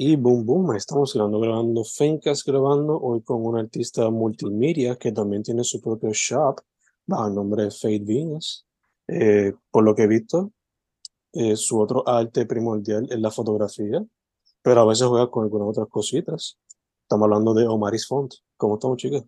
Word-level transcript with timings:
Y 0.00 0.14
boom, 0.14 0.46
boom, 0.46 0.76
estamos 0.76 1.12
grabando, 1.12 1.40
grabando 1.40 1.82
Fencas 1.82 2.44
grabando 2.44 3.00
hoy 3.00 3.20
con 3.20 3.44
un 3.44 3.58
artista 3.58 4.08
multimedia 4.10 4.94
que 4.94 5.10
también 5.10 5.42
tiene 5.42 5.64
su 5.64 5.80
propio 5.80 6.10
shop 6.12 6.60
bajo 7.04 7.26
el 7.26 7.34
nombre 7.34 7.64
de 7.64 7.72
Fade 7.72 8.04
Venus. 8.04 8.64
Eh, 9.08 9.54
por 9.72 9.82
lo 9.82 9.96
que 9.96 10.04
he 10.04 10.06
visto, 10.06 10.52
eh, 11.32 11.56
su 11.56 11.80
otro 11.80 12.08
arte 12.08 12.46
primordial 12.46 13.08
es 13.10 13.18
la 13.18 13.32
fotografía, 13.32 14.00
pero 14.62 14.82
a 14.82 14.86
veces 14.86 15.08
juega 15.08 15.28
con 15.32 15.42
algunas 15.42 15.70
otras 15.70 15.88
cositas. 15.88 16.56
Estamos 17.02 17.24
hablando 17.24 17.52
de 17.52 17.66
Omaris 17.66 18.06
Font. 18.06 18.32
¿Cómo 18.56 18.74
estamos, 18.74 18.98
chicas? 18.98 19.24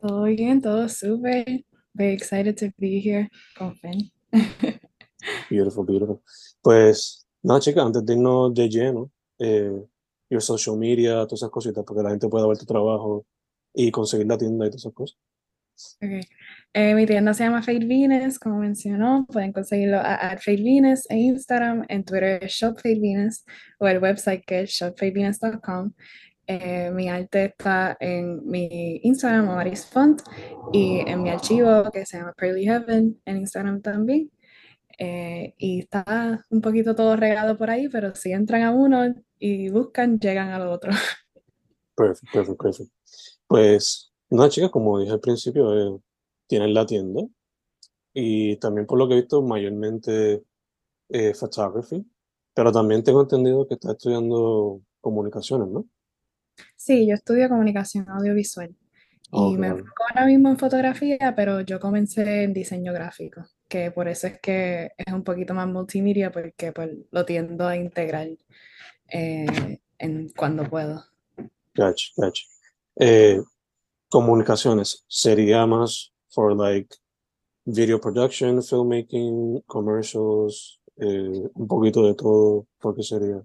Todo 0.00 0.24
bien, 0.24 0.60
todo 0.60 0.88
súper. 0.88 1.64
Very 1.92 2.14
excited 2.14 2.56
to 2.56 2.74
be 2.78 2.98
here 2.98 3.30
con 3.56 3.76
Fen. 3.76 4.10
Beautiful, 5.48 5.86
beautiful. 5.86 6.20
Pues, 6.60 7.23
nada, 7.44 7.60
chicas, 7.60 7.84
antes 7.84 8.04
de 8.04 8.14
irnos 8.14 8.52
de 8.52 8.68
lleno, 8.68 9.10
eh, 9.38 9.84
your 10.28 10.42
social 10.42 10.76
media, 10.76 11.26
todas 11.26 11.34
esas 11.40 11.50
cositas, 11.50 11.84
porque 11.84 12.02
la 12.02 12.10
gente 12.10 12.28
pueda 12.28 12.46
ver 12.46 12.58
tu 12.58 12.66
trabajo 12.66 13.24
y 13.72 13.90
conseguir 13.90 14.26
la 14.26 14.38
tienda 14.38 14.66
y 14.66 14.70
todas 14.70 14.82
esas 14.82 14.92
cosas. 14.92 15.18
Okay. 15.96 16.20
Eh, 16.72 16.94
mi 16.94 17.04
tienda 17.04 17.34
se 17.34 17.44
llama 17.44 17.62
Fade 17.62 17.84
Venus, 17.86 18.38
como 18.38 18.58
mencionó, 18.58 19.26
pueden 19.30 19.52
conseguirlo 19.52 19.98
a, 19.98 20.14
a 20.14 20.38
Fade 20.38 20.62
Venus 20.62 21.08
en 21.10 21.18
Instagram, 21.18 21.84
en 21.88 22.04
Twitter 22.04 22.48
Venus 22.84 23.44
o 23.78 23.88
el 23.88 23.98
website 23.98 24.44
que 24.44 24.62
es 24.62 24.70
shopfadevenus.com. 24.70 25.92
Eh, 26.46 26.90
mi 26.92 27.08
arte 27.08 27.46
está 27.46 27.96
en 28.00 28.46
mi 28.46 29.00
Instagram, 29.02 29.46
Maris 29.46 29.86
Font, 29.86 30.22
y 30.72 31.00
en 31.06 31.22
mi 31.22 31.30
archivo 31.30 31.90
que 31.90 32.04
se 32.04 32.18
llama 32.18 32.34
Pearly 32.36 32.64
Heaven 32.64 33.20
en 33.24 33.36
Instagram 33.38 33.80
también. 33.80 34.30
Eh, 34.98 35.54
y 35.58 35.80
está 35.80 36.44
un 36.50 36.60
poquito 36.60 36.94
todo 36.94 37.16
regado 37.16 37.56
por 37.56 37.70
ahí, 37.70 37.88
pero 37.88 38.14
si 38.14 38.32
entran 38.32 38.62
a 38.62 38.70
uno 38.70 39.14
y 39.38 39.68
buscan, 39.70 40.18
llegan 40.18 40.50
al 40.50 40.68
otro. 40.68 40.92
Perfecto, 41.96 42.30
perfecto, 42.32 42.56
perfecto. 42.56 42.94
Pues, 43.46 44.12
nada, 44.30 44.48
chicas, 44.48 44.70
como 44.70 44.98
dije 44.98 45.12
al 45.12 45.20
principio, 45.20 45.96
eh, 45.96 46.00
tienen 46.46 46.74
la 46.74 46.86
tienda 46.86 47.22
y 48.12 48.56
también 48.56 48.86
por 48.86 48.98
lo 48.98 49.08
que 49.08 49.14
he 49.14 49.20
visto, 49.20 49.42
mayormente 49.42 50.42
eh, 51.08 51.34
photography, 51.34 52.06
pero 52.54 52.72
también 52.72 53.02
tengo 53.02 53.22
entendido 53.22 53.66
que 53.66 53.74
está 53.74 53.92
estudiando 53.92 54.80
comunicaciones, 55.00 55.68
¿no? 55.68 55.86
Sí, 56.76 57.06
yo 57.06 57.14
estudio 57.14 57.48
comunicación 57.48 58.08
audiovisual 58.08 58.74
y 59.32 59.56
me 59.56 59.68
enfoco 59.68 60.04
ahora 60.08 60.26
mismo 60.26 60.48
en 60.48 60.58
fotografía, 60.58 61.34
pero 61.34 61.60
yo 61.62 61.80
comencé 61.80 62.44
en 62.44 62.52
diseño 62.52 62.92
gráfico, 62.92 63.44
que 63.68 63.90
por 63.90 64.08
eso 64.08 64.26
es 64.26 64.40
que 64.40 64.92
es 64.96 65.12
un 65.12 65.24
poquito 65.24 65.54
más 65.54 65.66
multimedia, 65.66 66.30
porque 66.30 66.72
pues, 66.72 66.90
lo 67.10 67.24
tiendo 67.24 67.66
a 67.66 67.76
integrar 67.76 68.28
eh, 69.08 69.80
en, 69.98 70.28
cuando 70.30 70.68
puedo. 70.68 71.04
Gotcha, 71.74 72.08
gotcha. 72.16 72.44
Eh, 72.96 73.40
comunicaciones 74.08 75.04
sería 75.08 75.66
más 75.66 76.12
for 76.28 76.56
like 76.56 76.94
video 77.64 78.00
production, 78.00 78.62
filmmaking, 78.62 79.62
commercials, 79.66 80.80
eh, 80.96 81.48
un 81.54 81.66
poquito 81.66 82.06
de 82.06 82.14
todo, 82.14 82.66
porque 82.80 83.02
sería. 83.02 83.42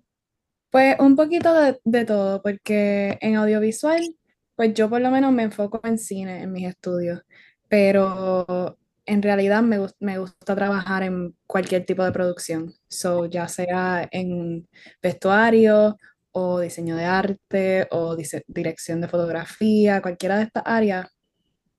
Pues 0.69 0.95
un 0.99 1.15
poquito 1.15 1.53
de, 1.53 1.79
de 1.83 2.05
todo, 2.05 2.41
porque 2.41 3.17
en 3.21 3.35
audiovisual, 3.35 4.15
pues 4.55 4.73
yo 4.73 4.89
por 4.89 5.01
lo 5.01 5.09
menos 5.09 5.31
me 5.31 5.43
enfoco 5.43 5.79
en 5.83 5.97
cine, 5.97 6.43
en 6.43 6.51
mis 6.51 6.67
estudios, 6.67 7.21
pero 7.67 8.77
en 9.09 9.21
realidad 9.21 9.61
me, 9.63 9.79
gus- 9.79 9.95
me 9.99 10.17
gusta 10.19 10.55
trabajar 10.55 11.03
en 11.03 11.35
cualquier 11.47 11.85
tipo 11.85 12.03
de 12.03 12.11
producción, 12.11 12.73
so, 12.87 13.25
ya 13.25 13.47
sea 13.47 14.07
en 14.11 14.67
vestuario 15.01 15.97
o 16.31 16.59
diseño 16.59 16.95
de 16.95 17.05
arte 17.05 17.87
o 17.91 18.15
dirección 18.47 19.01
de 19.01 19.07
fotografía, 19.07 20.01
cualquiera 20.01 20.37
de 20.37 20.43
estas 20.43 20.63
áreas, 20.65 21.07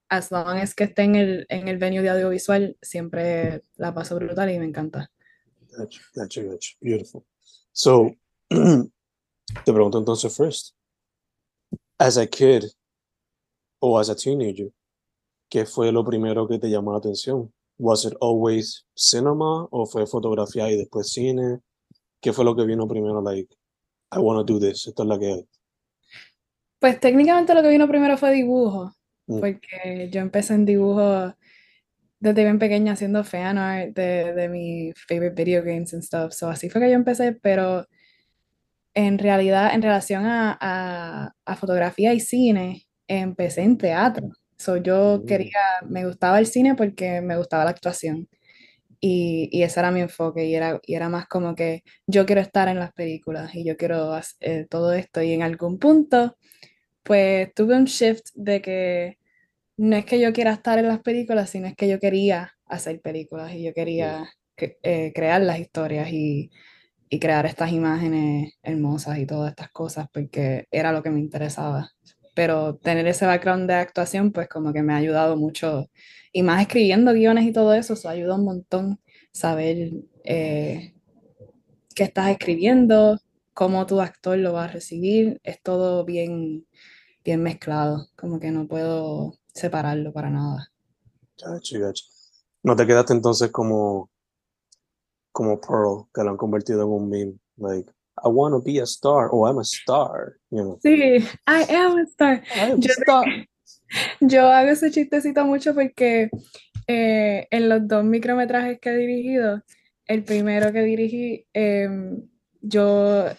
as 0.08 0.30
long 0.32 0.58
as 0.58 0.74
que 0.74 0.84
esté 0.84 1.02
en 1.02 1.14
el, 1.14 1.46
en 1.48 1.68
el 1.68 1.78
venue 1.78 2.02
de 2.02 2.10
audiovisual, 2.10 2.76
siempre 2.82 3.62
la 3.76 3.94
paso 3.94 4.16
brutal 4.16 4.50
y 4.50 4.58
me 4.58 4.66
encanta. 4.66 5.08
Gotcha, 5.78 6.00
gotcha, 6.14 6.42
gotcha. 6.42 6.76
Beautiful. 6.80 7.24
So, 7.72 8.10
te 8.48 9.72
pregunto 9.72 9.98
entonces 9.98 10.36
first, 10.36 10.74
as 11.97 12.16
a 12.16 12.26
kid 12.26 12.64
o 13.80 13.98
as 13.98 14.10
a 14.10 14.16
teenager, 14.16 14.72
¿qué 15.50 15.66
fue 15.66 15.93
lo 15.93 16.03
primero 16.05 16.49
que 16.49 16.59
te 16.59 16.71
llamó 16.71 16.93
la 16.93 16.99
atención? 16.99 17.53
Was 17.78 18.06
it 18.06 18.15
always 18.22 18.87
cinema 18.94 19.66
o 19.71 19.84
fue 19.87 20.06
fotografía 20.06 20.71
y 20.71 20.77
después 20.78 21.12
cine? 21.12 21.61
¿Qué 22.22 22.33
fue 22.33 22.44
lo 22.44 22.56
que 22.56 22.65
vino 22.65 22.88
primero? 22.88 23.21
Like, 23.21 23.55
I 24.12 24.19
want 24.19 24.47
to 24.47 24.55
do 24.55 24.60
this. 24.60 24.87
Esto 24.87 25.03
es 25.03 25.09
la 25.09 25.19
que 25.19 25.27
hay. 25.33 25.49
Pues 26.78 26.99
técnicamente 27.00 27.55
lo 27.55 27.62
que 27.62 27.69
vino 27.69 27.87
primero 27.89 28.16
fue 28.16 28.33
dibujo, 28.33 28.94
Mm. 29.27 29.39
porque 29.41 30.09
yo 30.10 30.21
empecé 30.21 30.55
en 30.55 30.65
dibujo 30.65 31.34
desde 32.19 32.43
bien 32.43 32.59
pequeña 32.59 32.94
haciendo 32.94 33.22
fan 33.22 33.59
art 33.59 33.94
de, 33.94 34.33
de 34.34 34.49
mis 34.49 34.94
favorite 35.06 35.34
video 35.41 35.62
games 35.62 35.94
and 35.94 36.03
stuff. 36.03 36.33
So 36.33 36.49
así 36.49 36.69
fue 36.69 36.81
que 36.81 36.89
yo 36.91 36.97
empecé, 36.97 37.33
pero 37.33 37.87
en 38.94 39.19
realidad, 39.19 39.72
en 39.72 39.83
relación 39.83 40.27
a, 40.27 40.59
a, 40.60 41.34
a 41.44 41.56
fotografía 41.56 42.12
y 42.12 42.21
cine, 42.21 42.87
empecé 43.06 43.62
en 43.62 43.78
teatro. 43.78 44.31
So 44.60 44.76
yo 44.78 45.21
Mm. 45.22 45.26
quería, 45.26 45.60
me 45.88 46.06
gustaba 46.06 46.38
el 46.38 46.47
cine 46.47 46.74
porque 46.77 47.21
me 47.22 47.36
gustaba 47.39 47.65
la 47.65 47.71
actuación. 47.72 48.28
Y, 49.01 49.48
y 49.53 49.62
ese 49.65 49.80
era 49.80 49.91
mi 49.92 50.01
enfoque, 50.03 50.47
y 50.47 50.54
era, 50.57 50.80
y 50.86 50.95
era 50.95 51.09
más 51.10 51.27
como 51.28 51.54
que 51.54 51.83
yo 52.07 52.27
quiero 52.27 52.41
estar 52.42 52.68
en 52.68 52.78
las 52.80 52.92
películas 52.92 53.54
y 53.54 53.65
yo 53.65 53.77
quiero 53.77 54.15
hacer 54.15 54.68
todo 54.68 54.92
esto. 54.95 55.22
Y 55.22 55.33
en 55.34 55.42
algún 55.42 55.78
punto, 55.78 56.36
pues 57.04 57.53
tuve 57.54 57.77
un 57.77 57.84
shift 57.86 58.27
de 58.34 58.62
que 58.62 59.18
no 59.78 59.97
es 59.97 60.04
que 60.07 60.21
yo 60.21 60.33
quiera 60.33 60.53
estar 60.54 60.78
en 60.78 60.89
las 60.89 61.01
películas, 61.03 61.51
sino 61.51 61.68
es 61.68 61.77
que 61.77 61.89
yo 61.89 62.01
quería 62.01 62.53
hacer 62.66 63.01
películas 63.03 63.53
y 63.54 63.65
yo 63.65 63.74
quería 63.74 64.30
que- 64.57 64.78
eh, 64.83 65.12
crear 65.15 65.42
las 65.42 65.59
historias 65.60 66.10
y, 66.12 66.51
y 67.10 67.21
crear 67.21 67.47
estas 67.47 67.72
imágenes 67.72 68.54
hermosas 68.62 69.18
y 69.18 69.27
todas 69.27 69.51
estas 69.53 69.71
cosas, 69.72 70.09
porque 70.12 70.66
era 70.72 70.92
lo 70.92 71.03
que 71.03 71.10
me 71.10 71.21
interesaba. 71.21 71.91
Pero 72.41 72.77
tener 72.77 73.07
ese 73.07 73.27
background 73.27 73.69
de 73.69 73.75
actuación, 73.75 74.33
pues 74.33 74.48
como 74.48 74.72
que 74.72 74.83
me 74.83 74.95
ha 74.95 74.97
ayudado 74.97 75.37
mucho, 75.37 75.91
y 76.33 76.42
más 76.42 76.63
escribiendo 76.63 77.13
guiones 77.13 77.45
y 77.45 77.53
todo 77.53 77.75
eso, 77.75 77.92
eso 77.92 78.09
ayuda 78.09 78.37
un 78.37 78.47
montón 78.47 78.98
saber 79.31 79.91
eh, 80.25 80.95
qué 81.95 82.03
estás 82.03 82.31
escribiendo, 82.31 83.19
cómo 83.53 83.84
tu 83.84 84.01
actor 84.01 84.39
lo 84.39 84.54
va 84.54 84.65
a 84.65 84.69
recibir, 84.69 85.39
es 85.45 85.60
todo 85.60 86.03
bien, 86.07 86.66
bien 87.22 87.42
mezclado, 87.42 88.09
como 88.16 88.41
que 88.41 88.51
no 88.51 88.66
puedo 88.66 89.34
separarlo 89.53 90.10
para 90.10 90.31
nada. 90.31 90.72
No 92.63 92.75
te 92.75 92.86
quedaste 92.86 93.13
entonces 93.13 93.51
como, 93.51 94.09
como 95.31 95.60
Pearl, 95.60 96.07
que 96.15 96.25
lo 96.25 96.31
han 96.31 96.39
convertido 96.39 96.84
en 96.84 96.89
un 96.89 97.10
meme. 97.10 97.34
Like, 97.59 97.93
I 98.25 98.28
want 98.28 98.55
to 98.55 98.61
be 98.63 98.78
a 98.81 98.87
star, 98.87 99.28
or 99.31 99.49
I'm 99.49 99.59
a 99.59 99.65
star. 99.65 100.37
You 100.51 100.63
know, 100.63 100.78
Sí, 100.83 101.25
I 101.47 101.63
am 101.75 101.97
a 101.99 102.07
star. 102.07 102.43
I 102.57 102.61
am 102.72 102.78
a 102.78 102.81
Yo, 102.81 102.93
star. 102.93 103.25
yo 104.21 104.47
hago 104.53 104.71
ese 104.71 104.91
chistecito 104.91 105.45
mucho 105.45 105.75
porque 105.75 106.31
eh, 106.87 107.47
en 107.51 107.69
los 107.69 107.87
dos 107.89 108.05
micrometrajes 108.05 108.78
que 108.81 108.91
he 108.91 108.97
dirigido, 108.97 109.63
el 110.07 110.25
primero 110.25 110.72
que 110.72 110.83
dirigí, 110.83 111.47
em, 111.53 112.22
yo, 112.61 113.27
eh, 113.28 113.37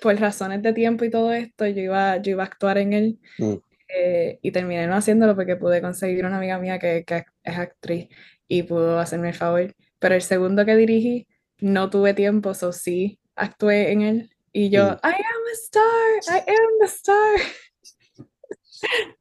por 0.00 0.14
razones 0.20 0.62
de 0.62 0.72
tiempo 0.72 1.04
y 1.04 1.10
todo 1.10 1.32
esto, 1.32 1.66
yo 1.66 1.80
iba, 1.82 2.16
yo 2.18 2.32
iba 2.32 2.42
a 2.44 2.46
actuar 2.46 2.78
en 2.78 2.92
él 2.92 3.18
Mm. 3.38 3.54
eh, 3.88 4.38
y 4.42 4.52
terminé 4.52 4.86
no 4.86 4.94
haciéndolo 4.94 5.34
porque 5.34 5.56
pude 5.56 5.80
conseguir 5.82 6.24
una 6.24 6.36
amiga 6.38 6.58
mía 6.58 6.78
que, 6.78 7.04
que 7.04 7.24
es 7.42 7.58
actriz 7.58 8.08
y 8.48 8.62
pudo 8.62 8.98
hacerme 8.98 9.28
el 9.30 9.34
favor. 9.34 9.74
Pero 9.98 10.14
el 10.14 10.22
segundo 10.22 10.64
que 10.64 10.76
dirigí, 10.76 11.26
no 11.60 11.90
tuve 11.90 12.12
tiempo, 12.14 12.54
so 12.54 12.72
sí, 12.72 13.20
actué 13.36 13.92
en 13.92 14.02
él 14.02 14.30
y 14.52 14.70
yo. 14.70 14.98
I 15.02 15.14
am 15.14 15.42
a 15.52 15.54
star, 15.54 16.20
I 16.28 16.38
am 16.48 16.78
the 16.80 16.88
star. 16.88 17.36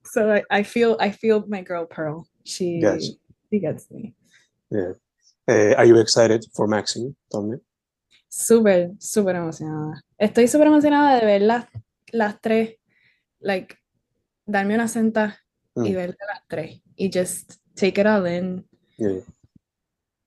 So 0.03 0.29
I, 0.33 0.43
I 0.49 0.63
feel 0.63 0.97
I 0.99 1.11
feel 1.11 1.45
my 1.47 1.61
girl 1.61 1.85
Pearl. 1.85 2.27
She 2.43 2.81
she 3.49 3.59
gets 3.59 3.89
me. 3.91 4.15
Yeah. 4.71 4.93
Eh, 5.47 5.73
are 5.77 5.85
you 5.85 5.99
excited 5.99 6.43
for 6.53 6.67
Maxine 6.67 7.15
también? 7.31 7.61
Súper, 8.27 8.91
súper 8.99 9.35
emocionada. 9.35 10.01
Estoy 10.17 10.47
súper 10.47 10.67
emocionada 10.67 11.19
de 11.19 11.25
ver 11.25 11.41
las, 11.41 11.65
las 12.11 12.39
tres, 12.41 12.77
like, 13.39 13.75
darme 14.45 14.75
una 14.75 14.87
senta 14.87 15.37
y 15.75 15.91
Mm. 15.91 15.95
ver 15.95 16.17
las 16.27 16.41
tres 16.47 16.81
y 16.95 17.09
just 17.13 17.53
take 17.75 18.01
it 18.01 18.07
all 18.07 18.25
in 18.27 18.67
Yeah. 18.97 19.21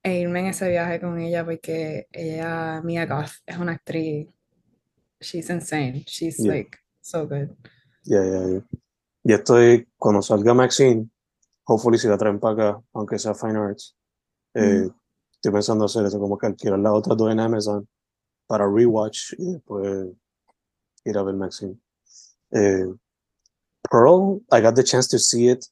E 0.05 0.21
irme 0.21 0.41
en 0.41 0.47
ese 0.47 0.69
viaje 0.69 1.01
con 1.01 1.19
ella 1.19 1.45
porque 1.45 2.07
ella, 2.13 2.81
Mia 2.83 3.07
Goth, 3.07 3.33
es 3.47 3.57
una 3.59 3.73
actriz. 3.73 4.29
She's 5.21 5.49
insane. 5.49 6.05
She's 6.07 6.39
Yeah. 6.39 6.53
like 6.55 6.77
so 7.01 7.27
good. 7.27 7.49
Yeah, 8.05 8.23
yeah, 8.25 8.47
yeah. 8.49 8.63
Y 9.25 9.33
estoy, 9.33 9.89
cuando 9.97 10.21
salga 10.21 10.53
Maxine, 10.53 11.09
hopefully 11.67 11.97
si 11.99 12.07
la 12.09 12.19
traen 12.19 12.39
para 12.39 12.53
acá, 12.73 12.83
aunque 12.93 13.19
sea 13.19 13.35
Fine 13.35 13.57
Arts, 13.59 13.97
eh, 14.55 14.91
estoy 15.33 15.53
pensando 15.53 15.87
hacer 15.87 16.05
eso, 16.05 16.21
como 16.21 16.37
que 16.37 16.47
alquilar 16.47 16.79
las 16.79 16.93
otras 16.93 17.17
dos 17.17 17.33
en 17.33 17.41
Amazon 17.41 17.89
para 18.47 18.67
rewatch 18.67 19.33
y 19.39 19.53
después 19.55 20.09
ir 21.07 21.17
a 21.19 21.23
ver 21.23 21.35
Maxine. 21.37 21.79
Eh, 22.51 22.85
Pearl, 23.91 24.43
I 24.53 24.61
got 24.61 24.75
the 24.75 24.85
chance 24.85 25.09
to 25.09 25.19
see 25.19 25.49
it 25.49 25.65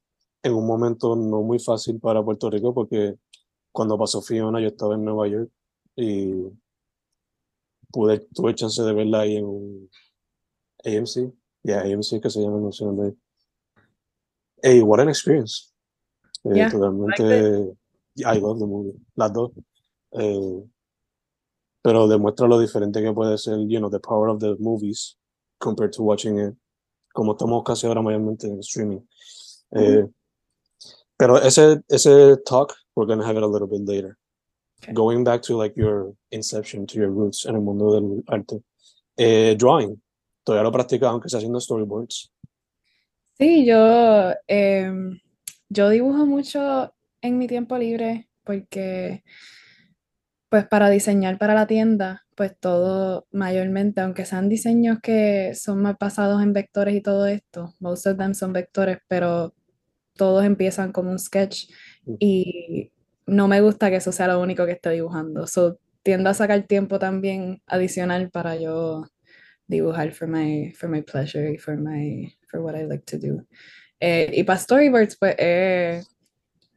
en 0.42 0.54
un 0.54 0.66
momento 0.66 1.14
no 1.14 1.42
muy 1.42 1.58
fácil 1.58 2.00
para 2.00 2.22
Puerto 2.22 2.48
Rico 2.48 2.72
porque 2.72 3.16
cuando 3.72 3.98
pasó 3.98 4.22
Fiona 4.22 4.60
yo 4.60 4.68
estaba 4.68 4.94
en 4.94 5.04
Nueva 5.04 5.28
York 5.28 5.50
y 5.96 6.44
pude, 7.90 8.20
tuve 8.34 8.54
chance 8.54 8.82
de 8.82 8.92
verla 8.92 9.20
ahí 9.20 9.36
en 9.36 9.44
un 9.44 9.90
AMC, 10.84 11.32
yeah, 11.62 11.80
AMC 11.80 12.20
que 12.20 12.30
se 12.30 12.40
llama 12.40 12.70
el 12.70 12.96
Day. 12.96 13.16
Hey, 14.62 14.80
what 14.82 15.00
an 15.00 15.08
experience. 15.08 15.72
Eh, 16.44 16.54
Yeah, 16.54 16.70
totalmente, 16.70 17.76
I 18.18 18.38
love 18.38 18.58
the 18.58 18.66
movie, 18.66 18.94
las 19.14 19.32
dos. 19.32 19.52
Eh, 20.12 20.64
pero 21.82 22.06
demuestra 22.06 22.46
lo 22.46 22.58
diferente 22.58 23.02
que 23.02 23.12
puede 23.12 23.38
ser, 23.38 23.58
you 23.66 23.78
know, 23.78 23.90
the 23.90 23.98
power 23.98 24.28
of 24.28 24.40
the 24.40 24.56
movies 24.58 25.18
compared 25.58 25.92
to 25.92 26.02
watching 26.02 26.38
it, 26.38 26.54
como 27.12 27.32
estamos 27.32 27.62
casi 27.64 27.86
ahora 27.86 28.02
mayormente 28.02 28.46
en 28.46 28.58
streaming. 28.60 29.00
Eh, 29.72 30.06
pero 31.16 31.38
ese, 31.38 31.80
ese 31.88 32.36
talk, 32.44 32.74
we're 32.94 33.06
gonna 33.06 33.26
have 33.26 33.36
it 33.36 33.42
a 33.42 33.46
little 33.46 33.68
bit 33.68 33.86
later. 33.86 34.16
Okay. 34.82 34.92
Going 34.92 35.24
back 35.24 35.42
to 35.42 35.56
like 35.56 35.76
your 35.76 36.14
inception, 36.30 36.86
to 36.86 36.98
your 36.98 37.10
roots 37.10 37.46
en 37.46 37.54
el 37.54 37.60
mundo 37.60 37.92
del 37.94 38.24
arte. 38.28 38.62
Eh, 39.16 39.54
drawing, 39.56 40.00
todavía 40.44 40.64
lo 40.64 40.72
practicas 40.72 41.10
aunque 41.10 41.28
sea 41.28 41.38
haciendo 41.38 41.60
storyboards. 41.60 42.32
Sí, 43.38 43.64
yo, 43.64 44.32
em, 44.46 45.20
yo 45.68 45.88
dibujo 45.88 46.26
mucho 46.26 46.92
en 47.20 47.38
mi 47.38 47.46
tiempo 47.46 47.78
libre 47.78 48.28
porque, 48.44 49.22
pues 50.48 50.66
para 50.66 50.90
diseñar 50.90 51.38
para 51.38 51.54
la 51.54 51.66
tienda, 51.66 52.24
pues 52.36 52.58
todo 52.58 53.26
mayormente, 53.30 54.00
aunque 54.00 54.24
sean 54.24 54.48
diseños 54.48 54.98
que 55.02 55.54
son 55.54 55.80
más 55.82 55.96
basados 55.98 56.42
en 56.42 56.52
vectores 56.52 56.94
y 56.94 57.00
todo 57.00 57.26
esto, 57.26 57.74
most 57.78 58.06
of 58.06 58.18
them 58.18 58.34
son 58.34 58.52
vectores, 58.52 58.98
pero 59.08 59.54
todos 60.16 60.44
empiezan 60.44 60.92
como 60.92 61.10
un 61.10 61.18
sketch. 61.18 61.70
Y 62.18 62.92
no 63.26 63.48
me 63.48 63.60
gusta 63.60 63.90
que 63.90 63.96
eso 63.96 64.12
sea 64.12 64.28
lo 64.28 64.40
único 64.40 64.66
que 64.66 64.72
esté 64.72 64.90
dibujando. 64.90 65.46
So, 65.46 65.78
tiendo 66.02 66.30
a 66.30 66.34
sacar 66.34 66.62
tiempo 66.64 66.98
también 66.98 67.62
adicional 67.66 68.30
para 68.30 68.56
yo 68.56 69.06
dibujar 69.66 70.12
for 70.12 70.28
my, 70.28 70.72
for 70.72 70.88
my 70.88 71.02
pleasure 71.02 71.52
y 71.52 71.58
for 71.58 71.76
my, 71.76 72.34
for 72.48 72.60
what 72.60 72.76
I 72.76 72.84
like 72.84 73.04
to 73.06 73.18
do. 73.18 73.46
Eh, 74.00 74.30
y 74.34 74.42
para 74.44 74.58
storyboards, 74.58 75.16
pues 75.16 75.36
eh, 75.38 76.02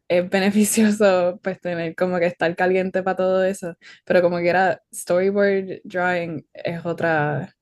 es 0.07 0.29
beneficioso 0.29 1.39
pues 1.43 1.59
tener 1.59 1.95
como 1.95 2.19
que 2.19 2.27
estar 2.27 2.55
caliente 2.55 3.03
para 3.03 3.17
todo 3.17 3.43
eso, 3.43 3.75
pero 4.05 4.21
como 4.21 4.37
que 4.37 4.49
era 4.49 4.81
storyboard 4.93 5.81
drawing 5.83 6.45
es 6.53 6.85
otra, 6.85 7.55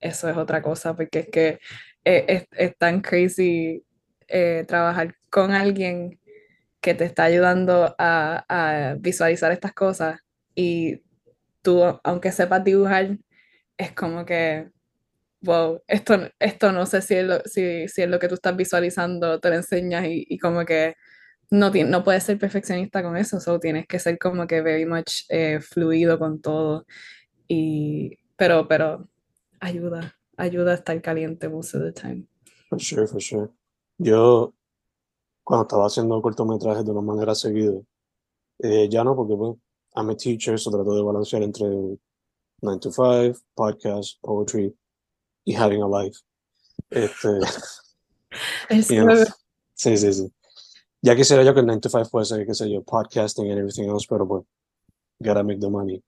eso 0.00 0.28
es 0.28 0.36
otra 0.36 0.62
cosa, 0.62 0.94
porque 0.96 1.20
es 1.20 1.28
que 1.28 1.58
eh, 2.04 2.24
es, 2.28 2.48
es 2.52 2.76
tan 2.78 3.00
crazy 3.02 3.84
eh, 4.28 4.64
trabajar 4.68 5.16
con 5.28 5.52
alguien 5.52 6.19
que 6.80 6.94
te 6.94 7.04
está 7.04 7.24
ayudando 7.24 7.94
a, 7.98 8.44
a 8.48 8.94
visualizar 8.98 9.52
estas 9.52 9.72
cosas 9.72 10.20
y 10.54 11.02
tú, 11.62 11.82
aunque 12.04 12.32
sepas 12.32 12.64
dibujar, 12.64 13.18
es 13.76 13.92
como 13.92 14.24
que, 14.24 14.70
wow, 15.42 15.80
esto, 15.86 16.30
esto 16.38 16.72
no 16.72 16.86
sé 16.86 17.02
si 17.02 17.14
es, 17.14 17.24
lo, 17.24 17.40
si, 17.44 17.88
si 17.88 18.02
es 18.02 18.08
lo 18.08 18.18
que 18.18 18.28
tú 18.28 18.34
estás 18.34 18.56
visualizando, 18.56 19.40
te 19.40 19.50
lo 19.50 19.56
enseñas 19.56 20.06
y, 20.06 20.26
y 20.28 20.38
como 20.38 20.64
que 20.64 20.94
no, 21.50 21.70
no 21.70 22.04
puedes 22.04 22.24
ser 22.24 22.38
perfeccionista 22.38 23.02
con 23.02 23.16
eso, 23.16 23.40
so 23.40 23.58
tienes 23.58 23.86
que 23.86 23.98
ser 23.98 24.18
como 24.18 24.46
que 24.46 24.62
very 24.62 24.86
much 24.86 25.24
eh, 25.28 25.60
fluido 25.60 26.18
con 26.18 26.40
todo. 26.40 26.86
Y, 27.48 28.18
pero, 28.36 28.68
pero 28.68 29.08
ayuda, 29.58 30.16
ayuda 30.36 30.72
a 30.72 30.74
estar 30.76 31.00
caliente 31.02 31.48
most 31.48 31.74
of 31.74 31.82
the 31.82 31.92
time. 31.92 32.26
For 32.68 32.80
sure, 32.80 33.06
for 33.06 33.20
sure. 33.20 33.48
Yo, 33.98 34.54
cuando 35.44 35.62
estaba 35.62 35.86
haciendo 35.86 36.20
cortometrajes 36.22 36.84
de 36.84 36.90
una 36.90 37.00
manera 37.00 37.34
seguida, 37.34 37.80
eh, 38.58 38.88
ya 38.88 39.02
no, 39.04 39.16
porque 39.16 39.34
pues, 39.36 39.56
I'm 39.96 40.10
a 40.10 40.16
teacher, 40.16 40.58
so 40.58 40.70
trato 40.70 40.94
de 40.94 41.02
balancear 41.02 41.42
entre 41.42 41.66
9 42.62 42.80
to 42.80 42.90
5, 42.92 43.38
podcast, 43.54 44.20
poetry 44.20 44.74
y 45.44 45.54
having 45.54 45.82
a 45.82 45.88
life. 45.88 46.18
Este, 46.90 47.28
Es 48.68 48.88
you 48.88 49.02
know, 49.04 49.16
sí, 49.74 49.96
sí, 49.96 50.12
sí. 50.12 50.32
Ya 51.02 51.16
quisiera 51.16 51.42
yo 51.42 51.52
que 51.54 51.60
el 51.60 51.66
9 51.66 51.80
to 51.80 51.88
5 51.88 52.04
fuese, 52.04 52.46
qué 52.46 52.54
sé 52.54 52.70
yo, 52.70 52.82
podcasting 52.82 53.50
and 53.50 53.58
everything 53.58 53.88
else, 53.88 54.06
pero 54.08 54.26
pues, 54.28 54.44
gotta 55.18 55.42
make 55.42 55.58
the 55.60 55.68
money 55.68 56.02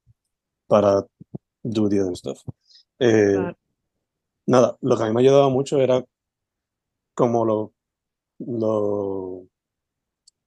para 0.68 1.04
do 1.64 1.88
the 1.88 2.00
other 2.00 2.16
stuff. 2.16 2.42
Eh, 2.98 3.34
Claro. 3.34 3.56
nada, 4.46 4.78
lo 4.80 4.96
que 4.96 5.02
a 5.02 5.06
mí 5.06 5.12
me 5.12 5.20
ayudaba 5.22 5.48
mucho 5.48 5.78
era 5.78 6.04
como 7.14 7.72
los 8.46 8.60
lo, 8.60 9.46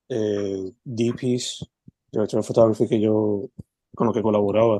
eh, 0.09 0.71
DPs, 0.83 1.67
Director 2.11 2.39
of 2.39 2.47
Photography 2.47 2.87
que 2.87 2.99
yo, 2.99 3.49
con 3.95 4.07
los 4.07 4.15
que 4.15 4.21
colaboraba, 4.21 4.79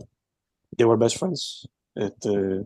they 0.78 0.86
were 0.86 0.98
best 0.98 1.18
friends. 1.18 1.68
Este, 1.96 2.66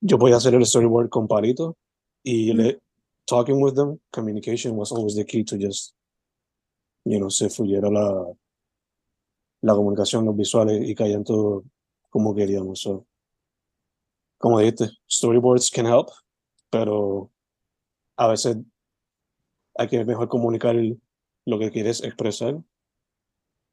yo 0.00 0.18
podía 0.18 0.36
hacer 0.36 0.54
el 0.54 0.66
storyboard 0.66 1.08
con 1.08 1.28
palito 1.28 1.76
y 2.22 2.52
le, 2.52 2.80
talking 3.26 3.60
with 3.60 3.74
them, 3.74 3.98
communication 4.12 4.76
was 4.76 4.92
always 4.92 5.14
the 5.14 5.24
key 5.24 5.44
to 5.44 5.56
just, 5.56 5.94
you 7.04 7.18
know, 7.18 7.30
se 7.30 7.48
fluyera 7.48 7.90
la, 7.90 8.26
la 9.62 9.74
comunicación, 9.74 10.24
los 10.24 10.36
visuales 10.36 10.88
y 10.88 10.94
caían 10.94 11.24
todo 11.24 11.64
como 12.10 12.34
queríamos. 12.34 12.80
So, 12.80 13.06
como 14.38 14.58
dijiste, 14.58 14.90
storyboards 15.08 15.70
can 15.70 15.86
help, 15.86 16.08
pero 16.70 17.30
a 18.16 18.28
veces 18.28 18.56
hay 19.80 19.88
que 19.88 20.04
mejor 20.04 20.28
comunicar 20.28 20.76
lo 21.46 21.58
que 21.58 21.70
quieres 21.72 22.02
expresar 22.04 22.62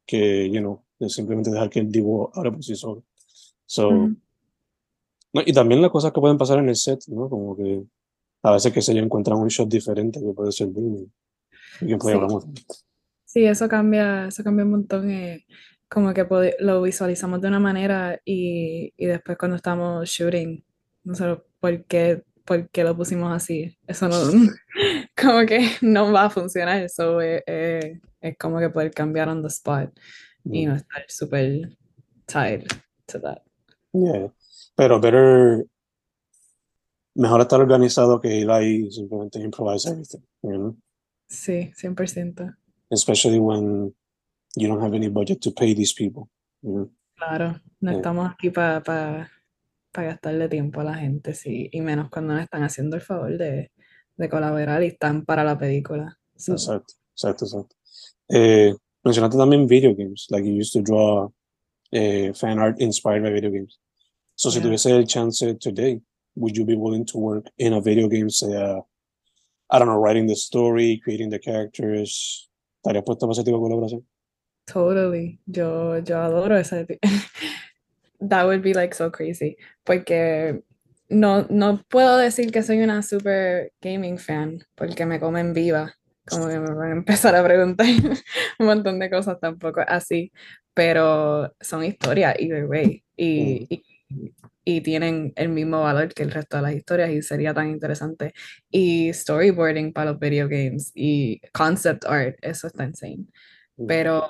que, 0.05 0.49
you 0.49 0.59
know, 0.61 0.83
de 0.99 1.09
simplemente 1.09 1.51
dejar 1.51 1.69
que 1.69 1.79
el 1.79 1.91
dibujo 1.91 2.31
hable 2.33 2.51
por 2.51 2.63
sí 2.63 2.75
solo. 2.75 3.03
So, 3.65 3.89
Ujú. 3.91 4.15
no, 5.33 5.41
y 5.45 5.53
también 5.53 5.81
las 5.81 5.91
cosas 5.91 6.11
que 6.11 6.21
pueden 6.21 6.37
pasar 6.37 6.59
en 6.59 6.69
el 6.69 6.75
set, 6.75 7.01
¿no? 7.07 7.29
Como 7.29 7.55
que 7.55 7.83
a 8.43 8.51
veces 8.53 8.73
que 8.73 8.81
se 8.81 8.93
encuentran 8.93 9.39
un 9.39 9.49
shot 9.49 9.69
diferente 9.69 10.19
que 10.19 10.33
puede 10.33 10.51
ser 10.51 10.67
bien. 10.69 11.11
Y 11.81 11.87
que 11.87 11.97
puede 11.97 12.17
Sí. 12.17 12.63
Sí, 13.25 13.45
eso 13.45 13.67
cambia, 13.67 14.27
eso 14.27 14.43
cambia 14.43 14.65
un 14.65 14.71
montón. 14.71 15.09
eh, 15.11 15.45
como 15.89 16.13
que 16.13 16.25
lo 16.59 16.81
visualizamos 16.81 17.41
de 17.41 17.47
una 17.49 17.59
manera 17.59 18.21
y, 18.25 18.93
y 18.97 19.05
después 19.05 19.37
cuando 19.37 19.57
estamos 19.57 20.09
shooting, 20.09 20.63
no 21.03 21.15
sé 21.15 21.37
por 21.59 21.85
qué, 21.85 22.23
por 22.47 22.69
qué 22.69 22.83
lo 22.83 22.95
pusimos 22.95 23.31
así. 23.35 23.77
Eso 23.85 24.07
no, 24.07 24.15
como 25.21 25.45
que 25.45 25.69
no 25.81 26.11
va 26.11 26.25
a 26.25 26.29
funcionar. 26.29 26.81
Eso 26.81 27.21
es, 27.21 27.43
es- 27.45 27.99
es 28.21 28.37
como 28.39 28.57
que 28.59 28.69
poder 28.71 28.91
cambiar 28.91 29.29
on 29.29 29.41
the 29.43 29.47
spot 29.49 29.91
y 30.45 30.65
no 30.65 30.75
estar 30.75 31.03
súper 31.07 31.77
tied 32.25 32.63
to 33.05 33.19
that. 33.21 33.43
yeah. 33.93 34.31
Pero 34.75 34.99
better, 34.99 35.65
mejor 37.15 37.41
estar 37.41 37.59
organizado 37.59 38.19
que 38.19 38.37
ir 38.39 38.49
ahí 38.49 38.85
y 38.87 38.91
simplemente 38.91 39.39
improvise 39.39 39.87
everything, 39.89 40.21
you 40.41 40.51
know? 40.51 40.77
Sí, 41.29 41.71
100%. 41.75 42.55
Especially 42.89 43.39
when 43.39 43.93
you 44.55 44.67
don't 44.67 44.81
have 44.81 44.95
any 44.95 45.09
budget 45.09 45.39
to 45.41 45.51
pay 45.51 45.73
these 45.75 45.93
people, 45.93 46.29
you 46.61 46.71
know? 46.71 46.91
Claro, 47.17 47.59
no 47.81 47.91
Yeah. 47.91 47.97
estamos 47.99 48.29
aquí 48.31 48.49
para 48.51 49.29
gastarle 50.03 50.49
tiempo 50.49 50.81
a 50.81 50.85
la 50.85 50.95
gente, 50.95 51.33
sí, 51.33 51.69
y 51.71 51.81
menos 51.81 52.09
cuando 52.09 52.33
nos 52.33 52.43
están 52.43 52.63
haciendo 52.63 52.95
el 52.95 53.01
favor 53.01 53.37
de, 53.37 53.71
de 54.15 54.29
colaborar 54.29 54.83
y 54.83 54.87
están 54.87 55.25
para 55.25 55.43
la 55.43 55.57
película. 55.57 56.17
So, 56.35 56.53
Exacto, 56.53 56.93
exacto, 57.13 57.45
exacto. 57.45 57.75
Eh, 58.29 58.73
mencionaste 59.03 59.37
también 59.37 59.67
video 59.67 59.95
games, 59.95 60.27
like 60.29 60.45
you 60.45 60.53
used 60.59 60.73
to 60.73 60.81
draw 60.81 61.31
eh, 61.91 62.31
fan 62.33 62.59
art 62.59 62.79
inspired 62.81 63.23
by 63.23 63.31
video 63.31 63.51
games. 63.51 63.79
So, 64.35 64.51
si 64.51 64.59
tuviese 64.59 64.91
el 64.91 65.05
chance 65.05 65.55
today, 65.59 66.01
would 66.35 66.55
you 66.55 66.63
be 66.63 66.75
willing 66.75 67.05
to 67.05 67.17
work 67.17 67.49
in 67.57 67.73
a 67.73 67.81
video 67.81 68.07
game, 68.07 68.29
sea, 68.29 68.81
I 69.69 69.79
don't 69.79 69.87
know, 69.87 69.97
writing 69.97 70.27
the 70.27 70.35
story, 70.35 71.01
creating 71.03 71.29
the 71.29 71.39
characters? 71.39 72.49
¿Estarías 72.77 73.03
puesto 73.03 73.25
para 73.27 73.33
ese 73.33 73.43
tipo 73.43 73.57
de 73.57 73.63
colaboración? 73.63 74.05
Totally. 74.65 75.39
Yo, 75.45 75.97
yo 75.99 76.21
adoro 76.21 76.57
ese. 76.57 76.85
That 78.19 78.45
would 78.45 78.61
be 78.61 78.73
like 78.73 78.95
so 78.95 79.11
crazy. 79.11 79.57
Porque 79.83 80.61
no, 81.09 81.45
no 81.49 81.83
puedo 81.89 82.17
decir 82.17 82.51
que 82.51 82.63
soy 82.63 82.81
una 82.81 83.01
super 83.03 83.71
gaming 83.81 84.17
fan, 84.17 84.63
porque 84.75 85.05
me 85.05 85.19
comen 85.19 85.53
viva. 85.53 85.93
Como 86.29 86.47
que 86.47 86.59
me 86.59 86.73
van 86.73 86.91
a 86.91 86.95
empezar 86.95 87.35
a 87.35 87.43
preguntar 87.43 87.87
un 88.59 88.65
montón 88.65 88.99
de 88.99 89.09
cosas 89.09 89.39
tampoco 89.39 89.81
así. 89.87 90.31
Pero 90.73 91.55
son 91.61 91.83
historias, 91.83 92.35
either 92.39 92.65
way. 92.65 93.03
Y, 93.15 93.65
y, 93.69 93.83
y 94.65 94.81
tienen 94.81 95.31
el 95.37 95.49
mismo 95.49 95.81
valor 95.81 96.13
que 96.13 96.23
el 96.23 96.31
resto 96.31 96.57
de 96.57 96.63
las 96.63 96.73
historias 96.73 97.09
y 97.11 97.21
sería 97.21 97.53
tan 97.53 97.69
interesante. 97.69 98.33
Y 98.69 99.13
storyboarding 99.13 99.93
para 99.93 100.11
los 100.11 100.19
video 100.19 100.49
games 100.49 100.91
y 100.93 101.39
concept 101.53 102.05
art, 102.05 102.35
eso 102.41 102.67
está 102.67 102.83
insane. 102.83 103.27
Mm. 103.77 103.85
Pero 103.87 104.27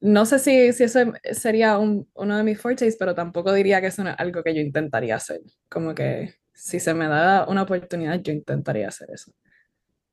no 0.00 0.26
sé 0.26 0.38
si, 0.38 0.72
si 0.72 0.84
eso 0.84 1.00
sería 1.32 1.78
un- 1.78 2.08
uno 2.14 2.36
de 2.36 2.44
mis 2.44 2.60
fortes, 2.60 2.96
pero 2.96 3.14
tampoco 3.14 3.52
diría 3.52 3.80
que 3.80 3.88
eso 3.88 4.04
no 4.04 4.10
es 4.10 4.16
algo 4.18 4.42
que 4.42 4.54
yo 4.54 4.60
intentaría 4.60 5.16
hacer. 5.16 5.40
Como 5.68 5.94
que 5.94 6.34
si 6.52 6.80
se 6.80 6.94
me 6.94 7.08
da 7.08 7.46
una 7.48 7.62
oportunidad, 7.62 8.20
yo 8.20 8.32
intentaría 8.32 8.88
hacer 8.88 9.10
eso. 9.10 9.32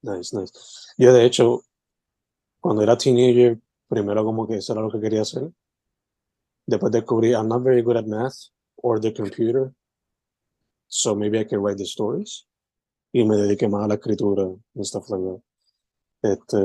Nice, 0.02 0.36
nice. 0.36 0.54
Yo, 0.98 1.14
de 1.14 1.26
hecho, 1.26 1.62
cuando 2.60 2.82
era 2.84 2.98
teenager, 2.98 3.60
primero 3.88 4.24
como 4.24 4.48
que 4.48 4.56
eso 4.56 4.74
era 4.74 4.82
lo 4.82 4.92
que 4.92 5.00
quería 5.02 5.22
hacer. 5.22 5.44
Después 6.66 6.92
descubrí, 6.92 7.34
I'm 7.34 7.48
not 7.48 7.62
very 7.64 7.84
good 7.84 7.98
at 7.98 8.08
math 8.08 8.50
or 8.78 9.00
the 9.00 9.14
computer, 9.14 9.74
so 10.88 11.16
maybe 11.16 11.40
I 11.40 11.44
can 11.44 11.60
write 11.62 11.78
the 11.78 11.86
stories. 11.86 12.48
Y 13.14 13.24
me 13.26 13.36
dediqué 13.36 13.68
más 13.68 13.84
a 13.86 13.88
la 13.88 13.96
escritura 13.96 14.44
and 14.44 14.86
stuff 14.86 15.10
like 15.10 15.24
that. 15.24 15.42
Este, 16.32 16.58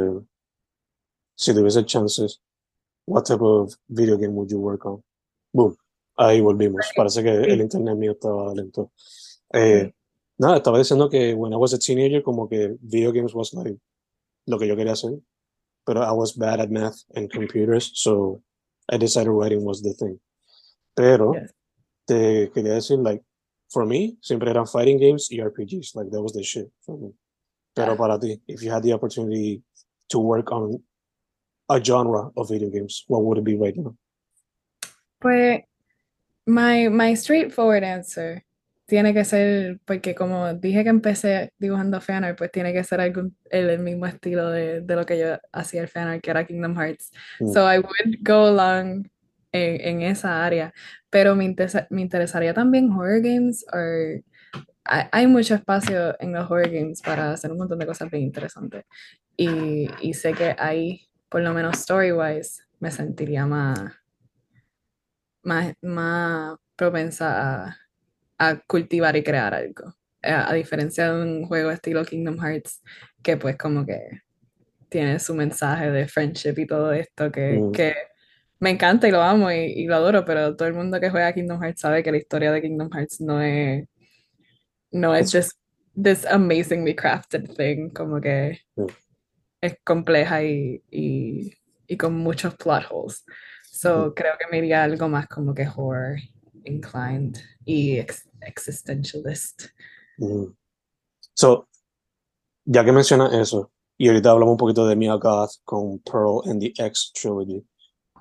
si 1.36 1.54
tuviese 1.54 1.84
chances, 1.84 2.40
what 3.06 3.24
type 3.24 3.42
of 3.42 3.72
video 3.88 4.16
game 4.16 4.34
would 4.34 4.50
you 4.50 4.58
work 4.58 4.84
on? 4.86 5.02
Boom. 5.52 5.76
Ahí 6.18 6.40
volvimos. 6.40 6.86
Parece 6.96 7.22
que 7.22 7.30
el 7.30 7.60
internet 7.60 7.96
mío 7.96 8.12
estaba 8.12 8.52
lento. 8.54 8.90
Eh, 9.52 9.92
nada, 10.38 10.56
estaba 10.56 10.78
diciendo 10.78 11.08
que 11.10 11.34
when 11.34 11.52
I 11.52 11.56
was 11.56 11.74
a 11.74 11.78
teenager, 11.78 12.22
como 12.22 12.48
que 12.48 12.76
video 12.80 13.12
games 13.12 13.34
was 13.34 13.52
like 13.54 13.78
lo 14.46 14.58
que 14.58 14.66
yo 14.66 14.74
quería 14.76 14.92
hacer. 14.92 15.20
Pero 15.84 16.02
I 16.02 16.10
was 16.12 16.36
bad 16.36 16.60
at 16.60 16.70
math 16.70 17.04
and 17.14 17.30
computers, 17.30 17.92
so 17.94 18.42
I 18.88 18.96
decided 18.96 19.30
writing 19.30 19.64
was 19.64 19.82
the 19.82 19.94
thing. 19.94 20.18
Pero 20.94 21.34
Yes. 21.34 21.54
te 22.06 22.50
quería 22.50 22.74
decir, 22.74 22.98
like, 22.98 23.22
for 23.68 23.84
me, 23.86 24.16
siempre 24.20 24.50
eran 24.50 24.66
fighting 24.66 24.98
games 24.98 25.30
y 25.30 25.38
RPGs. 25.40 25.94
Like, 25.94 26.10
that 26.10 26.22
was 26.22 26.32
the 26.32 26.42
shit 26.42 26.72
for 26.80 26.96
me. 26.98 27.12
Pero 27.74 27.94
para 27.96 28.18
ti, 28.18 28.40
if 28.48 28.62
you 28.62 28.70
had 28.70 28.82
the 28.82 28.94
opportunity 28.94 29.62
to 30.08 30.18
work 30.18 30.50
on 30.50 30.82
a 31.68 31.80
genre 31.82 32.30
of 32.36 32.48
video 32.48 32.70
games, 32.70 33.04
what 33.08 33.22
would 33.22 33.38
it 33.38 33.44
be 33.44 33.56
right 33.56 33.76
now? 33.76 33.94
Pues, 35.18 35.62
my, 36.46 36.88
my 36.88 37.14
straightforward 37.14 37.84
answer 37.84 38.42
tiene 38.86 39.12
que 39.12 39.24
ser, 39.24 39.80
porque 39.84 40.14
como 40.14 40.54
dije 40.54 40.84
que 40.84 40.90
empecé 40.90 41.50
dibujando 41.58 42.00
fanart, 42.00 42.38
pues 42.38 42.52
tiene 42.52 42.72
que 42.72 42.84
ser 42.84 43.00
algún, 43.00 43.36
el, 43.50 43.70
el 43.70 43.78
mismo 43.80 44.06
estilo 44.06 44.48
de, 44.50 44.80
de 44.80 44.94
lo 44.94 45.04
que 45.04 45.18
yo 45.18 45.38
hacía 45.52 45.82
el 45.82 45.88
fanart, 45.88 46.22
que 46.22 46.30
era 46.30 46.46
Kingdom 46.46 46.76
Hearts. 46.76 47.10
Mm. 47.40 47.52
So 47.52 47.66
I 47.66 47.78
would 47.78 48.18
go 48.22 48.46
along 48.46 49.10
en, 49.50 49.80
en 49.80 50.02
esa 50.02 50.44
área, 50.44 50.72
pero 51.10 51.34
me, 51.34 51.44
interesa- 51.44 51.88
me 51.90 52.02
interesaría 52.02 52.54
también 52.54 52.92
horror 52.92 53.20
games, 53.20 53.64
or 53.72 54.22
hay, 54.84 55.04
hay 55.10 55.26
mucho 55.26 55.56
espacio 55.56 56.14
en 56.20 56.32
los 56.32 56.48
horror 56.48 56.70
games 56.70 57.02
para 57.02 57.32
hacer 57.32 57.50
un 57.50 57.58
montón 57.58 57.80
de 57.80 57.86
cosas 57.86 58.08
bien 58.08 58.22
interesantes. 58.22 58.84
Y, 59.36 59.88
y 60.00 60.14
sé 60.14 60.32
que 60.32 60.54
ahí, 60.58 61.05
por 61.28 61.40
lo 61.42 61.52
menos 61.52 61.78
story-wise, 61.78 62.62
me 62.80 62.90
sentiría 62.90 63.46
más, 63.46 63.78
más, 65.42 65.74
más 65.82 66.56
propensa 66.76 67.64
a, 67.66 67.76
a 68.38 68.58
cultivar 68.66 69.16
y 69.16 69.22
crear 69.22 69.54
algo. 69.54 69.94
A, 70.22 70.50
a 70.50 70.54
diferencia 70.54 71.12
de 71.12 71.22
un 71.22 71.46
juego 71.46 71.70
estilo 71.70 72.04
Kingdom 72.04 72.38
Hearts, 72.38 72.82
que 73.22 73.36
pues 73.36 73.56
como 73.56 73.84
que 73.86 74.00
tiene 74.88 75.18
su 75.18 75.34
mensaje 75.34 75.90
de 75.90 76.08
friendship 76.08 76.54
y 76.58 76.66
todo 76.66 76.92
esto, 76.92 77.30
que, 77.30 77.58
Mm. 77.58 77.72
que 77.72 77.94
me 78.58 78.70
encanta 78.70 79.06
y 79.06 79.10
lo 79.10 79.22
amo 79.22 79.50
y, 79.50 79.56
y 79.56 79.86
lo 79.86 79.96
adoro, 79.96 80.24
pero 80.24 80.56
todo 80.56 80.66
el 80.68 80.74
mundo 80.74 80.98
que 81.00 81.10
juega 81.10 81.32
Kingdom 81.32 81.60
Hearts 81.62 81.80
sabe 81.80 82.02
que 82.02 82.10
la 82.10 82.18
historia 82.18 82.52
de 82.52 82.62
Kingdom 82.62 82.90
Hearts 82.92 83.20
no 83.20 83.40
es, 83.42 83.86
no 84.90 85.14
es 85.14 85.30
this, 85.30 85.50
this 86.00 86.24
amazingly 86.26 86.94
crafted 86.94 87.54
thing, 87.56 87.90
como 87.90 88.20
que 88.20 88.60
Mm. 88.76 88.86
Es 89.66 89.76
compleja 89.84 90.42
y, 90.42 90.82
y, 90.90 91.52
y 91.86 91.96
con 91.96 92.14
muchos 92.14 92.54
plot 92.56 92.84
holes. 92.90 93.24
So 93.70 94.14
creo 94.14 94.34
que 94.38 94.46
me 94.50 94.58
iría 94.58 94.82
algo 94.84 95.08
más 95.08 95.26
como 95.28 95.54
que 95.54 95.66
horror 95.68 96.16
inclined 96.64 97.36
y 97.64 97.98
ex- 97.98 98.28
existentialist. 98.40 99.64
Mm. 100.18 100.46
So, 101.34 101.68
ya 102.64 102.84
que 102.84 102.92
mencionas 102.92 103.32
eso, 103.34 103.70
y 103.98 104.08
ahorita 104.08 104.30
hablamos 104.30 104.52
un 104.52 104.58
poquito 104.58 104.86
de 104.86 104.96
Mia 104.96 105.14
Goth 105.14 105.56
con 105.64 105.98
Pearl 106.00 106.42
and 106.48 106.60
the 106.60 106.72
X 106.78 107.12
trilogy. 107.12 107.64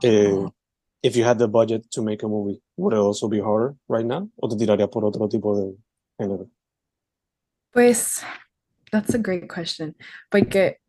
eh, 0.04 0.28
Oh. 0.34 0.54
if 1.02 1.16
you 1.16 1.24
had 1.24 1.38
the 1.38 1.48
budget 1.48 1.90
to 1.92 2.02
make 2.02 2.22
a 2.24 2.28
movie, 2.28 2.62
would 2.76 2.94
it 2.94 3.00
also 3.00 3.28
be 3.30 3.40
horror 3.40 3.76
right 3.88 4.06
now? 4.06 4.30
¿O 4.42 4.50
te 4.50 4.56
tirarías 4.58 4.90
por 4.90 5.06
otro 5.06 5.28
tipo 5.30 5.56
de 5.58 5.74
género? 6.20 6.50
Pues, 7.72 8.22
that's 8.92 9.14
a 9.14 9.18
great 9.18 9.48
question. 9.48 9.96
Porque 10.30 10.80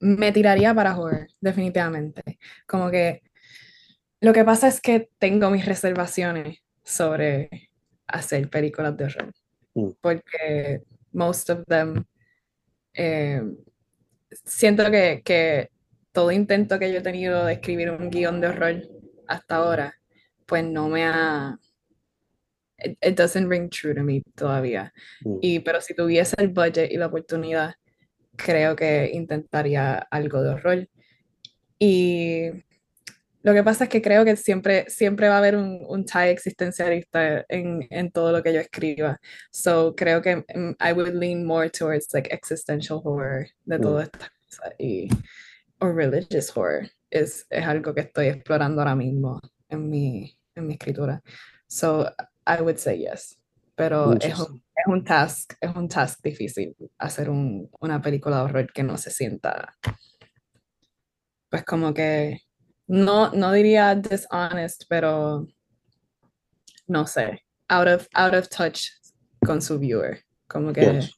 me 0.00 0.32
tiraría 0.32 0.74
para 0.74 0.98
horror, 0.98 1.28
definitivamente. 1.40 2.38
Como 2.66 2.90
que 2.90 3.22
lo 4.20 4.32
que 4.32 4.44
pasa 4.44 4.68
es 4.68 4.80
que 4.80 5.10
tengo 5.18 5.50
mis 5.50 5.64
reservaciones 5.64 6.58
sobre 6.82 7.70
hacer 8.06 8.48
películas 8.50 8.96
de 8.96 9.04
horror. 9.04 9.32
Mm. 9.74 9.90
Porque 10.00 10.82
most 11.12 11.50
of 11.50 11.64
them, 11.66 12.04
eh, 12.94 13.42
siento 14.44 14.90
que, 14.90 15.22
que 15.24 15.70
todo 16.12 16.32
intento 16.32 16.78
que 16.78 16.92
yo 16.92 16.98
he 16.98 17.02
tenido 17.02 17.44
de 17.44 17.54
escribir 17.54 17.90
un 17.90 18.10
guion 18.10 18.40
de 18.40 18.48
horror 18.48 18.82
hasta 19.28 19.56
ahora, 19.56 19.94
pues 20.46 20.64
no 20.64 20.88
me 20.88 21.04
ha... 21.04 21.58
It, 22.82 22.96
it 23.02 23.16
doesn't 23.16 23.48
ring 23.48 23.68
true 23.68 23.94
to 23.94 24.02
me 24.02 24.22
todavía. 24.34 24.92
Mm. 25.22 25.38
Y, 25.42 25.60
pero 25.60 25.80
si 25.80 25.94
tuviese 25.94 26.34
el 26.38 26.48
budget 26.48 26.90
y 26.90 26.96
la 26.96 27.06
oportunidad, 27.06 27.74
creo 28.44 28.76
que 28.76 29.10
intentaría 29.12 29.98
algo 30.10 30.42
de 30.42 30.50
horror. 30.50 30.88
Y 31.78 32.50
lo 33.42 33.54
que 33.54 33.62
pasa 33.62 33.84
es 33.84 33.90
que 33.90 34.02
creo 34.02 34.24
que 34.24 34.36
siempre, 34.36 34.84
siempre 34.90 35.28
va 35.28 35.36
a 35.36 35.38
haber 35.38 35.56
un, 35.56 35.84
un 35.88 36.04
tie 36.04 36.30
existencialista 36.30 37.44
en, 37.48 37.86
en 37.90 38.10
todo 38.10 38.32
lo 38.32 38.42
que 38.42 38.52
yo 38.52 38.60
escriba. 38.60 39.18
So 39.50 39.94
creo 39.96 40.20
que 40.20 40.36
mm, 40.36 40.76
I 40.80 40.92
would 40.92 41.14
lean 41.14 41.44
more 41.46 41.70
towards 41.70 42.12
like 42.12 42.28
existential 42.32 43.00
horror 43.02 43.46
de 43.64 43.78
Mm. 43.78 43.82
todas 43.82 44.04
estas 44.12 44.30
cosas. 44.30 44.74
Y, 44.78 45.08
o 45.80 45.90
religious 45.92 46.54
horror 46.54 46.90
es, 47.10 47.46
es 47.48 47.64
algo 47.66 47.94
que 47.94 48.02
estoy 48.02 48.26
explorando 48.26 48.82
ahora 48.82 48.94
mismo 48.94 49.40
en 49.70 49.88
mi, 49.88 50.36
en 50.54 50.66
mi 50.66 50.74
escritura. 50.74 51.22
So 51.66 52.10
I 52.46 52.60
would 52.60 52.76
say 52.76 52.98
yes. 52.98 53.39
Pero 53.80 54.12
es 54.20 54.38
un, 54.38 54.62
es 54.76 54.86
un 54.86 55.02
task, 55.02 55.54
es 55.58 55.74
un 55.74 55.88
task 55.88 56.22
difícil 56.22 56.76
hacer 56.98 57.30
un, 57.30 57.70
una 57.80 58.02
película 58.02 58.36
de 58.36 58.42
horror 58.42 58.72
que 58.74 58.82
no 58.82 58.98
se 58.98 59.10
sienta, 59.10 59.74
pues 61.48 61.64
como 61.64 61.94
que, 61.94 62.42
no, 62.88 63.30
no 63.32 63.52
diría 63.52 63.94
dishonest, 63.94 64.84
pero 64.86 65.46
no 66.88 67.06
sé, 67.06 67.40
out 67.68 67.88
of, 67.88 68.06
out 68.12 68.34
of 68.34 68.48
touch 68.50 68.90
con 69.46 69.62
su 69.62 69.78
viewer. 69.78 70.24
Como 70.46 70.74
que 70.74 70.82
Yes. 70.82 71.14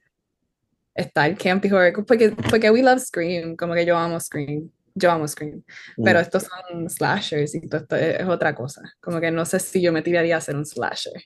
está 0.95 1.27
el 1.27 1.37
campy 1.37 1.69
horror, 1.73 2.07
porque, 2.07 2.31
porque 2.49 2.71
we 2.71 2.81
love 2.81 3.01
Scream, 3.01 3.57
como 3.57 3.75
que 3.75 3.85
yo 3.85 3.99
amo 3.99 4.21
Scream, 4.21 4.71
yo 4.95 5.11
amo 5.11 5.27
Scream, 5.27 5.65
pero 5.97 6.21
Mm, 6.21 6.23
estos 6.23 6.45
son 6.45 6.89
slashers 6.89 7.57
y 7.57 7.67
todo 7.67 7.81
esto 7.81 7.97
es, 7.97 8.21
es 8.21 8.29
otra 8.29 8.55
cosa, 8.55 8.83
como 9.01 9.21
que 9.21 9.33
no 9.33 9.45
sé 9.45 9.59
si 9.59 9.83
yo 9.83 9.93
me 9.93 10.03
tiraría 10.03 10.37
a 10.37 10.39
hacer 10.39 10.55
un 10.55 10.65
slasher, 10.65 11.25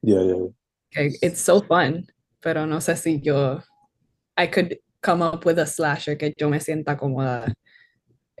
yeah, 0.00 0.22
yeah, 0.22 0.34
yeah. 0.34 0.54
It's 0.92 1.40
so 1.40 1.60
fun, 1.60 2.06
pero 2.40 2.66
no 2.66 2.80
sé 2.80 2.96
si 2.96 3.20
yo, 3.20 3.60
I 4.36 4.46
could 4.46 4.78
come 5.00 5.22
up 5.22 5.44
with 5.44 5.58
a 5.58 5.66
slasher 5.66 6.16
que 6.16 6.34
yo 6.36 6.48
me 6.48 6.60
sienta 6.60 6.96
cómoda 6.96 7.52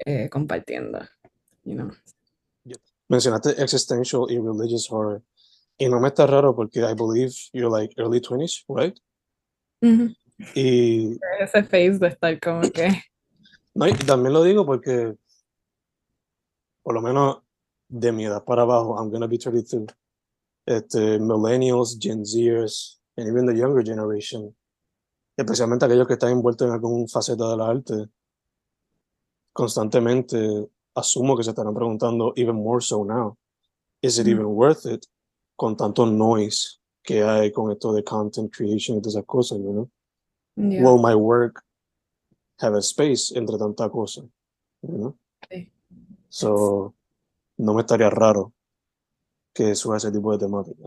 eh, 0.06 0.28
compartiendo, 0.28 1.06
you 1.64 1.74
know. 1.74 1.90
Mencionaste 3.08 3.62
existential 3.62 4.26
y 4.30 4.38
religious 4.38 4.86
horror. 4.90 5.22
Y 5.78 5.88
no 5.88 6.00
me 6.00 6.08
está 6.08 6.26
raro 6.26 6.54
porque 6.54 6.80
I 6.80 6.94
believe 6.94 7.32
you're 7.52 7.70
like 7.70 7.94
early 7.96 8.20
20s, 8.20 8.64
right? 8.68 8.98
Ujú. 9.80 10.14
Y, 10.54 11.18
Ese 11.40 11.62
face 11.64 11.98
de 11.98 12.08
estar 12.08 12.38
como 12.40 12.62
que, 12.70 12.88
no, 13.74 13.88
y 13.88 13.92
también 13.92 14.32
lo 14.32 14.42
digo 14.42 14.66
porque, 14.66 15.16
por 16.82 16.94
lo 16.94 17.00
menos 17.00 17.38
de 17.88 18.12
mi 18.12 18.26
edad 18.26 18.44
para 18.44 18.62
abajo, 18.62 18.96
I'm 18.98 19.10
gonna 19.10 19.26
be 19.26 19.38
32. 19.38 19.86
Este, 20.70 21.18
millennials, 21.18 21.96
Gen 21.98 22.24
Zers, 22.26 22.98
and 23.16 23.26
even 23.26 23.46
the 23.46 23.54
younger 23.56 23.82
generation, 23.82 24.54
especialmente 25.34 25.86
aquellos 25.86 26.06
que 26.06 26.12
están 26.12 26.30
envueltos 26.32 26.66
en 26.68 26.74
alguna 26.74 27.06
faceta 27.08 27.48
de 27.48 27.56
la 27.56 27.68
arte, 27.70 28.08
constantemente 29.54 30.68
asumo 30.94 31.36
que 31.38 31.42
se 31.44 31.50
estarán 31.50 31.74
preguntando, 31.74 32.34
even 32.36 32.56
more 32.56 32.82
so 32.82 33.02
now, 33.02 33.34
is 34.02 34.18
it 34.18 34.26
Mm. 34.26 34.30
even 34.30 34.46
worth 34.46 34.84
it 34.84 35.06
con 35.56 35.74
tanto 35.74 36.04
noise 36.04 36.80
que 37.02 37.22
hay 37.22 37.50
con 37.50 37.70
esto 37.72 37.92
de 37.94 38.02
content 38.04 38.52
creation 38.54 38.98
y 38.98 39.00
todas 39.00 39.14
esas 39.14 39.24
cosas, 39.26 39.58
you 39.58 39.72
know? 39.72 39.90
yeah. 40.56 40.82
Will 40.82 40.98
my 40.98 41.14
work 41.14 41.64
have 42.60 42.74
a 42.76 42.82
space 42.82 43.32
entre 43.34 43.56
tanta 43.56 43.88
cosa? 43.88 44.20
You 44.82 44.98
know? 44.98 45.16
Sí. 45.50 45.70
So, 46.28 46.94
no 47.56 47.72
me 47.72 47.80
estaría 47.80 48.10
raro 48.10 48.52
que 49.58 49.74
suba 49.74 49.96
ese 49.98 50.12
tipo 50.12 50.32
de 50.32 50.38
temática. 50.46 50.84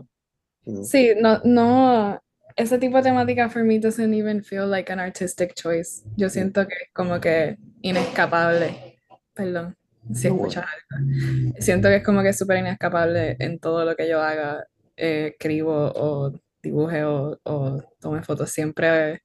Sí, 0.82 1.12
no, 1.20 1.40
no, 1.44 2.20
ese 2.56 2.78
tipo 2.78 2.96
de 2.98 3.02
temática 3.04 3.48
for 3.48 3.64
me 3.64 3.78
doesn't 3.78 4.14
even 4.14 4.42
feel 4.44 4.66
like 4.68 4.90
an 4.92 5.00
artistic 5.00 5.54
choice. 5.54 6.04
Yo 6.16 6.28
siento 6.30 6.66
que 6.68 6.74
es 6.74 6.90
como 6.92 7.20
que 7.20 7.56
inescapable. 7.82 8.98
Perdón, 9.34 9.76
si 10.12 10.28
No, 10.28 10.34
escuchas 10.36 10.64
algo. 10.66 11.54
Siento 11.58 11.88
que 11.88 11.96
es 11.96 12.04
como 12.04 12.22
que 12.22 12.32
súper 12.32 12.58
inescapable 12.58 13.36
en 13.40 13.58
todo 13.58 13.84
lo 13.84 13.96
que 13.96 14.08
yo 14.08 14.20
haga, 14.22 14.66
eh, 14.96 15.28
escribo 15.32 15.92
o 15.94 16.32
dibuje 16.62 17.04
o, 17.04 17.38
o 17.44 17.82
tome 18.00 18.22
fotos. 18.22 18.50
Siempre, 18.50 19.22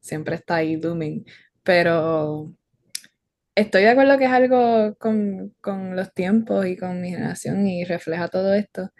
siempre 0.00 0.36
está 0.36 0.56
ahí 0.56 0.76
looming. 0.76 1.24
Pero 1.62 2.52
estoy 3.54 3.82
de 3.82 3.90
acuerdo 3.90 4.18
que 4.18 4.24
es 4.26 4.30
algo 4.32 4.94
con, 4.98 5.54
con 5.60 5.96
los 5.96 6.12
tiempos 6.14 6.66
y 6.66 6.76
con 6.76 7.00
mi 7.00 7.10
generación 7.10 7.66
y 7.66 7.84
refleja 7.84 8.28
todo 8.28 8.54
esto. 8.54 8.90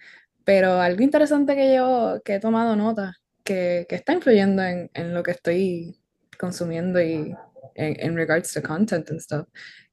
Pero 0.44 0.80
algo 0.80 1.02
interesante 1.02 1.56
que 1.56 1.74
yo 1.76 2.20
que 2.24 2.36
he 2.36 2.40
tomado 2.40 2.76
nota, 2.76 3.16
que, 3.44 3.86
que 3.88 3.96
está 3.96 4.12
influyendo 4.14 4.62
en, 4.64 4.90
en 4.94 5.14
lo 5.14 5.22
que 5.22 5.32
estoy 5.32 5.98
consumiendo 6.38 7.00
y 7.02 7.34
en, 7.76 7.96
en 8.00 8.16
regards 8.16 8.52
to 8.54 8.62
content 8.62 9.10
and 9.10 9.20
stuff, 9.20 9.48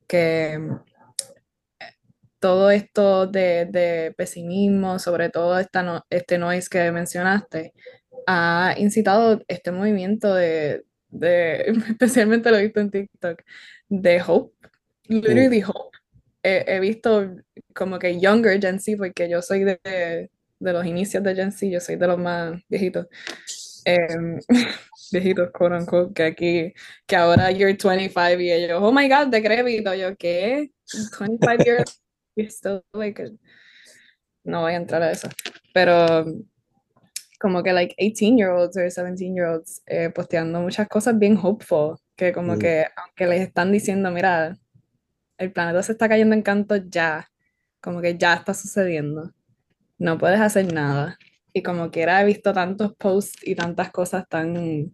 que 0.07 0.59
todo 2.39 2.71
esto 2.71 3.27
de, 3.27 3.65
de 3.69 4.13
pesimismo, 4.17 4.99
sobre 4.99 5.29
todo 5.29 5.59
esta 5.59 5.83
no- 5.83 6.05
este 6.09 6.37
noise 6.37 6.69
que 6.69 6.91
mencionaste, 6.91 7.73
ha 8.27 8.73
incitado 8.77 9.41
este 9.47 9.71
movimiento 9.71 10.33
de, 10.35 10.83
de 11.11 11.65
especialmente 11.89 12.49
lo 12.51 12.57
he 12.57 12.63
visto 12.63 12.79
en 12.79 12.91
TikTok, 12.91 13.41
de 13.89 14.21
hope, 14.25 14.55
literally 15.07 15.61
hope. 15.61 15.97
He, 16.43 16.63
he 16.67 16.79
visto 16.79 17.35
como 17.75 17.99
que 17.99 18.19
younger 18.19 18.59
Gen 18.59 18.79
Z, 18.79 18.97
porque 18.97 19.29
yo 19.29 19.41
soy 19.41 19.63
de, 19.63 19.79
de 19.83 20.73
los 20.73 20.85
inicios 20.85 21.23
de 21.23 21.35
Gen 21.35 21.51
Z, 21.51 21.67
yo 21.67 21.79
soy 21.79 21.97
de 21.97 22.07
los 22.07 22.17
más 22.17 22.59
viejitos. 22.67 23.07
Em, 23.85 24.39
viejitos, 25.11 25.51
quote 25.51 25.75
unquote, 25.75 26.13
que 26.13 26.23
aquí, 26.23 26.73
que 27.05 27.15
ahora 27.15 27.51
you're 27.51 27.73
25 27.75 28.39
y 28.39 28.51
ellos, 28.51 28.79
oh 28.81 28.91
my 28.91 29.07
god, 29.09 29.27
decrépito, 29.27 29.93
yo, 29.93 30.15
¿qué? 30.15 30.71
25 31.19 31.65
years, 31.65 32.01
you're 32.35 32.49
still 32.51 32.83
like, 32.93 33.21
a- 33.21 33.29
no 34.43 34.61
voy 34.61 34.73
a 34.73 34.77
entrar 34.77 35.03
a 35.03 35.11
eso, 35.11 35.29
pero 35.73 36.25
como 37.41 37.63
que 37.63 37.73
like 37.73 37.95
18 37.97 38.37
year 38.37 38.51
olds 38.51 38.77
or 38.77 38.83
17 38.91 39.33
year 39.35 39.47
olds 39.47 39.81
eh, 39.87 40.09
posteando 40.13 40.61
muchas 40.61 40.87
cosas 40.87 41.17
bien 41.17 41.37
hopeful, 41.41 41.97
que 42.15 42.31
como 42.33 42.55
Mm. 42.55 42.59
que 42.59 42.85
aunque 42.95 43.25
les 43.27 43.41
están 43.41 43.71
diciendo, 43.71 44.11
mira, 44.11 44.55
el 45.39 45.51
planeta 45.51 45.81
se 45.83 45.93
está 45.93 46.07
cayendo 46.07 46.35
en 46.35 46.43
canto 46.43 46.75
ya, 46.77 47.27
como 47.81 47.99
que 48.01 48.15
ya 48.17 48.35
está 48.35 48.53
sucediendo, 48.53 49.31
no 49.97 50.17
puedes 50.19 50.39
hacer 50.39 50.71
nada. 50.71 51.17
Y 51.53 51.63
como 51.63 51.89
quiera 51.91 52.21
he 52.21 52.25
visto 52.25 52.53
tantos 52.53 52.93
posts 52.95 53.45
y 53.45 53.55
tantas 53.55 53.91
cosas 53.91 54.27
tan 54.29 54.93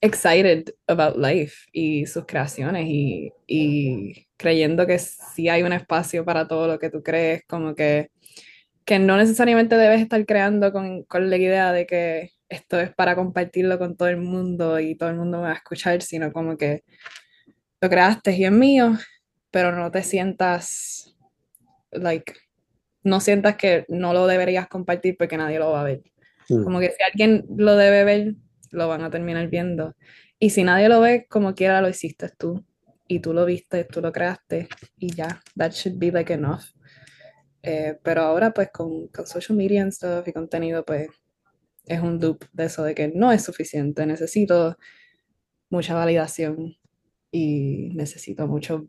excited 0.00 0.72
about 0.88 1.16
life 1.16 1.66
y 1.72 2.06
sus 2.06 2.24
creaciones 2.26 2.86
y, 2.88 3.32
y 3.46 4.26
creyendo 4.36 4.86
que 4.86 4.98
sí 4.98 5.48
hay 5.48 5.62
un 5.62 5.72
espacio 5.72 6.24
para 6.24 6.46
todo 6.48 6.66
lo 6.66 6.78
que 6.78 6.90
tú 6.90 7.02
crees, 7.02 7.42
como 7.48 7.74
que, 7.74 8.10
que 8.84 8.98
no 8.98 9.16
necesariamente 9.16 9.76
debes 9.76 10.00
estar 10.00 10.24
creando 10.26 10.72
con, 10.72 11.04
con 11.04 11.30
la 11.30 11.36
idea 11.36 11.72
de 11.72 11.86
que 11.86 12.32
esto 12.48 12.78
es 12.80 12.94
para 12.94 13.14
compartirlo 13.14 13.78
con 13.78 13.96
todo 13.96 14.08
el 14.08 14.18
mundo 14.18 14.78
y 14.78 14.94
todo 14.94 15.08
el 15.08 15.16
mundo 15.16 15.38
me 15.38 15.44
va 15.44 15.52
a 15.52 15.56
escuchar, 15.56 16.02
sino 16.02 16.32
como 16.32 16.56
que 16.56 16.84
lo 17.80 17.88
creaste 17.88 18.32
y 18.32 18.44
es 18.44 18.52
mío, 18.52 18.96
pero 19.50 19.72
no 19.72 19.90
te 19.90 20.02
sientas, 20.02 21.16
like, 21.90 22.34
no 23.02 23.20
sientas 23.20 23.56
que 23.56 23.84
no 23.88 24.12
lo 24.12 24.26
deberías 24.26 24.68
compartir 24.68 25.16
porque 25.16 25.36
nadie 25.36 25.58
lo 25.58 25.72
va 25.72 25.80
a 25.80 25.84
ver. 25.84 26.02
Mm. 26.48 26.64
Como 26.64 26.80
que 26.80 26.90
si 26.90 27.02
alguien 27.02 27.44
lo 27.56 27.76
debe 27.76 28.04
ver, 28.04 28.34
lo 28.70 28.88
van 28.88 29.02
a 29.02 29.10
terminar 29.10 29.48
viendo. 29.48 29.96
Y 30.38 30.50
si 30.50 30.64
nadie 30.64 30.88
lo 30.88 31.00
ve, 31.00 31.26
como 31.28 31.54
quiera 31.54 31.80
lo 31.80 31.88
hiciste 31.88 32.28
tú. 32.36 32.64
Y 33.08 33.20
tú 33.20 33.34
lo 33.34 33.44
viste, 33.44 33.84
tú 33.84 34.00
lo 34.00 34.12
creaste 34.12 34.68
y 34.96 35.14
ya. 35.14 35.42
That 35.56 35.72
should 35.72 35.98
be 35.98 36.10
like 36.10 36.32
enough. 36.32 36.62
Eh, 37.62 37.98
pero 38.02 38.22
ahora 38.22 38.52
pues 38.52 38.70
con, 38.70 39.08
con 39.08 39.26
social 39.26 39.56
media 39.56 39.82
and 39.82 39.92
stuff 39.92 40.26
y 40.26 40.32
contenido 40.32 40.84
pues 40.84 41.08
es 41.86 42.00
un 42.00 42.18
loop 42.20 42.44
de 42.52 42.64
eso 42.64 42.82
de 42.84 42.94
que 42.94 43.08
no 43.08 43.32
es 43.32 43.44
suficiente. 43.44 44.04
Necesito 44.06 44.76
mucha 45.70 45.94
validación 45.94 46.76
y 47.30 47.90
necesito 47.94 48.46
mucho, 48.46 48.86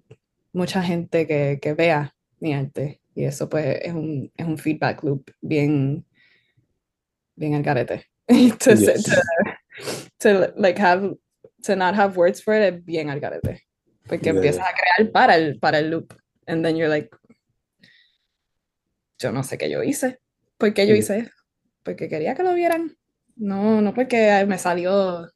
mucha 0.51 0.81
gente 0.83 1.25
que, 1.27 1.59
que 1.61 1.73
vea 1.73 2.13
mi 2.39 2.53
arte. 2.53 3.01
Y 3.15 3.25
eso 3.25 3.47
pues 3.47 3.79
es 3.81 3.93
un, 3.93 4.31
es 4.35 4.45
un 4.45 4.57
feedback 4.57 5.03
loop 5.03 5.31
bien, 5.41 6.05
bien 7.35 7.53
al 7.55 7.63
garete. 7.63 8.05
to, 8.27 8.73
Yes. 8.75 9.03
to, 9.03 9.11
to, 10.19 10.53
like 10.57 10.79
have, 10.79 11.13
to 11.63 11.75
not 11.75 11.95
have 11.95 12.17
words 12.17 12.41
for 12.41 12.55
it 12.55 12.73
es 12.73 12.85
bien 12.85 13.09
al 13.09 13.19
garete. 13.19 13.61
Porque 14.07 14.25
Yeah, 14.25 14.35
empiezas 14.35 14.65
a 14.65 14.73
crear 14.73 15.11
para 15.11 15.35
el, 15.35 15.59
para 15.59 15.79
el 15.79 15.89
loop. 15.89 16.13
And 16.45 16.63
then 16.63 16.75
you're 16.75 16.89
like, 16.89 17.09
yo 19.19 19.31
no 19.31 19.43
sé 19.43 19.57
qué 19.57 19.69
yo 19.69 19.83
hice. 19.83 20.19
¿Por 20.57 20.73
qué 20.73 20.87
yo 20.87 20.95
hice 20.95 21.19
eso? 21.19 21.31
Porque 21.83 22.07
quería 22.09 22.35
que 22.35 22.43
lo 22.43 22.53
vieran. 22.53 22.95
No, 23.35 23.81
no 23.81 23.93
porque 23.93 24.45
me 24.47 24.57
salió 24.57 25.29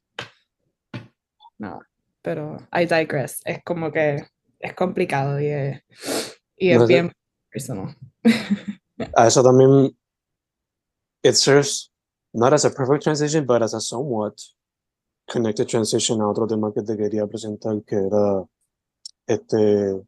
nada. 1.58 1.80
Pero 2.22 2.56
I 2.72 2.86
digress. 2.86 3.40
Es 3.44 3.62
como 3.64 3.90
que 3.92 4.24
es 4.58 4.74
complicado 4.74 5.40
y 5.40 5.46
es, 5.46 5.82
y 6.56 6.70
es 6.70 6.78
No 6.78 6.86
sé. 6.86 6.92
bien 6.92 7.12
personal. 7.50 7.96
A 9.14 9.26
eso 9.28 9.42
también, 9.42 9.96
it 11.22 11.34
serves 11.34 11.92
not 12.32 12.52
as 12.52 12.64
a 12.64 12.70
perfect 12.70 13.04
transition, 13.04 13.46
but 13.46 13.62
as 13.62 13.72
a 13.74 13.80
somewhat 13.80 14.36
connected 15.28 15.68
transition 15.68 16.20
a 16.20 16.28
otro 16.28 16.46
tema 16.48 16.72
que 16.74 16.82
te 16.82 16.96
quería 16.96 17.26
presentar, 17.28 17.80
que 17.84 17.94
era 17.96 18.44
este, 19.26 20.02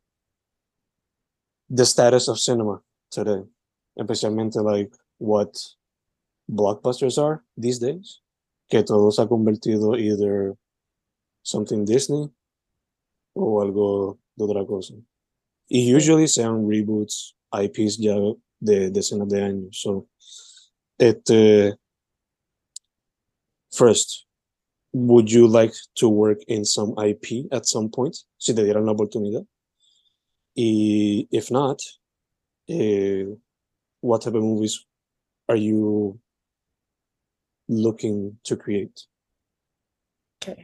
the 1.69 1.85
status 1.85 2.29
of 2.29 2.39
cinema 2.39 2.83
today, 3.11 3.45
especialmente 4.01 4.61
like 4.61 4.91
what 5.19 5.55
blockbusters 6.49 7.19
are 7.19 7.45
these 7.57 7.79
days, 7.79 8.21
que 8.69 8.83
todo 8.83 9.11
se 9.11 9.23
ha 9.23 9.29
convertido 9.29 9.97
either 9.99 10.57
something 11.43 11.85
Disney 11.85 12.29
o 13.35 13.61
algo 13.61 14.19
de 14.37 14.45
otra 14.45 14.67
cosa. 14.67 14.95
Y 15.69 15.95
usually 15.95 16.27
sean 16.27 16.67
reboots, 16.67 17.37
IPs 17.53 17.99
ya 17.99 18.17
de 18.59 18.91
decenas 18.91 19.29
de 19.29 19.43
años. 19.43 19.77
So, 19.77 20.09
este, 20.99 21.77
first, 23.71 24.27
would 24.93 25.31
you 25.31 25.47
like 25.47 25.75
to 25.97 26.09
work 26.09 26.39
in 26.49 26.65
some 26.65 26.95
IP 26.99 27.47
at 27.53 27.67
some 27.67 27.89
point, 27.89 28.17
si 28.39 28.53
te 28.55 28.63
dieran 28.63 28.87
la 28.87 28.95
oportunidad? 28.95 29.47
Y 30.57 31.29
if 31.31 31.51
not, 31.51 31.81
eh, 32.69 33.27
what 34.01 34.21
type 34.23 34.35
of 34.37 34.43
movies 34.43 34.87
are 35.49 35.59
you 35.59 36.19
looking 37.69 38.39
to 38.45 38.57
create? 38.57 39.07
Ok. 40.37 40.57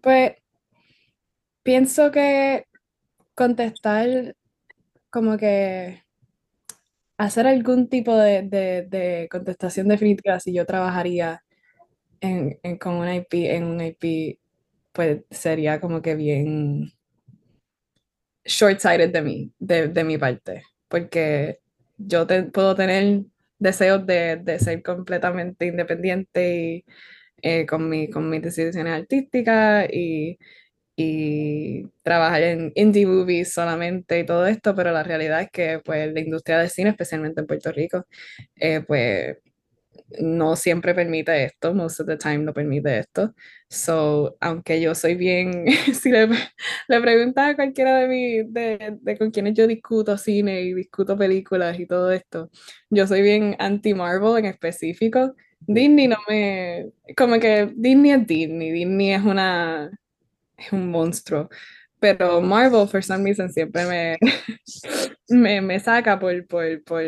Pues 0.00 0.32
pienso 1.62 2.10
que 2.10 2.66
contestar 3.34 4.36
como 5.10 5.36
que 5.36 6.02
hacer 7.16 7.46
algún 7.46 7.88
tipo 7.88 8.16
de, 8.16 8.42
de- 8.42 8.82
de 8.88 9.28
contestación 9.30 9.88
definitiva 9.88 10.40
si 10.40 10.52
yo 10.52 10.66
trabajaría 10.66 11.40
en, 12.20 12.58
en- 12.62 12.78
con 12.78 12.94
una 12.94 13.14
IP, 13.16 13.54
en 13.54 13.64
un 13.64 13.80
IP, 13.80 14.38
pues 14.92 15.22
sería 15.30 15.80
como 15.80 16.02
que 16.02 16.14
bien 16.16 16.92
short-sighted 18.44 19.10
de 19.12 19.22
mí, 19.22 19.52
de, 19.58 19.88
de 19.88 20.04
mi 20.04 20.18
parte, 20.18 20.64
porque 20.88 21.60
yo 22.06 22.26
puedo 22.52 22.74
tener 22.74 23.22
deseos 23.58 24.06
de, 24.06 24.36
de 24.36 24.58
ser 24.58 24.82
completamente 24.82 25.66
independiente 25.66 26.56
y 26.56 26.84
eh, 27.42 27.66
con 27.66 27.88
mi, 27.88 28.10
con 28.10 28.30
mis 28.30 28.42
decisiones 28.42 28.92
artísticas 28.94 29.88
y, 29.92 30.38
y 30.96 31.86
trabajar 32.02 32.42
en 32.42 32.72
indie 32.76 33.06
movies 33.06 33.52
solamente 33.54 34.20
y 34.20 34.26
todo 34.26 34.46
esto, 34.46 34.74
pero 34.74 34.92
la 34.92 35.02
realidad 35.02 35.42
es 35.42 35.50
que 35.50 35.80
pues 35.84 36.12
la 36.12 36.20
industria 36.20 36.58
del 36.60 36.70
cine, 36.70 36.90
especialmente 36.90 37.40
en 37.40 37.46
Puerto 37.46 37.72
Rico, 37.72 38.06
eh, 38.56 38.82
pues 38.86 39.38
no 40.20 40.56
siempre 40.56 40.94
permite 40.94 41.44
esto, 41.44 41.74
most 41.74 42.00
of 42.00 42.06
the 42.06 42.16
time 42.16 42.38
no 42.38 42.52
permite 42.52 42.98
esto. 42.98 43.34
So, 43.68 44.36
aunque 44.40 44.80
yo 44.80 44.94
soy 44.94 45.14
bien, 45.14 45.66
si 45.94 46.10
le, 46.10 46.28
le 46.88 47.00
preguntas 47.00 47.50
a 47.50 47.56
cualquiera 47.56 47.98
de, 48.00 48.08
mí, 48.08 48.42
de, 48.44 48.98
de 49.00 49.18
con 49.18 49.30
quienes 49.30 49.54
yo 49.54 49.66
discuto 49.66 50.16
cine 50.18 50.62
y 50.62 50.74
discuto 50.74 51.16
películas 51.16 51.78
y 51.78 51.86
todo 51.86 52.12
esto, 52.12 52.50
yo 52.90 53.06
soy 53.06 53.22
bien 53.22 53.56
anti-Marvel 53.58 54.38
en 54.38 54.46
específico. 54.46 55.34
Disney 55.66 56.08
no 56.08 56.16
me, 56.28 56.90
como 57.16 57.38
que 57.40 57.72
Disney 57.74 58.12
es 58.12 58.26
Disney, 58.26 58.70
Disney 58.70 59.12
es 59.12 59.22
una, 59.22 59.90
es 60.56 60.72
un 60.72 60.90
monstruo. 60.90 61.48
Pero 62.00 62.40
Marvel, 62.42 62.86
for 62.88 63.02
some 63.02 63.24
reason, 63.24 63.50
siempre 63.50 63.86
me, 63.86 64.18
me, 65.28 65.60
me 65.60 65.80
saca 65.80 66.18
por, 66.18 66.46
por, 66.46 66.84
por 66.84 67.02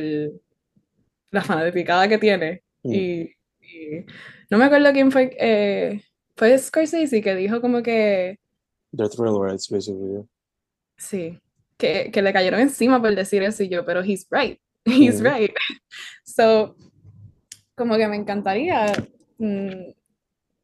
la 1.30 1.42
fanaticada 1.42 2.08
que 2.08 2.18
tiene. 2.18 2.62
Mm. 2.86 2.94
Y, 2.94 3.36
y 3.60 4.06
no 4.50 4.58
me 4.58 4.64
acuerdo 4.66 4.92
quién 4.92 5.10
fue, 5.10 5.36
eh, 5.38 6.02
fue 6.36 6.56
Scorsese 6.58 7.20
que 7.22 7.34
dijo 7.34 7.60
como 7.60 7.82
que, 7.82 8.38
They're 8.96 9.10
thrill 9.10 9.38
rides, 9.42 9.68
basically. 9.68 10.12
yeah. 10.12 10.24
sí, 10.96 11.40
que, 11.76 12.10
que 12.10 12.22
le 12.22 12.32
cayeron 12.32 12.60
encima 12.60 13.00
por 13.00 13.14
decir 13.14 13.42
eso 13.42 13.62
y 13.62 13.68
yo, 13.68 13.84
pero 13.84 14.02
he's 14.02 14.26
right, 14.30 14.58
he's 14.84 15.20
right. 15.20 15.52
So, 16.24 16.76
como 17.74 17.96
que 17.96 18.08
me 18.08 18.16
encantaría 18.16 18.92
mm, 19.38 19.92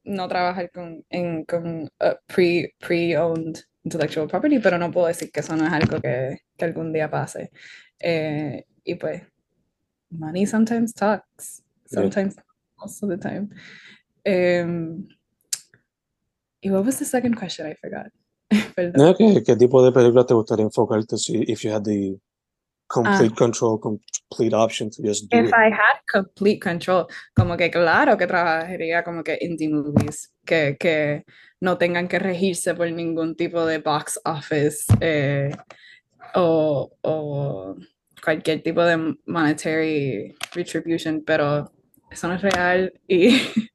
no 0.05 0.29
trabajar 0.29 0.71
con, 0.71 1.05
en, 1.11 1.45
con 1.45 1.85
uh, 2.01 2.15
pre, 2.27 2.75
pre-owned 2.79 3.59
intellectual 3.85 4.29
property, 4.29 4.61
pero 4.61 4.79
no 4.79 4.91
puedo 4.91 5.09
decir 5.09 5.31
que 5.31 5.41
eso 5.41 5.57
no 5.57 5.67
es 5.67 5.73
algo 5.73 6.01
que, 6.01 6.39
que 6.57 6.65
algún 6.65 6.93
día 6.93 7.11
pase. 7.11 7.51
Eh, 7.99 8.65
y 8.85 8.95
pues, 8.95 9.23
money 10.11 10.47
sometimes 10.47 10.95
talks, 10.95 11.63
Yeah. 11.93 12.03
sometimes 12.03 12.37
most 12.81 13.03
of 13.03 13.09
the 13.09 13.17
time. 13.17 13.51
Um, 14.27 15.09
what 16.65 16.85
was 16.85 16.99
the 16.99 17.05
second 17.05 17.37
question? 17.37 17.67
I 17.67 17.75
forgot. 17.75 18.07
No, 18.95 19.15
¿qué, 19.15 19.43
qué 19.45 19.57
tipo 19.57 19.83
de 19.83 19.93
película 19.93 20.27
te 20.27 20.35
gustaría 20.35 20.65
enfocarte 20.65 21.17
si 21.17 21.43
if 21.49 21.65
you 21.65 21.73
had 21.73 21.85
the 21.85 22.19
complete 22.87 23.35
control, 23.35 23.79
complete 23.79 24.53
option 24.53 24.91
to 24.91 25.03
just 25.03 25.31
do 25.31 25.39
If 25.39 25.47
it? 25.47 25.55
I 25.55 25.71
had 25.71 26.01
complete 26.07 26.61
control, 26.61 27.07
como 27.35 27.57
que 27.57 27.71
claro 27.71 28.19
que 28.19 28.27
trabajaría 28.27 29.03
como 29.03 29.23
que 29.23 29.39
indie 29.41 29.71
movies, 29.71 30.33
que, 30.45 30.77
que 30.79 31.25
no 31.61 31.79
tengan 31.79 32.09
que 32.09 32.19
regirse 32.19 32.75
por 32.75 32.91
ningún 32.91 33.37
tipo 33.37 33.65
de 33.65 33.79
box 33.79 34.21
office 34.25 34.85
eh, 35.01 35.51
o, 36.35 36.91
o 37.03 37.77
cualquier 38.23 38.63
tipo 38.63 38.85
de 38.85 39.17
monetary 39.27 40.37
retribution, 40.55 41.23
pero 41.25 41.73
eso 42.13 42.29
no 42.29 42.35
es 42.35 42.43
real 42.43 42.93
y 43.09 43.31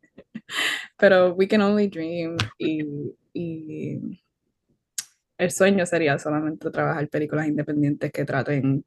pero 0.97 1.33
we 1.33 1.47
can 1.47 1.61
only 1.61 1.87
dream 1.87 2.37
y, 2.57 2.83
y 3.33 4.21
el 5.37 5.51
sueño 5.51 5.85
sería 5.85 6.17
solamente 6.19 6.69
trabajar 6.71 7.07
películas 7.09 7.47
independientes 7.47 8.11
que 8.11 8.25
traten 8.25 8.83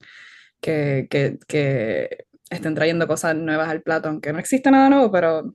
que, 0.61 1.07
que, 1.11 1.39
que 1.47 2.27
estén 2.51 2.75
trayendo 2.75 3.07
cosas 3.07 3.37
nuevas 3.37 3.69
al 3.69 3.83
plato, 3.83 4.09
aunque 4.09 4.33
no 4.33 4.39
existe 4.39 4.71
nada 4.71 4.91
nuevo, 4.91 5.11
pero 5.11 5.55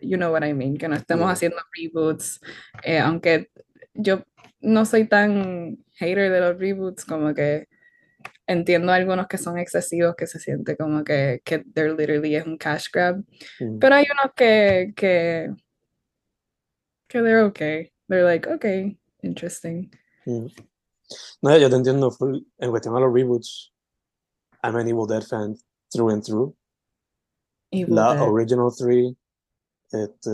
you 0.00 0.16
know 0.16 0.32
what 0.32 0.44
I 0.44 0.54
mean, 0.54 0.76
que 0.76 0.88
no 0.88 0.96
estemos 0.96 1.30
haciendo 1.30 1.58
reboots, 1.74 2.40
eh, 2.82 2.98
aunque 2.98 3.50
yo 3.94 4.24
no 4.60 4.84
soy 4.86 5.06
tan 5.06 5.78
hater 5.96 6.32
de 6.32 6.40
los 6.40 6.58
reboots, 6.58 7.04
como 7.04 7.34
que 7.34 7.68
entiendo 8.50 8.92
algunos 8.92 9.28
que 9.28 9.38
son 9.38 9.58
excesivos, 9.58 10.16
que 10.16 10.26
se 10.26 10.38
siente 10.40 10.76
como 10.76 11.04
que, 11.04 11.40
que 11.44 11.60
they're 11.74 11.94
literally 11.94 12.34
es 12.34 12.44
un 12.46 12.58
cash 12.58 12.88
grab, 12.92 13.22
Mm. 13.60 13.78
pero 13.78 13.94
hay 13.94 14.04
unos 14.10 14.32
que, 14.34 14.92
que, 14.96 15.54
que 17.08 17.22
they're 17.22 17.44
okay, 17.44 17.92
they're 18.08 18.24
like, 18.24 18.48
okay, 18.48 18.98
interesting. 19.22 19.90
Mm. 20.26 20.46
No, 21.42 21.56
yo 21.58 21.68
te 21.70 21.76
entiendo. 21.76 22.10
En 22.58 22.70
cuestión 22.70 22.96
a 22.96 23.00
los 23.00 23.12
reboots, 23.12 23.72
I'm 24.62 24.76
an 24.76 24.88
Evil 24.88 25.06
Dead 25.06 25.22
fan 25.22 25.56
through 25.92 26.10
and 26.12 26.22
through. 26.24 26.54
Evil 27.72 27.94
La 27.94 28.14
Dead. 28.14 28.22
original 28.28 28.70
three, 28.70 29.16
este... 29.92 30.30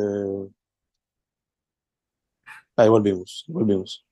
Ahí 2.79 2.89
volvimos, 2.91 3.45
volvimos. 3.49 4.05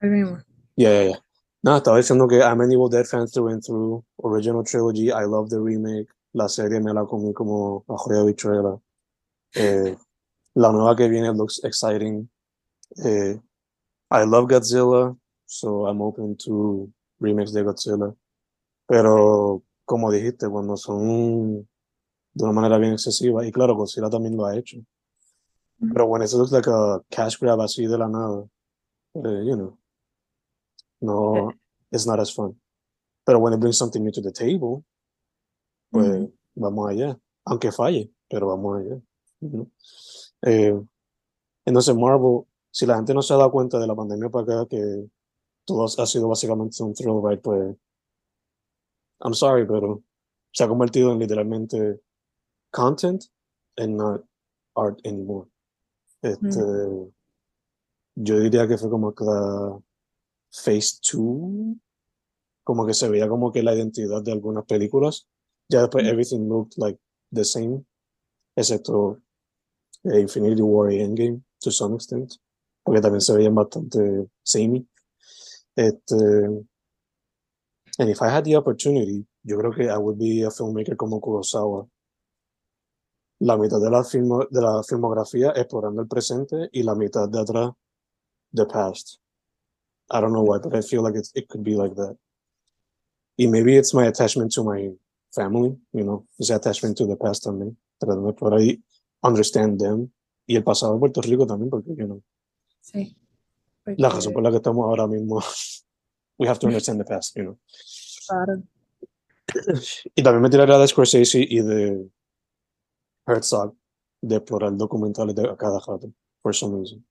El 0.00 0.10
mismo. 0.10 0.38
Yeah, 0.76 0.90
yeah, 0.90 1.08
yeah. 1.10 1.18
No, 1.66 1.78
estaba 1.78 1.96
diciendo 1.96 2.28
que 2.28 2.36
I'm 2.38 2.60
an 2.60 2.70
Evil 2.70 2.88
Dead 2.88 3.04
fan 3.04 3.26
through 3.26 3.48
and 3.48 3.60
through. 3.60 4.04
Original 4.22 4.62
trilogy, 4.62 5.10
I 5.10 5.24
love 5.24 5.50
the 5.50 5.58
remake. 5.58 6.06
La 6.32 6.48
serie 6.48 6.78
me 6.78 6.92
la 6.92 7.04
comí 7.04 7.34
como 7.34 7.84
la 7.88 7.96
joya 7.96 8.22
bichuela. 8.22 8.80
Eh, 9.56 9.96
la 10.54 10.70
nueva 10.70 10.94
que 10.94 11.08
viene 11.08 11.32
looks 11.32 11.58
exciting. 11.64 12.30
Eh, 13.04 13.34
I 14.12 14.22
love 14.22 14.46
Godzilla, 14.46 15.18
so 15.44 15.86
I'm 15.88 16.00
open 16.02 16.36
to 16.44 16.88
remakes 17.18 17.52
de 17.52 17.64
Godzilla. 17.64 18.14
Pero, 18.86 19.64
como 19.84 20.12
dijiste, 20.12 20.48
cuando 20.48 20.76
son 20.76 21.68
de 22.32 22.44
una 22.44 22.52
manera 22.52 22.78
bien 22.78 22.92
excesiva, 22.92 23.44
y 23.44 23.50
claro, 23.50 23.74
Godzilla 23.74 24.08
también 24.08 24.36
lo 24.36 24.46
ha 24.46 24.56
hecho. 24.56 24.78
Pero 25.80 26.06
when 26.06 26.22
it 26.22 26.32
looks 26.32 26.52
like 26.52 26.68
a 26.68 27.00
cash 27.10 27.36
grab 27.40 27.60
así 27.60 27.88
de 27.88 27.98
la 27.98 28.06
nada, 28.06 28.44
eh, 29.16 29.44
you 29.44 29.56
know, 29.56 29.76
no, 31.00 31.52
it's 31.90 32.06
not 32.06 32.20
as 32.20 32.30
fun. 32.30 32.54
Pero 33.24 33.38
when 33.38 33.52
it 33.52 33.60
brings 33.60 33.78
something 33.78 34.02
new 34.02 34.12
to 34.12 34.20
the 34.20 34.32
table, 34.32 34.84
pues 35.90 36.28
vamos 36.54 36.90
allá. 36.90 37.18
Aunque 37.44 37.72
falle, 37.72 38.10
pero 38.28 38.48
vamos 38.48 38.78
allá. 38.78 39.00
know. 39.40 39.70
Eh, 40.42 40.74
entonces, 41.64 41.94
Marvel, 41.94 42.44
si 42.70 42.86
la 42.86 42.96
gente 42.96 43.14
no 43.14 43.22
se 43.22 43.34
ha 43.34 43.36
dado 43.36 43.50
cuenta 43.50 43.78
de 43.78 43.86
la 43.86 43.94
pandemia 43.94 44.28
para 44.28 44.44
acá, 44.44 44.68
que 44.68 45.08
todo 45.64 45.84
ha 45.84 46.06
sido 46.06 46.28
básicamente 46.28 46.82
un 46.82 46.94
thrill 46.94 47.20
ride, 47.22 47.40
pues, 47.42 47.76
I'm 49.20 49.34
sorry, 49.34 49.66
pero 49.66 50.02
se 50.52 50.64
ha 50.64 50.68
convertido 50.68 51.12
en 51.12 51.18
literalmente 51.18 52.00
content 52.70 53.24
and 53.76 53.96
not 53.96 54.24
art 54.76 54.98
anymore. 55.04 55.48
Este, 56.22 56.60
yo 58.14 58.40
diría 58.40 58.66
que 58.66 58.78
fue 58.78 58.90
como 58.90 59.14
que 59.14 59.24
la 59.24 59.78
Phase 60.64 60.98
2, 61.12 61.76
como 62.64 62.86
que 62.86 62.94
se 62.94 63.08
veía 63.08 63.28
como 63.28 63.52
que 63.52 63.62
la 63.62 63.74
identidad 63.74 64.22
de 64.22 64.32
algunas 64.32 64.64
películas. 64.64 65.28
Ya 65.68 65.80
después 65.82 66.04
Mm. 66.04 66.08
everything 66.08 66.48
looked 66.48 66.74
like 66.78 66.98
the 67.32 67.44
same, 67.44 67.84
excepto 68.56 69.20
eh, 70.04 70.20
Infinity 70.20 70.62
War 70.62 70.92
y 70.92 71.00
Endgame, 71.00 71.42
to 71.60 71.70
some 71.70 71.94
extent, 71.96 72.32
porque 72.84 73.00
también 73.00 73.20
se 73.20 73.34
veían 73.36 73.54
bastante 73.54 74.28
samey. 74.44 74.86
Este, 75.74 76.14
and 77.98 78.10
if 78.10 78.20
I 78.22 78.26
had 78.28 78.44
the 78.44 78.56
opportunity, 78.56 79.26
yo 79.42 79.58
creo 79.58 79.72
que 79.72 79.84
I 79.84 79.96
would 79.98 80.16
be 80.18 80.44
a 80.44 80.50
filmmaker 80.50 80.96
como 80.96 81.20
Kurosawa. 81.20 81.86
La 83.40 83.56
mitad 83.58 83.80
de 83.80 83.90
la, 83.90 84.02
filmo- 84.02 84.46
de 84.50 84.60
la 84.62 84.82
filmografía 84.82 85.50
explorando 85.50 86.00
el 86.02 86.08
presente 86.08 86.68
y 86.72 86.82
la 86.82 86.94
mitad 86.94 87.28
de 87.28 87.40
atrás, 87.40 87.70
the 88.54 88.64
past. 88.66 89.16
I 90.10 90.20
don't 90.20 90.32
know 90.32 90.42
why, 90.42 90.58
but 90.58 90.74
I 90.74 90.82
feel 90.82 91.02
like 91.02 91.16
it's, 91.16 91.32
it 91.34 91.48
could 91.48 91.64
be 91.64 91.74
like 91.74 91.94
that. 91.96 92.16
Y 93.38 93.46
maybe 93.46 93.76
it's 93.76 93.92
my 93.92 94.06
attachment 94.06 94.52
to 94.52 94.62
my 94.64 94.90
family, 95.34 95.76
you 95.92 96.04
know, 96.04 96.26
ese 96.40 96.50
attachment 96.50 96.96
to 96.98 97.06
the 97.06 97.16
past 97.16 97.44
también, 97.44 97.76
tratando 98.00 98.24
de 98.24 98.30
explorar 98.30 98.60
y 98.60 98.82
understand 99.22 99.78
them. 99.78 100.10
Y 100.46 100.56
el 100.56 100.62
pasado 100.62 100.94
de 100.94 101.00
Puerto 101.00 101.20
Rico 101.20 101.46
también, 101.46 101.68
porque, 101.70 101.90
you 101.96 102.06
know, 102.06 102.22
Sí. 102.80 103.16
la 103.84 104.08
razón 104.08 104.32
por 104.32 104.42
la 104.42 104.50
que 104.50 104.56
estamos 104.56 104.84
ahora 104.84 105.06
mismo, 105.06 105.40
we 106.38 106.46
have 106.48 106.58
to 106.58 106.66
understand 106.66 107.00
the 107.00 107.04
past, 107.04 107.36
you 107.36 107.42
know. 107.42 107.58
Claro. 108.28 108.62
Y 110.14 110.22
también 110.22 110.42
me 110.42 110.50
tiraría 110.50 110.78
de 110.78 110.86
Scorsese 110.86 111.40
y 111.40 111.60
de 111.62 112.08
Herzog 113.26 113.74
de 114.20 114.36
explorar 114.36 114.76
documentales 114.76 115.34
de 115.34 115.48
a 115.48 115.56
cada 115.56 115.78
rato, 115.80 116.12
for 116.42 116.54
some 116.54 116.76
reason. 116.78 117.04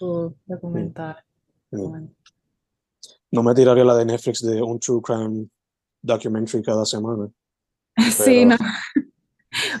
Uh, 0.00 0.30
documental. 0.46 1.16
Mm. 1.16 1.27
No 1.70 3.42
me 3.42 3.54
tiraría 3.54 3.84
la 3.84 3.96
de 3.96 4.04
Netflix 4.04 4.42
de 4.42 4.62
un 4.62 4.78
true 4.78 5.00
crime 5.02 5.48
documentary 6.02 6.62
cada 6.62 6.84
semana. 6.84 7.28
Sí, 8.12 8.44
no. 8.44 8.56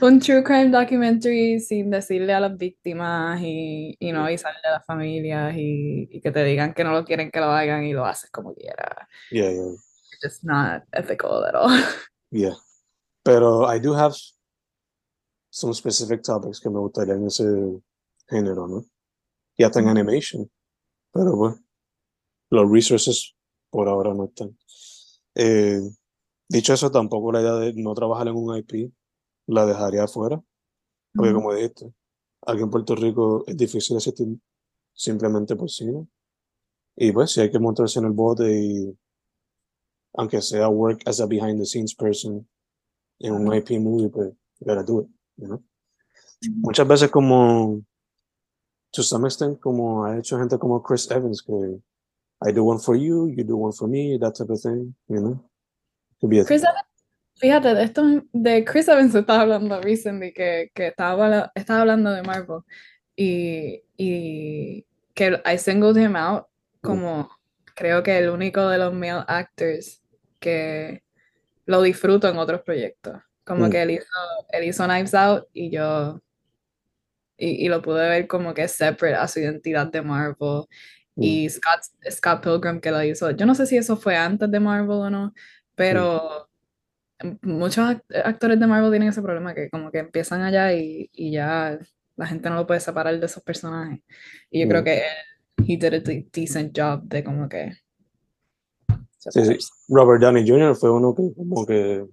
Un 0.00 0.18
true 0.18 0.42
crime 0.42 0.70
documentary 0.70 1.60
sin 1.60 1.90
decirle 1.90 2.32
a 2.32 2.40
las 2.40 2.56
víctimas 2.56 3.40
y, 3.42 3.94
y 4.00 4.12
no 4.12 4.24
avisarle 4.24 4.60
a 4.64 4.72
las 4.72 4.86
familias 4.86 5.54
y, 5.56 6.08
y 6.10 6.20
que 6.20 6.30
te 6.32 6.42
digan 6.42 6.72
que 6.72 6.84
no 6.84 6.92
lo 6.92 7.04
quieren 7.04 7.30
que 7.30 7.38
lo 7.38 7.46
hagan 7.46 7.84
y 7.84 7.92
lo 7.92 8.04
haces 8.04 8.30
como 8.30 8.54
quieras. 8.54 9.06
Yeah, 9.30 9.50
yeah, 9.50 9.72
It's 10.10 10.18
just 10.22 10.42
not 10.42 10.82
ethical 10.92 11.44
at 11.44 11.54
all. 11.54 11.70
yeah. 12.30 12.54
Pero 13.22 13.70
I 13.70 13.78
do 13.78 13.94
have 13.94 14.16
some 15.50 15.74
specific 15.74 16.22
topics 16.22 16.60
que 16.60 16.70
me 16.70 16.78
gustaría 16.80 17.14
en 17.14 17.26
ese 17.26 17.44
género, 18.28 18.66
¿no? 18.66 18.84
Y 19.56 19.64
hasta 19.64 19.80
en 19.80 19.88
animation. 19.88 20.50
Pero 21.12 21.36
bueno, 21.36 21.58
los 22.50 22.70
resources 22.70 23.34
por 23.70 23.88
ahora 23.88 24.14
no 24.14 24.26
están. 24.26 24.56
Eh, 25.34 25.80
dicho 26.48 26.72
eso, 26.72 26.90
tampoco 26.90 27.32
la 27.32 27.40
idea 27.40 27.54
de 27.54 27.74
no 27.74 27.94
trabajar 27.94 28.28
en 28.28 28.36
un 28.36 28.56
IP 28.56 28.92
la 29.46 29.66
dejaría 29.66 30.04
afuera. 30.04 30.42
Porque 31.14 31.32
como 31.32 31.54
dijiste, 31.54 31.92
aquí 32.46 32.62
en 32.62 32.70
Puerto 32.70 32.94
Rico 32.94 33.44
es 33.46 33.56
difícil 33.56 33.96
existir 33.96 34.28
simplemente 34.92 35.56
por 35.56 35.70
cine. 35.70 36.06
Y 36.96 37.12
pues 37.12 37.32
si 37.32 37.40
hay 37.40 37.50
que 37.50 37.58
montarse 37.58 37.98
en 37.98 38.06
el 38.06 38.12
bote 38.12 38.60
y 38.60 38.98
aunque 40.14 40.42
sea 40.42 40.68
work 40.68 41.02
as 41.06 41.20
a 41.20 41.26
behind 41.26 41.58
the 41.58 41.66
scenes 41.66 41.94
person 41.94 42.48
en 43.20 43.32
un 43.32 43.54
IP 43.54 43.78
movie, 43.80 44.08
pues 44.08 44.32
you 44.58 44.66
gotta 44.66 44.82
do 44.82 45.02
it, 45.02 45.08
you 45.36 45.46
know? 45.46 45.62
Muchas 46.56 46.86
veces 46.86 47.10
como 47.10 47.82
to 48.92 49.02
some 49.02 49.26
extent 49.26 49.58
como 49.60 50.04
ha 50.04 50.18
hecho 50.18 50.38
gente 50.38 50.58
como 50.58 50.82
Chris 50.82 51.10
Evans 51.10 51.42
que 51.42 51.80
I 52.46 52.52
do 52.52 52.62
one 52.64 52.78
for 52.78 52.94
you, 52.96 53.26
you 53.28 53.42
do 53.44 53.56
one 53.56 53.72
for 53.72 53.88
me, 53.88 54.16
that 54.18 54.34
type 54.36 54.50
of 54.50 54.60
thing, 54.60 54.94
you 55.08 55.20
know? 55.20 55.44
Could 56.20 56.30
be 56.30 56.38
a- 56.40 56.44
Chris 56.44 56.62
Evans, 56.62 56.86
fíjate, 57.40 57.74
de 57.74 57.82
esto 57.82 58.02
de 58.32 58.64
Chris 58.64 58.88
Evans 58.88 59.14
estaba 59.14 59.42
hablando 59.42 59.80
recently, 59.80 60.32
que, 60.32 60.70
que 60.74 60.88
estaba, 60.88 61.50
estaba 61.54 61.80
hablando 61.80 62.12
de 62.12 62.22
Marvel 62.22 62.60
y, 63.16 63.82
y 63.96 64.84
que 65.14 65.40
I 65.44 65.58
singled 65.58 65.96
him 65.96 66.14
out 66.16 66.46
como 66.80 67.28
creo 67.74 68.02
que 68.02 68.18
el 68.18 68.30
único 68.30 68.68
de 68.68 68.78
los 68.78 68.92
male 68.94 69.24
actors 69.26 70.00
que 70.38 71.02
lo 71.66 71.82
disfruto 71.82 72.28
en 72.28 72.38
otros 72.38 72.62
proyectos. 72.62 73.20
Como 73.44 73.66
Mm. 73.66 73.70
que 73.70 73.82
él 73.82 73.90
hizo, 73.92 74.06
él 74.52 74.64
hizo 74.64 74.84
Knives 74.84 75.14
Out 75.14 75.46
y 75.52 75.70
yo 75.70 76.20
y, 77.36 77.64
y 77.64 77.68
lo 77.68 77.80
pude 77.82 78.08
ver 78.08 78.26
como 78.26 78.52
que 78.54 78.66
separate 78.68 79.14
a 79.16 79.26
su 79.28 79.40
identidad 79.40 79.86
de 79.86 80.02
Marvel. 80.02 80.64
Mm. 81.18 81.22
Y 81.22 81.48
Scott, 81.50 81.80
Scott 82.10 82.42
Pilgrim 82.42 82.80
que 82.80 82.90
lo 82.90 83.02
hizo. 83.02 83.30
Yo 83.32 83.44
no 83.46 83.54
sé 83.54 83.66
si 83.66 83.76
eso 83.76 83.96
fue 83.96 84.16
antes 84.16 84.50
de 84.50 84.60
Marvel 84.60 84.90
o 84.90 85.10
no, 85.10 85.34
pero 85.74 86.48
muchos 87.42 87.84
act- 87.84 88.04
actores 88.24 88.58
de 88.60 88.66
Marvel 88.66 88.90
tienen 88.90 89.08
ese 89.08 89.20
problema 89.22 89.52
que 89.54 89.68
como 89.70 89.90
que 89.90 89.98
empiezan 89.98 90.42
allá 90.42 90.72
y, 90.72 91.10
y 91.12 91.32
ya 91.32 91.78
la 92.16 92.26
gente 92.26 92.48
no 92.48 92.54
lo 92.56 92.66
puede 92.66 92.80
separar 92.80 93.18
de 93.18 93.26
esos 93.26 93.42
personajes. 93.42 94.00
Y 94.50 94.60
yo 94.62 94.68
creo 94.68 94.82
Mm. 94.82 94.84
que 94.84 94.96
él, 94.98 95.66
he 95.66 95.76
did 95.76 95.84
a 95.84 95.90
de- 96.00 96.26
decent 96.32 96.76
job 96.78 97.02
de 97.04 97.24
como 97.24 97.48
que 97.48 97.72
Sí, 99.18 99.44
sí. 99.44 99.56
Robert 99.88 100.22
Downey 100.22 100.48
Jr. 100.48 100.74
fue 100.76 100.90
uno 100.92 101.14
que 101.14 101.34
como 101.36 101.66
que 101.66 102.06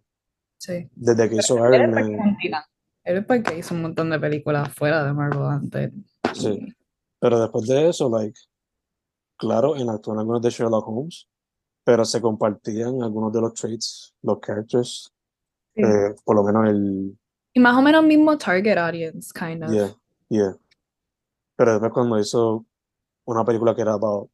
Sí. 0.58 0.90
desde 0.96 1.30
que 1.30 1.36
hizo 1.36 1.56
Iron 1.74 1.92
Man. 1.92 2.38
Él 3.04 3.18
es 3.18 3.26
porque 3.26 3.60
hizo 3.60 3.76
un 3.76 3.84
montón 3.84 4.10
de 4.10 4.20
películas 4.20 4.74
fuera 4.74 5.04
de 5.06 5.14
Marvel 5.14 5.44
antes. 5.44 5.92
sí. 6.34 6.76
Pero 7.20 7.40
después 7.40 7.68
de 7.68 7.90
eso, 7.90 8.10
like, 8.10 8.38
claro, 9.38 9.76
en 9.76 9.90
actuó 9.90 10.14
en 10.14 10.20
algunos 10.20 10.42
de 10.42 10.50
Sherlock 10.50 10.88
Holmes, 10.88 11.28
pero 11.84 12.04
se 12.06 12.22
compartían 12.22 13.02
algunos 13.04 13.32
de 13.34 13.42
los 13.42 13.54
traits, 13.54 14.14
los 14.22 14.40
characters, 14.40 15.12
Sí. 15.76 15.82
eh, 15.84 16.16
por 16.24 16.36
lo 16.38 16.44
menos 16.44 16.70
el, 16.70 17.18
Y 17.54 17.60
más 17.60 17.78
o 17.78 17.82
menos 17.82 18.04
mismo 18.04 18.38
target 18.38 18.78
audience, 18.78 19.32
kind 19.38 19.64
of. 19.64 19.72
yeah, 19.72 19.94
yeah. 20.30 20.58
Pero 21.58 21.72
después 21.74 21.92
cuando 21.94 22.18
hizo 22.20 22.66
una 23.26 23.44
película 23.44 23.76
que 23.76 23.82
era 23.82 23.94
about 23.94 24.30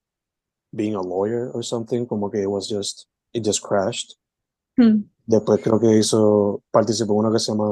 being 0.71 0.95
a 0.95 1.01
lawyer 1.01 1.49
or 1.53 1.63
something, 1.63 2.05
como 2.05 2.29
que 2.29 2.41
it 2.41 2.47
was 2.47 2.67
just, 2.69 3.07
it 3.33 3.43
just 3.45 3.63
crashed. 3.63 4.17
Hmm. 4.77 5.03
Después 5.25 5.61
creo 5.63 5.79
que 5.79 5.97
hizo, 5.97 6.61
participó 6.71 7.13
en 7.13 7.19
una 7.19 7.31
que 7.31 7.39
se 7.39 7.51
llama, 7.51 7.65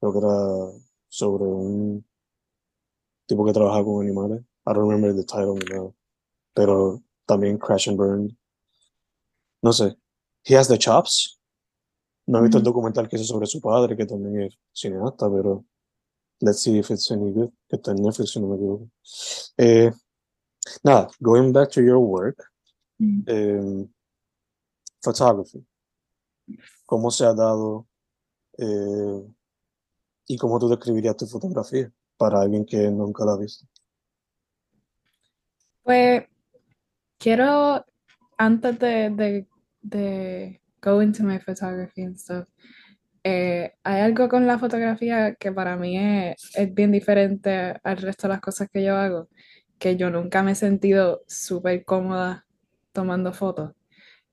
creo 0.00 0.12
que 0.12 0.18
era 0.18 0.78
sobre 1.08 1.44
un 1.44 2.04
tipo 3.26 3.44
que 3.44 3.52
trabaja 3.52 3.84
con 3.84 4.02
animales. 4.04 4.40
I 4.66 4.72
don't 4.72 4.88
remember 4.90 5.14
the 5.14 5.24
title 5.24 5.54
nada. 5.70 5.90
Pero 6.58 7.04
también 7.24 7.56
Crash 7.56 7.88
and 7.88 7.96
Burn. 7.96 8.36
No 9.62 9.72
sé. 9.72 9.96
He 10.44 10.56
has 10.56 10.66
the 10.66 10.76
chops. 10.76 11.38
No 12.26 12.38
he 12.38 12.42
visto 12.42 12.58
el 12.58 12.64
Ujú. 12.64 12.70
documental 12.72 13.08
que 13.08 13.14
hizo 13.14 13.24
sobre 13.24 13.46
su 13.46 13.60
padre, 13.60 13.96
que 13.96 14.06
también 14.06 14.42
es 14.42 14.58
cineasta, 14.72 15.30
pero 15.30 15.64
let's 16.40 16.60
see 16.60 16.76
if 16.76 16.90
it's 16.90 17.12
any 17.12 17.30
good. 17.30 17.50
Que 17.68 17.76
está 17.76 17.92
en 17.92 18.02
Netflix, 18.02 18.32
si 18.32 18.40
no 18.40 18.48
me 18.48 18.56
equivoco. 18.56 18.90
Eh, 19.56 19.92
nada, 20.82 21.08
going 21.20 21.52
back 21.52 21.70
to 21.70 21.80
your 21.80 21.98
work. 21.98 22.50
Mm. 22.98 23.22
eh, 23.28 23.88
photography. 25.00 25.64
¿Cómo 26.84 27.12
se 27.12 27.24
ha 27.24 27.34
dado 27.34 27.86
eh, 28.58 29.32
y 30.26 30.36
cómo 30.36 30.58
tú 30.58 30.68
describirías 30.68 31.16
tu 31.16 31.26
fotografía 31.28 31.88
para 32.16 32.40
alguien 32.40 32.66
que 32.66 32.90
nunca 32.90 33.24
la 33.24 33.34
ha 33.34 33.38
visto? 33.38 33.64
Pues 35.84 36.24
quiero, 37.18 37.84
antes 38.38 38.78
de, 38.78 39.10
de, 39.10 39.46
de 39.82 40.60
go 40.82 41.02
into 41.02 41.22
my 41.24 41.38
photography 41.38 42.02
and 42.02 42.16
stuff, 42.16 42.48
eh, 43.24 43.74
hay 43.84 44.00
algo 44.02 44.28
con 44.28 44.46
la 44.46 44.58
fotografía 44.58 45.34
que 45.34 45.52
para 45.52 45.76
mí 45.76 45.98
es, 45.98 46.50
es 46.54 46.72
bien 46.74 46.92
diferente 46.92 47.76
al 47.82 47.96
resto 47.98 48.28
de 48.28 48.34
las 48.34 48.40
cosas 48.40 48.68
que 48.72 48.84
yo 48.84 48.96
hago, 48.96 49.28
que 49.78 49.96
yo 49.96 50.10
nunca 50.10 50.42
me 50.42 50.52
he 50.52 50.54
sentido 50.54 51.22
súper 51.26 51.84
cómoda 51.84 52.46
tomando 52.92 53.32
fotos 53.32 53.72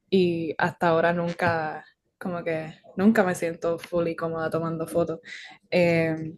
y 0.10 0.56
hasta 0.58 0.90
ahora 0.90 1.14
nunca, 1.14 1.86
como 2.20 2.44
que 2.44 2.74
nunca 2.98 3.24
me 3.24 3.36
siento 3.36 3.80
fully 3.80 4.16
cómoda 4.16 4.50
tomando 4.50 4.88
fotos. 4.88 5.20
Eh, 5.72 6.36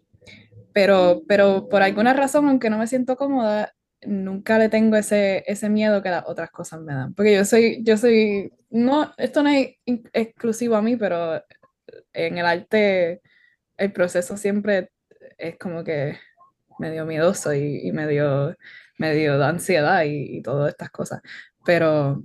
pero, 0.72 1.22
pero 1.28 1.68
por 1.68 1.82
alguna 1.82 2.12
razón, 2.12 2.48
aunque 2.48 2.70
no 2.70 2.78
me 2.78 2.86
siento 2.86 3.16
cómoda, 3.16 3.74
nunca 4.02 4.58
le 4.58 4.68
tengo 4.68 4.96
ese, 4.96 5.44
ese 5.46 5.68
miedo 5.68 6.02
que 6.02 6.10
las 6.10 6.24
otras 6.26 6.50
cosas 6.50 6.80
me 6.80 6.94
dan. 6.94 7.14
Porque 7.14 7.34
yo 7.34 7.44
soy, 7.44 7.82
yo 7.84 7.96
soy, 7.96 8.52
no, 8.70 9.12
esto 9.18 9.42
no 9.42 9.50
es 9.50 9.76
exclusivo 10.12 10.76
a 10.76 10.82
mí, 10.82 10.96
pero 10.96 11.42
en 12.12 12.38
el 12.38 12.46
arte 12.46 13.22
el 13.76 13.92
proceso 13.92 14.36
siempre 14.36 14.90
es 15.38 15.56
como 15.58 15.84
que 15.84 16.18
medio 16.78 17.06
miedoso 17.06 17.54
y, 17.54 17.80
y 17.88 17.92
medio, 17.92 18.56
medio 18.98 19.38
de 19.38 19.44
ansiedad 19.44 20.04
y, 20.04 20.38
y 20.38 20.42
todas 20.42 20.70
estas 20.70 20.90
cosas. 20.90 21.22
Pero 21.64 22.24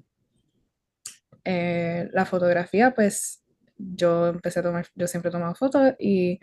eh, 1.43 2.09
la 2.13 2.25
fotografía, 2.25 2.93
pues 2.93 3.43
yo 3.77 4.27
empecé 4.27 4.59
a 4.59 4.63
tomar, 4.63 4.87
yo 4.95 5.07
siempre 5.07 5.29
he 5.29 5.31
tomado 5.31 5.55
fotos 5.55 5.93
y, 5.99 6.39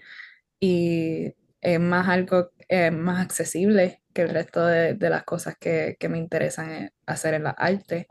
y 0.58 1.34
es 1.60 1.80
más 1.80 2.08
algo 2.08 2.50
más 2.92 3.20
accesible 3.20 3.99
que 4.12 4.22
el 4.22 4.30
resto 4.30 4.66
de, 4.66 4.94
de 4.94 5.10
las 5.10 5.24
cosas 5.24 5.56
que, 5.58 5.96
que 5.98 6.08
me 6.08 6.18
interesan 6.18 6.70
eh, 6.70 6.92
hacer 7.06 7.34
en 7.34 7.44
la 7.44 7.50
arte, 7.50 8.06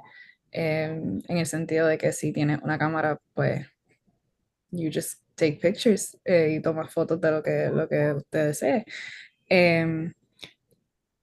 em, 0.52 1.22
en 1.28 1.38
el 1.38 1.46
sentido 1.46 1.88
de 1.88 1.98
que 1.98 2.12
si 2.12 2.32
tienes 2.32 2.60
una 2.62 2.78
cámara, 2.78 3.20
pues 3.34 3.68
you 4.72 4.90
just 4.94 5.22
take 5.36 5.60
pictures 5.62 6.18
eh, 6.26 6.56
y 6.58 6.62
tomas 6.62 6.92
fotos 6.94 7.20
de 7.22 7.32
lo 7.32 7.44
que, 7.44 7.70
lo 7.74 7.88
que 7.88 8.14
usted 8.14 8.48
desee. 8.48 8.86
Em, 9.48 10.14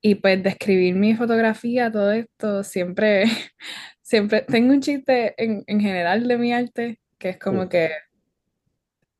y 0.00 0.14
pues 0.16 0.42
describir 0.42 0.94
mi 0.94 1.14
fotografía, 1.16 1.90
todo 1.90 2.12
esto, 2.12 2.62
siempre, 2.64 3.24
siempre 4.02 4.42
tengo 4.42 4.72
un 4.72 4.80
chiste 4.80 5.34
en, 5.42 5.64
en 5.66 5.80
general 5.80 6.28
de 6.28 6.38
mi 6.38 6.52
arte, 6.52 7.00
que 7.18 7.30
es 7.30 7.38
como 7.38 7.68
que 7.68 7.90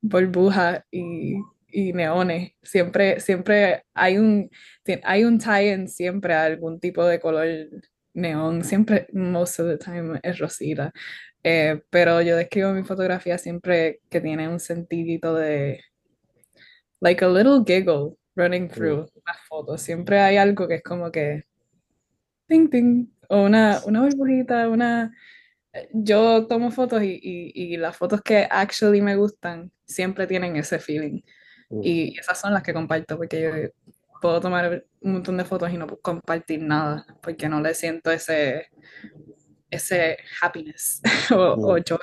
burbujas 0.01 0.83
y, 0.91 1.37
y 1.77 1.93
neones. 1.93 2.53
Siempre, 2.63 3.19
siempre 3.19 3.83
hay 3.93 4.17
un, 4.17 4.49
hay 5.03 5.23
un 5.25 5.37
tie-in 5.37 5.87
siempre 5.87 6.33
a 6.33 6.45
algún 6.45 6.79
tipo 6.79 7.05
de 7.05 7.19
color 7.19 7.47
neón. 8.15 8.63
Siempre, 8.63 9.07
most 9.13 9.59
of 9.59 9.67
the 9.67 9.77
time, 9.77 10.19
es 10.23 10.39
rosita. 10.39 10.91
Eh, 11.43 11.79
pero 11.91 12.19
yo 12.23 12.35
describo 12.35 12.71
mi 12.73 12.83
fotografía 12.83 13.37
siempre 13.37 14.01
que 14.09 14.21
tiene 14.21 14.49
un 14.49 14.59
sentidito 14.59 15.35
de, 15.35 15.81
like 16.99 17.23
a 17.23 17.29
little 17.29 17.61
giggle 17.63 18.17
running 18.35 18.67
through 18.67 19.07
las 19.27 19.37
fotos. 19.47 19.79
Siempre 19.79 20.19
hay 20.19 20.37
algo 20.37 20.67
que 20.67 20.75
es 20.75 20.83
como 20.83 21.11
que, 21.11 21.43
ting, 22.47 22.69
ting, 22.71 23.05
o 23.29 23.43
una, 23.43 23.81
una 23.85 24.01
burbujita, 24.01 24.67
una... 24.67 25.13
Yo 25.93 26.47
tomo 26.47 26.71
fotos 26.71 27.03
y, 27.03 27.19
y, 27.21 27.51
y 27.53 27.77
las 27.77 27.95
fotos 27.95 28.21
que 28.23 28.47
actually 28.49 28.99
me 28.99 29.15
gustan 29.15 29.71
siempre 29.85 30.25
tienen 30.25 30.55
ese 30.55 30.79
feeling. 30.79 31.21
Mm. 31.69 31.81
Y 31.83 32.17
esas 32.19 32.39
son 32.39 32.53
las 32.53 32.63
que 32.63 32.73
comparto 32.73 33.17
porque 33.17 33.41
yo 33.41 33.51
puedo 34.21 34.39
tomar 34.41 34.85
un 35.01 35.13
montón 35.13 35.37
de 35.37 35.45
fotos 35.45 35.71
y 35.71 35.77
no 35.77 35.87
compartir 36.01 36.61
nada, 36.63 37.05
porque 37.21 37.47
no 37.49 37.61
le 37.61 37.73
siento 37.73 38.11
ese, 38.11 38.67
ese 39.69 40.17
happiness 40.41 41.01
o, 41.31 41.53
o 41.53 41.77
Mm. 41.77 41.83
joy. 41.83 41.99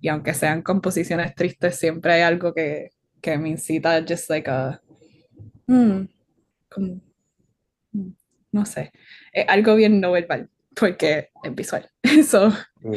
Y 0.00 0.08
aunque 0.08 0.34
sean 0.34 0.62
composiciones 0.62 1.34
tristes, 1.34 1.76
siempre 1.76 2.12
hay 2.12 2.22
algo 2.22 2.54
que, 2.54 2.90
que 3.20 3.36
me 3.36 3.48
incita 3.48 4.04
just 4.08 4.30
like 4.30 4.48
a, 4.48 4.80
hmm, 5.66 6.02
como, 6.70 7.00
hmm, 7.92 8.10
no 8.52 8.64
sé, 8.64 8.92
es 9.32 9.44
algo 9.48 9.74
bien 9.74 10.00
no 10.00 10.12
verbal, 10.12 10.48
porque 10.74 11.30
es 11.42 11.54
visual. 11.54 11.88
So, 12.24 12.50
Mm. 12.80 12.94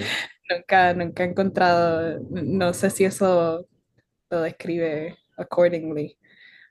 nunca, 0.50 0.94
nunca 0.94 1.24
he 1.24 1.28
encontrado, 1.28 2.20
no 2.30 2.72
sé 2.74 2.92
si 2.92 3.04
eso 3.06 3.68
lo 4.30 4.42
describe 4.42 5.18
accordingly, 5.42 6.18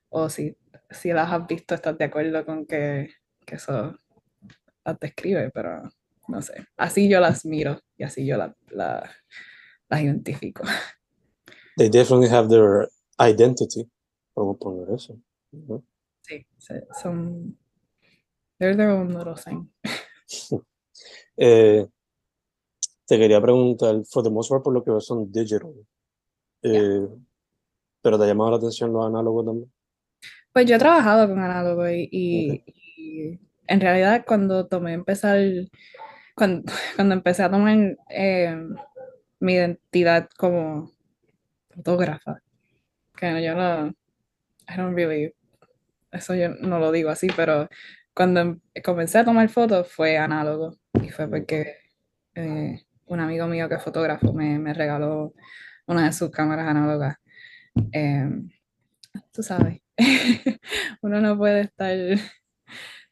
o 0.08 0.28
si, 0.28 0.56
si 0.90 1.12
las 1.12 1.30
has 1.30 1.46
visto, 1.46 1.74
estás 1.74 1.96
de 1.98 2.04
acuerdo 2.04 2.44
con 2.44 2.66
que, 2.66 3.10
que 3.46 3.54
eso 3.56 3.96
las 4.84 4.98
describe, 4.98 5.50
pero 5.50 5.88
no 6.28 6.42
sé. 6.42 6.66
Así 6.76 7.08
yo 7.08 7.20
las 7.20 7.44
miro 7.44 7.80
y 7.96 8.04
así 8.04 8.26
yo 8.26 8.36
la- 8.36 8.54
la- 8.70 9.10
las 9.88 10.00
identifico. 10.02 10.62
They 11.76 11.88
definitely 11.88 12.28
have 12.28 12.48
their 12.48 12.88
identity. 13.18 13.88
Podemos 14.34 14.58
poner 14.58 14.94
eso. 14.94 15.18
¿no? 15.52 15.82
Sí, 16.22 16.46
son. 17.02 17.56
They're 18.58 18.76
their 18.76 18.90
own 18.90 19.08
little 19.16 19.34
thing. 19.34 19.68
Eh, 21.36 21.86
te 23.06 23.18
quería 23.18 23.40
preguntar, 23.40 24.04
for 24.04 24.22
the 24.22 24.30
most 24.30 24.50
part, 24.50 24.62
por 24.62 24.74
lo 24.74 24.84
que 24.84 24.92
son 25.00 25.32
digital. 25.32 25.72
Eh, 26.62 27.08
pero 28.02 28.18
te 28.18 28.24
ha 28.24 28.28
llamado 28.28 28.50
la 28.52 28.56
atención 28.58 28.92
los 28.92 29.06
análogos 29.06 29.46
también. 29.46 29.72
Pues 30.52 30.66
yo 30.66 30.76
he 30.76 30.78
trabajado 30.78 31.28
con 31.28 31.38
análogo 31.40 31.88
y, 31.88 32.08
y- 32.10 32.64
y 32.96 33.40
en 33.68 33.80
realidad 33.80 34.24
cuando 34.26 34.66
tomé 34.66 34.92
empezar, 34.94 35.38
cuando, 36.34 36.62
cuando 36.96 37.14
empecé 37.14 37.42
a 37.42 37.50
tomar 37.50 37.76
eh, 38.10 38.56
mi 39.40 39.54
identidad 39.54 40.28
como 40.38 40.92
fotógrafa, 41.70 42.40
que 43.16 43.42
yo 43.44 43.54
no, 43.54 43.88
I 44.68 44.76
don't 44.78 44.96
really, 44.96 45.34
eso 46.12 46.34
yo 46.36 46.50
no 46.50 46.78
lo 46.80 46.92
digo 46.92 47.10
así, 47.10 47.28
pero 47.36 47.68
cuando 48.14 48.40
em- 48.40 48.60
comencé 48.84 49.18
a 49.20 49.24
tomar 49.26 49.48
fotos 49.50 49.92
fue 49.92 50.18
análogo 50.18 50.72
y 51.02 51.10
fue 51.10 51.28
porque 51.28 51.76
eh, 52.36 52.82
un 53.06 53.20
amigo 53.20 53.46
mío 53.48 53.68
que 53.68 53.76
es 53.76 53.84
fotógrafo 53.84 54.32
me, 54.34 54.58
me 54.60 54.74
regaló 54.74 55.34
una 55.88 56.06
de 56.06 56.12
sus 56.14 56.30
cámaras 56.30 56.68
análogas. 56.68 57.16
Em, 57.92 58.50
tú 59.32 59.42
sabes, 59.42 59.80
uno 61.02 61.20
no 61.20 61.36
puede 61.38 61.62
estar 61.62 61.96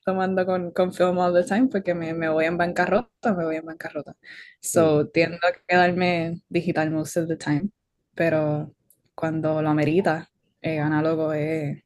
tomando 0.04 0.46
con, 0.46 0.70
con 0.72 0.92
film 0.92 1.18
all 1.18 1.35
the 1.35 1.44
time 1.44 1.68
porque 1.68 1.94
me, 1.94 2.14
me 2.14 2.28
voy 2.31 2.46
en 2.46 2.57
bancarrota, 2.57 3.35
me 3.35 3.44
voy 3.44 3.57
en 3.57 3.66
bancarrota. 3.66 4.16
So, 4.61 5.09
tiendo 5.09 5.37
a 5.38 5.52
quedarme 5.66 6.40
digital 6.48 6.90
most 6.90 7.16
of 7.18 7.28
the 7.28 7.37
time, 7.37 7.70
pero 8.14 8.74
cuando 9.14 9.61
lo 9.62 9.68
amerita, 9.68 10.31
eh, 10.62 10.78
análogo 10.81 11.33
es 11.33 11.83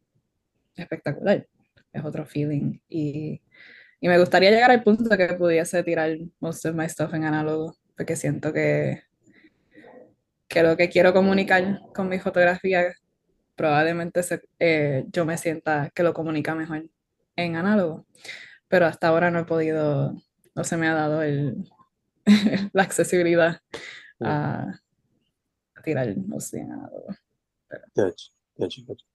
espectacular, 0.77 1.49
es 1.93 2.05
otro 2.05 2.27
feeling. 2.27 2.79
Y, 2.89 3.43
y 4.01 4.09
me 4.09 4.19
gustaría 4.19 4.51
llegar 4.51 4.71
al 4.71 4.83
punto 4.83 5.05
de 5.05 5.19
que 5.19 5.35
pudiese 5.35 5.83
tirar 5.83 6.17
most 6.41 6.65
of 6.67 6.75
my 6.75 6.89
stuff 6.89 7.15
en 7.15 7.25
análogo, 7.25 7.77
porque 7.97 8.17
siento 8.17 8.53
que, 8.53 9.03
que 10.53 10.63
lo 10.63 10.77
que 10.77 10.91
quiero 10.91 11.15
comunicar 11.15 11.81
con 11.95 12.09
mi 12.11 12.19
fotografía 12.19 12.93
probablemente 13.57 14.23
se- 14.23 14.43
eh, 14.59 15.05
yo 15.11 15.25
me 15.25 15.39
sienta 15.39 15.91
que 15.95 16.03
lo 16.03 16.13
comunica 16.13 16.55
mejor 16.55 16.89
en 17.37 17.57
análogo, 17.57 18.07
pero 18.69 18.85
hasta 18.87 19.09
ahora 19.09 19.31
no 19.31 19.39
he 19.41 19.45
podido, 19.45 20.15
no 20.55 20.65
se 20.65 20.77
me 20.77 20.89
ha 20.89 20.95
dado 20.95 21.23
el, 21.23 21.71
la 22.75 22.83
accesibilidad 22.83 23.61
a, 24.21 24.67
a 25.75 25.83
tirar 25.83 26.15
mostly 26.19 26.61
en 26.61 26.73
análogo. 26.73 27.07
De 27.95 28.09
hecho, 28.09 28.33
de 28.57 28.67
hecho, 28.67 28.83
de 28.87 28.93
hecho. 28.93 29.07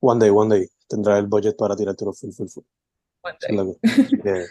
One 0.00 0.18
day, 0.18 0.30
one 0.30 0.54
day, 0.54 0.68
tendrá 0.88 1.18
el 1.18 1.26
budget 1.26 1.56
para 1.56 1.76
tirártelo 1.76 2.12
full, 2.12 2.32
full, 2.32 2.48
full. 2.48 2.64
One 3.22 3.36
day. 3.40 3.76
Yeah. 4.24 4.44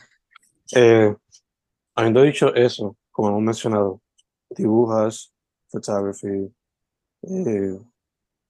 Eh, 0.76 1.16
habiendo 1.94 2.22
dicho 2.22 2.56
eso, 2.56 2.96
como 3.12 3.30
hemos 3.30 3.42
mencionado, 3.42 4.02
dibujas, 4.50 5.33
photography, 5.74 6.54
eh, 7.24 7.80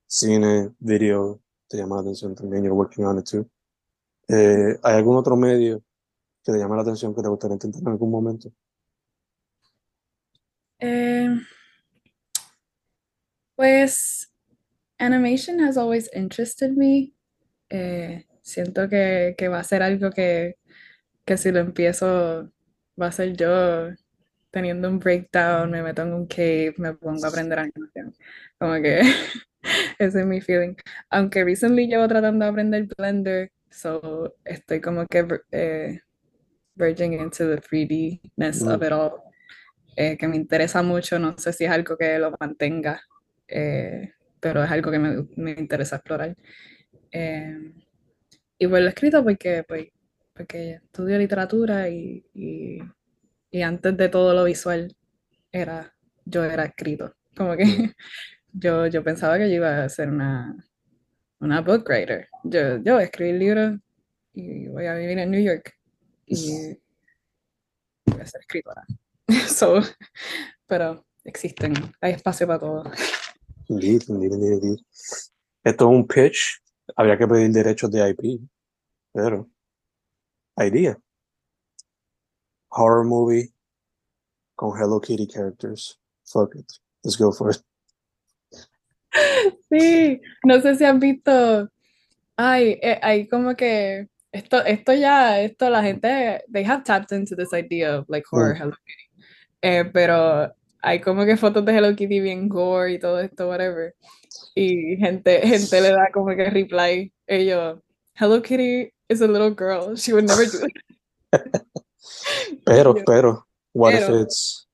cine, 0.06 0.74
video, 0.80 1.42
te 1.70 1.78
llama 1.78 1.96
la 1.96 2.02
atención 2.02 2.36
también, 2.36 2.64
you're 2.64 2.76
working 2.76 3.06
on 3.06 3.20
it 3.20 3.26
too. 3.26 3.50
Eh, 4.28 4.78
¿hay 4.84 4.96
algún 4.96 5.16
otro 5.16 5.38
medio 5.38 5.82
que 6.44 6.52
te 6.52 6.58
llame 6.60 6.76
la 6.76 6.82
atención 6.82 7.16
que 7.16 7.22
te 7.22 7.30
gustaría 7.30 7.56
intentar 7.56 7.82
en 7.82 7.88
algún 7.88 8.12
momento? 8.12 8.52
Eh, 10.80 11.30
pues 13.56 14.30
animation 15.00 15.62
has 15.62 15.78
always 15.78 16.10
interested 16.14 16.72
me. 16.72 17.14
Siento 18.42 18.90
que, 18.90 19.36
que 19.38 19.48
va 19.48 19.60
a 19.60 19.64
ser 19.64 19.82
algo 19.82 20.12
que, 20.12 20.58
que 21.26 21.38
si 21.38 21.52
lo 21.52 21.60
empiezo 21.60 22.52
va 23.02 23.08
a 23.08 23.12
ser 23.12 23.36
yo 23.36 23.90
teniendo 24.54 24.90
un 24.90 25.00
breakdown, 25.00 25.72
me 25.72 25.84
meto 25.84 26.04
en 26.04 26.14
un 26.14 26.28
cave, 26.28 26.76
me 26.80 26.94
pongo 26.96 27.26
a 27.26 27.30
aprender 27.30 27.60
animación. 27.60 28.16
Como 28.60 28.76
que 28.84 29.02
ese 30.00 30.22
es 30.22 30.28
mi 30.28 30.42
feeling. 30.42 30.76
Aunque 31.12 31.44
recently 31.46 31.88
llevo 31.88 32.08
tratando 32.08 32.46
de 32.46 32.52
aprender 32.52 32.88
Blender, 32.98 33.52
so 33.72 34.36
estoy 34.46 34.82
como 34.82 35.06
que 35.08 35.28
eh, 35.52 36.02
verging 36.76 37.14
into 37.14 37.48
the 37.50 37.58
3D-ness 37.62 38.68
of 38.68 38.82
Mm. 38.82 38.84
it 38.84 38.92
all, 38.94 39.12
eh, 39.98 40.18
que 40.18 40.28
me 40.28 40.38
interesa 40.38 40.84
mucho, 40.84 41.20
no 41.20 41.38
sé 41.38 41.54
si 41.54 41.66
es 41.66 41.72
algo 41.72 41.98
que 41.98 42.20
lo 42.20 42.34
mantenga, 42.40 43.02
eh, 43.48 44.14
pero 44.40 44.64
es 44.64 44.72
algo 44.72 44.92
que 44.92 45.00
me, 45.00 45.28
me 45.38 45.52
interesa 45.54 45.98
explorar. 45.98 46.36
Eh, 47.12 47.74
y 48.58 48.68
pues 48.68 48.82
lo 48.82 48.88
he 48.88 48.90
escrito 48.90 49.24
porque, 49.24 49.64
pues, 49.68 49.88
porque 50.34 50.74
estudio 50.84 51.18
literatura 51.18 51.90
y, 51.90 52.26
y, 52.34 52.80
y 53.54 53.62
antes 53.62 53.96
de 53.96 54.10
todo 54.10 54.34
lo 54.34 54.46
visual 54.46 54.98
era, 55.52 55.96
yo 56.26 56.44
era 56.44 56.66
escrito. 56.66 57.14
Como 57.38 57.56
que 57.56 57.64
yo, 58.52 58.88
yo 58.88 59.04
pensaba 59.04 59.38
que 59.38 59.48
yo 59.48 59.58
iba 59.58 59.84
a 59.84 59.90
ser 59.90 60.10
una, 60.10 60.58
una 61.40 61.62
book 61.62 61.86
writer. 61.88 62.28
Yo, 62.44 62.78
yo 62.78 62.96
voy 62.96 63.04
a 63.04 63.06
escribir 63.06 63.36
libros 63.36 63.80
y 64.34 64.68
voy 64.70 64.88
a 64.88 64.96
vivir 64.96 65.20
en 65.20 65.30
New 65.30 65.44
York 65.44 65.72
y 66.26 66.80
voy 68.08 68.22
a 68.22 68.26
ser 68.26 68.42
escritora. 68.42 68.84
So, 69.48 69.82
pero 70.68 71.06
existen, 71.24 71.74
hay 72.02 72.14
espacio 72.14 72.48
para 72.48 72.60
todo. 72.60 72.92
Esto 75.64 75.86
es 75.86 75.96
un 75.96 76.08
pitch, 76.08 76.60
habría 76.96 77.18
que 77.20 77.28
pedir 77.28 77.52
derechos 77.52 77.92
de 77.92 78.10
IP, 78.10 78.42
pero 79.14 79.48
idea. 80.58 80.98
Horror 82.76 83.06
movie 83.06 83.54
con 84.56 84.78
Hello 84.78 85.00
Kitty 85.00 85.28
characters. 85.28 86.00
Fuck 86.26 86.56
it. 86.56 86.72
Let's 87.04 87.18
go 87.18 87.32
for 87.32 87.52
it. 87.52 87.62
Sí, 89.70 90.20
no 90.44 90.60
sé 90.62 90.76
si 90.76 90.86
han 90.86 91.00
visto, 91.00 91.68
ay, 92.38 92.80
eh, 92.82 93.00
hay 93.02 93.28
como 93.28 93.56
que 93.56 94.08
esto, 94.32 94.64
esto 94.66 94.94
ya, 94.94 95.40
esto 95.42 95.70
la 95.70 95.82
gente, 95.84 96.44
they 96.52 96.64
have 96.64 96.84
tapped 96.84 97.12
into 97.12 97.36
this 97.36 97.54
idea 97.54 97.98
of 98.00 98.06
like 98.10 98.26
horror 98.32 98.56
Mm. 98.56 98.58
Hello 98.60 98.72
Kitty, 98.86 99.26
Eh, 99.62 99.86
pero 99.94 100.52
hay 100.82 101.00
como 101.00 101.26
que 101.26 101.38
fotos 101.38 101.64
de 101.66 101.74
Hello 101.74 101.96
Kitty 101.96 102.20
bien 102.20 102.50
gore 102.50 102.94
y 102.94 103.00
todo 103.00 103.20
esto, 103.20 103.48
whatever, 103.48 103.94
y 104.56 104.98
gente, 104.98 105.42
gente 105.42 105.82
le 105.82 105.90
da 105.90 106.10
como 106.12 106.36
que 106.36 106.50
reply, 106.50 107.12
ellos, 107.28 107.80
Hello 108.16 108.42
Kitty 108.42 108.92
is 109.10 109.22
a 109.22 109.28
little 109.28 109.52
girl, 109.52 109.96
she 109.96 110.12
would 110.14 110.26
never 110.26 110.46
do 110.46 110.66
it. 110.66 110.74
Pero, 112.66 112.96
pero, 113.06 113.46
what 113.74 113.94
if 113.94 114.08
pero, 114.08 114.22
it's 114.22 114.68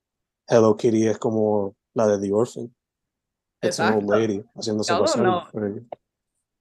Hello 0.47 0.75
Kitty 0.75 1.07
es 1.07 1.17
como 1.17 1.75
la 1.93 2.07
de 2.07 2.19
The 2.19 2.31
Orphan? 2.31 2.73
It's 3.61 3.79
an 3.79 3.93
old 3.93 4.05
lady 4.05 4.43
haciéndose 4.55 4.91
pasar. 4.97 5.85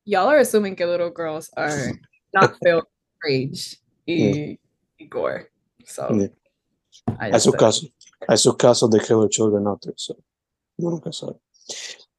y'all 0.04 0.28
are 0.28 0.40
assuming 0.40 0.74
que 0.74 0.86
little 0.86 1.10
girls 1.10 1.50
are 1.56 1.92
not 2.34 2.56
filled 2.62 2.84
with 2.84 3.18
rage 3.24 3.78
Yeah, 4.08 4.56
y, 4.98 5.06
gore, 5.10 5.50
so 5.84 6.08
yeah. 6.14 6.28
Hay 7.20 7.38
sus 7.40 7.54
casos, 7.54 7.92
hay 8.26 8.38
sus 8.38 8.56
casos 8.56 8.90
de 8.90 9.00
killer 9.00 9.28
children 9.28 9.66
out 9.66 9.82
there, 9.82 9.94
so 9.96 10.16
uno 10.78 10.92
nunca 10.92 11.12
sabe. 11.12 11.36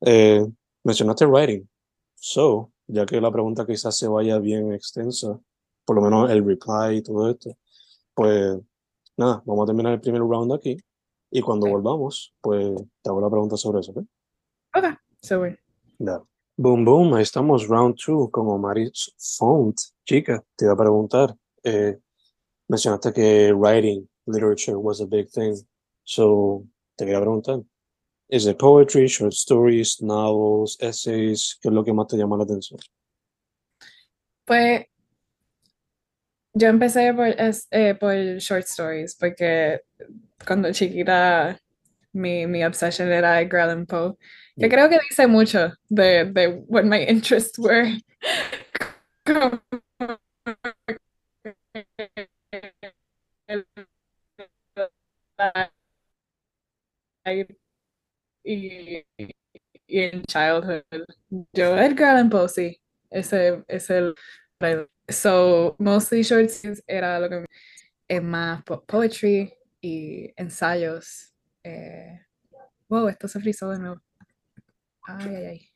Eh, 0.02 0.45
mencionaste 0.84 1.26
writing, 1.26 1.68
so, 2.14 2.72
ya 2.86 3.08
que 3.08 3.20
la 3.20 3.32
pregunta 3.32 3.66
quizás 3.66 3.97
se 3.97 4.08
vaya 4.08 4.38
bien 4.38 4.72
extensa, 4.72 5.39
por 5.84 5.95
lo 5.95 6.04
menos 6.04 6.30
el 6.30 6.45
reply 6.45 6.97
y 6.97 7.02
todo 7.02 7.28
esto, 7.28 7.58
pues 8.20 8.59
nada, 9.15 9.41
vamos 9.45 9.63
a 9.63 9.67
terminar 9.67 9.93
el 9.93 10.01
primer 10.01 10.20
round 10.20 10.51
aquí 10.51 10.76
y 11.32 11.39
cuando 11.39 11.67
okay, 11.67 11.74
volvamos, 11.74 12.36
pues 12.41 12.76
te 13.01 13.09
hago 13.09 13.22
la 13.22 13.30
pregunta 13.30 13.55
sobre 13.55 13.80
eso, 13.80 13.93
¿ok? 13.93 14.03
okay, 14.76 14.91
so 15.22 15.39
we're 15.39 15.57
Ya. 15.99 16.22
Boom, 16.57 16.84
boom, 16.84 17.13
ahí 17.13 17.24
estamos, 17.24 17.70
round 17.70 17.95
two 17.95 18.30
con 18.30 18.45
Omaris 18.47 19.13
Font 19.38 19.80
chica, 20.05 20.43
te 20.57 20.65
iba 20.65 20.74
a 20.74 20.76
preguntar, 20.76 21.34
eh, 21.63 21.97
mencionaste 22.67 23.13
que 23.13 23.53
writing, 23.53 24.05
literature 24.26 24.76
was 24.76 24.99
a 24.99 25.05
big 25.05 25.30
thing. 25.30 25.55
So, 26.03 26.65
te 26.97 27.05
quería 27.05 27.22
preguntar, 27.22 27.61
¿es 28.28 28.45
it 28.47 28.57
poetry, 28.57 29.07
short 29.07 29.32
stories, 29.32 30.01
novels, 30.01 30.76
essays? 30.82 31.57
¿Qué 31.61 31.70
es 31.70 31.74
lo 31.74 31.86
que 31.86 31.93
más 31.93 32.07
te 32.07 32.17
llama 32.17 32.36
la 32.36 32.43
atención? 32.43 32.82
Pues 34.43 34.89
yo 36.60 36.68
empecé 36.68 37.14
por, 37.14 37.28
eh, 37.28 37.95
por 37.99 38.14
short 38.39 38.66
stories, 38.66 39.16
porque 39.16 39.82
cuando 40.45 40.72
chiquita 40.74 41.57
mi, 42.14 42.47
mi 42.47 42.64
obsession 42.64 43.12
era 43.12 43.41
Edgar 43.41 43.62
Allan 43.62 43.86
Poe, 43.86 44.16
que 44.57 44.68
Mm. 44.68 44.72
creo 44.72 44.89
que 44.89 44.99
dice 45.10 45.28
mucho 45.28 45.72
de, 45.89 46.26
de 46.26 46.47
what 46.68 46.84
my 46.84 47.03
interests 47.07 47.57
were. 47.60 48.01
Y, 58.43 59.03
y 59.88 59.99
en 60.01 60.24
childhood. 60.24 60.84
Yo, 61.53 61.78
Edgar 61.78 62.16
Allan 62.16 62.30
Poe, 62.30 62.49
sí, 62.49 62.80
ese 63.10 63.64
es 63.68 63.89
el... 63.89 64.16
So, 65.10 65.76
mostly 65.80 66.24
short 66.24 66.49
stories 66.49 66.84
era 66.88 67.20
lo 67.20 67.30
que 67.30 67.45
es 68.07 68.22
más 68.24 68.64
po- 68.64 68.84
poetry 68.86 69.53
y 69.82 70.32
ensayos. 70.38 71.34
Eh, 71.64 72.20
wow, 72.89 73.07
esto 73.07 73.28
se 73.28 73.39
frizó 73.39 73.70
de 73.72 73.80
nuevo. 73.80 74.01
Ay, 75.03 75.36
ay, 75.36 75.45
ay. 75.45 75.60
Sí, 75.60 75.74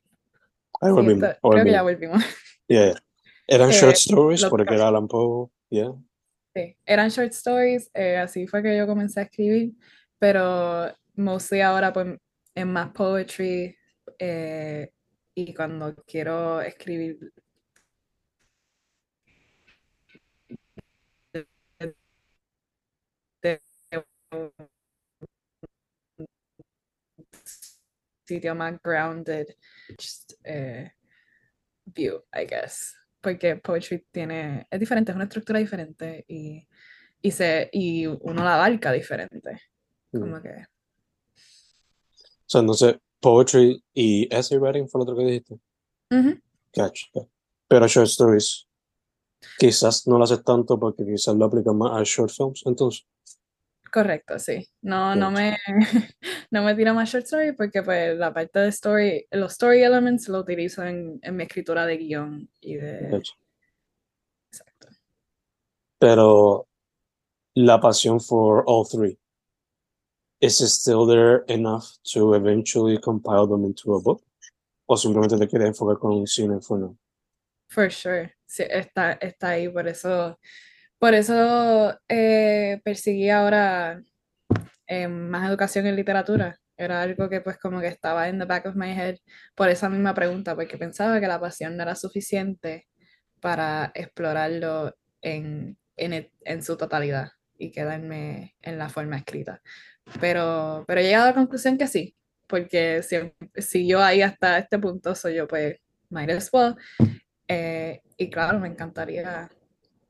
volvimos, 0.81 1.23
esto- 1.29 1.49
creo 1.49 1.63
que 1.65 1.71
ya 1.71 1.81
volvimos. 1.81 2.17
volvimos. 2.21 2.35
Yeah. 2.67 2.93
Eran 3.47 3.69
Eh, 3.69 3.73
short 3.73 3.95
stories 3.95 4.45
porque 4.45 4.73
era 4.73 4.87
Alan 4.87 5.07
Poe, 5.07 5.49
yeah. 5.69 5.91
Sí, 6.55 6.77
eran 6.85 7.09
short 7.09 7.31
stories, 7.31 7.89
eh, 7.93 8.17
así 8.17 8.47
fue 8.47 8.61
que 8.61 8.77
yo 8.77 8.85
comencé 8.85 9.19
a 9.19 9.23
escribir, 9.23 9.73
pero 10.19 10.93
mostly 11.15 11.61
ahora 11.61 11.91
pues 11.91 12.17
es 12.55 12.65
más 12.65 12.89
poetry 12.91 13.75
eh, 14.19 14.91
y 15.35 15.53
cuando 15.53 15.95
quiero 16.05 16.61
escribir 16.61 17.33
de, 23.41 23.59
de 23.91 23.97
un 23.97 24.03
sitio 28.25 28.55
más 28.55 28.79
grounded 28.81 29.47
just, 29.99 30.33
eh, 30.43 30.91
view, 31.85 32.23
I 32.33 32.45
guess, 32.45 32.95
porque 33.21 33.57
poetry 33.57 34.05
tiene, 34.11 34.65
es 34.69 34.79
diferente, 34.79 35.11
es 35.11 35.15
una 35.15 35.25
estructura 35.25 35.59
diferente 35.59 36.23
y, 36.27 36.67
y, 37.21 37.31
se, 37.31 37.69
y 37.71 38.05
uno 38.07 38.43
la 38.43 38.55
abarca 38.55 38.91
diferente, 38.91 39.59
Mm. 40.11 40.19
como 40.19 40.41
que... 40.41 40.49
O 40.49 42.45
sea, 42.45 42.61
entonces, 42.61 42.95
poetry 43.19 43.83
y 43.95 44.27
essay 44.31 44.59
writing 44.59 44.87
fue 44.87 44.99
lo 44.99 45.03
otro 45.03 45.15
que 45.17 45.23
dijiste. 45.25 45.55
Gotcha. 46.75 47.07
Pero 47.67 47.87
short 47.87 48.07
stories, 48.07 48.67
quizás 49.57 50.05
no 50.07 50.19
lo 50.19 50.25
haces 50.25 50.43
tanto 50.43 50.79
porque 50.79 51.03
quizás 51.03 51.35
lo 51.35 51.45
aplicas 51.45 51.73
más 51.73 51.99
a 51.99 52.03
short 52.03 52.31
films, 52.31 52.61
entonces. 52.65 53.07
Correcto, 53.93 54.39
sí. 54.39 54.67
No, 54.81 55.15
no 55.15 55.29
me, 55.29 55.55
no 56.49 56.63
me 56.63 56.73
tiro 56.73 56.95
más 56.95 57.11
short 57.11 57.25
story 57.25 57.51
porque 57.51 57.83
pues 57.83 58.17
la 58.17 58.33
parte 58.33 58.57
de 58.57 58.69
story, 58.69 59.27
los 59.29 59.51
story 59.51 59.83
elements 59.83 60.27
lo 60.29 60.39
utilizo 60.39 60.83
en, 60.83 61.19
en 61.21 61.35
mi 61.35 61.43
escritura 61.43 61.85
de 61.85 61.97
guion 61.97 62.49
y 62.59 62.73
de... 62.77 63.21
Exacto. 64.51 64.87
Pero 65.99 66.67
la 67.53 67.79
pasión 67.79 68.19
for 68.19 68.63
all 68.65 68.83
three, 68.83 69.15
is 70.41 70.59
it 70.59 70.69
still 70.69 71.05
there 71.05 71.43
enough 71.47 71.85
to 72.13 72.33
eventually 72.33 72.97
compile 72.97 73.47
them 73.47 73.63
into 73.63 73.93
a 73.93 74.01
book? 74.01 74.23
¿O 74.87 74.97
simplemente 74.97 75.37
te 75.37 75.47
quieres 75.47 75.67
enfocar 75.67 75.99
con 75.99 76.13
un 76.13 76.25
cine 76.25 76.59
for 76.61 76.79
now? 76.79 76.97
For 77.67 77.91
sure. 77.91 78.33
Sí, 78.47 78.63
está, 78.67 79.13
está 79.13 79.49
ahí, 79.49 79.69
por 79.69 79.87
eso, 79.87 80.39
por 81.03 81.13
eso 81.15 81.99
eh, 82.07 82.79
perseguí 82.81 83.29
ahora 83.29 84.01
eh, 84.87 85.09
más 85.09 85.49
educación 85.49 85.85
en 85.85 85.97
literatura. 85.97 86.57
Era 86.77 87.01
algo 87.01 87.27
que 87.27 87.41
pues 87.41 87.57
como 87.57 87.81
que 87.81 87.87
estaba 87.87 88.29
en 88.29 88.39
the 88.39 88.45
back 88.45 88.67
of 88.67 88.75
my 88.77 88.89
head 88.93 89.17
por 89.53 89.67
esa 89.67 89.89
misma 89.89 90.13
pregunta, 90.13 90.55
porque 90.55 90.77
pensaba 90.77 91.19
que 91.19 91.27
la 91.27 91.41
pasión 91.41 91.75
no 91.75 91.83
era 91.83 91.95
suficiente 91.95 92.87
para 93.41 93.91
explorarlo 93.95 94.95
en, 95.21 95.77
en, 95.97 96.13
el- 96.13 96.31
en 96.45 96.63
su 96.63 96.77
totalidad 96.77 97.31
y 97.57 97.73
quedarme 97.73 98.55
en 98.61 98.77
la 98.77 98.87
forma 98.87 99.17
escrita. 99.17 99.61
Pero, 100.21 100.85
pero 100.87 101.01
he 101.01 101.03
llegado 101.03 101.25
a 101.25 101.27
la 101.31 101.35
conclusión 101.35 101.77
que 101.77 101.87
sí, 101.87 102.15
porque 102.47 103.03
si, 103.03 103.17
si 103.61 103.85
yo 103.89 104.01
ahí 104.01 104.21
hasta 104.21 104.57
este 104.57 104.79
punto 104.79 105.15
soy 105.15 105.35
yo, 105.35 105.49
pues 105.49 105.75
might 106.09 106.29
as 106.29 106.49
well. 106.53 106.77
Eh, 107.49 107.99
y 108.15 108.29
claro, 108.29 108.57
me 108.57 108.69
encantaría 108.69 109.49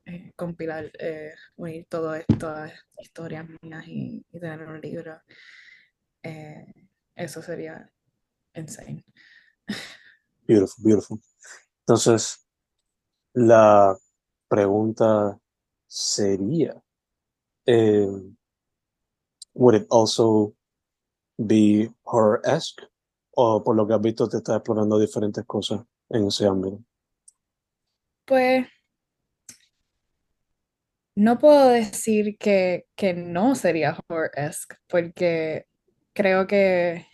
eh, 0.06 0.32
compilar, 0.36 0.90
eh, 0.98 1.34
unir 1.56 1.86
todo 1.88 2.14
esto 2.14 2.48
a 2.48 2.70
historias 2.98 3.46
mías 3.62 3.86
y, 3.86 4.24
y 4.30 4.40
tener 4.40 4.62
un 4.66 4.80
libro. 4.80 5.20
Eh, 6.22 6.66
eso 7.14 7.42
sería 7.42 7.90
insane. 8.54 9.04
Beautiful, 10.46 10.84
beautiful. 10.84 11.20
Entonces, 11.80 12.46
la 13.32 13.96
pregunta 14.46 15.38
sería, 15.86 16.82
would 19.54 19.74
it 19.74 19.86
also 19.90 20.54
be 21.38 21.90
horror-esque? 22.04 22.82
O 23.36 23.64
por 23.64 23.74
lo 23.74 23.86
que 23.86 23.94
has 23.94 24.00
visto 24.00 24.28
te 24.28 24.36
estás 24.36 24.56
explorando 24.56 24.98
diferentes 24.98 25.44
cosas 25.46 25.80
en 26.10 26.26
ese 26.26 26.46
ámbito. 26.46 26.78
Pues 28.26 28.66
no 31.16 31.38
puedo 31.38 31.68
decir 31.70 32.36
que, 32.38 32.86
que 32.96 33.14
no 33.14 33.54
sería 33.54 33.96
horror-esque, 34.08 34.76
porque 34.88 35.66
creo 36.14 36.46
que 36.46 37.06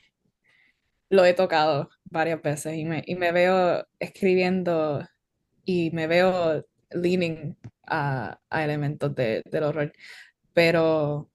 lo 1.09 1.25
he 1.25 1.35
tocado 1.35 1.91
varias 2.05 2.43
veces 2.43 2.77
y 2.77 2.85
me, 2.85 3.03
y 3.07 3.15
me 3.17 3.33
veo 3.33 3.87
escribiendo 3.99 5.07
y 5.65 5.91
me 5.93 6.07
veo 6.07 6.67
leaning 6.93 7.57
a, 7.87 8.41
a 8.51 8.65
elementos 8.65 9.15
de- 9.15 9.43
del 9.47 9.65
horror, 9.65 9.93
pero 10.55 11.31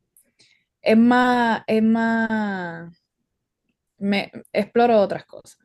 es 0.82 0.98
más, 0.98 1.64
es 1.68 1.84
más, 1.84 2.94
me 3.98 4.32
exploro 4.54 5.00
otras 5.00 5.26
cosas. 5.26 5.58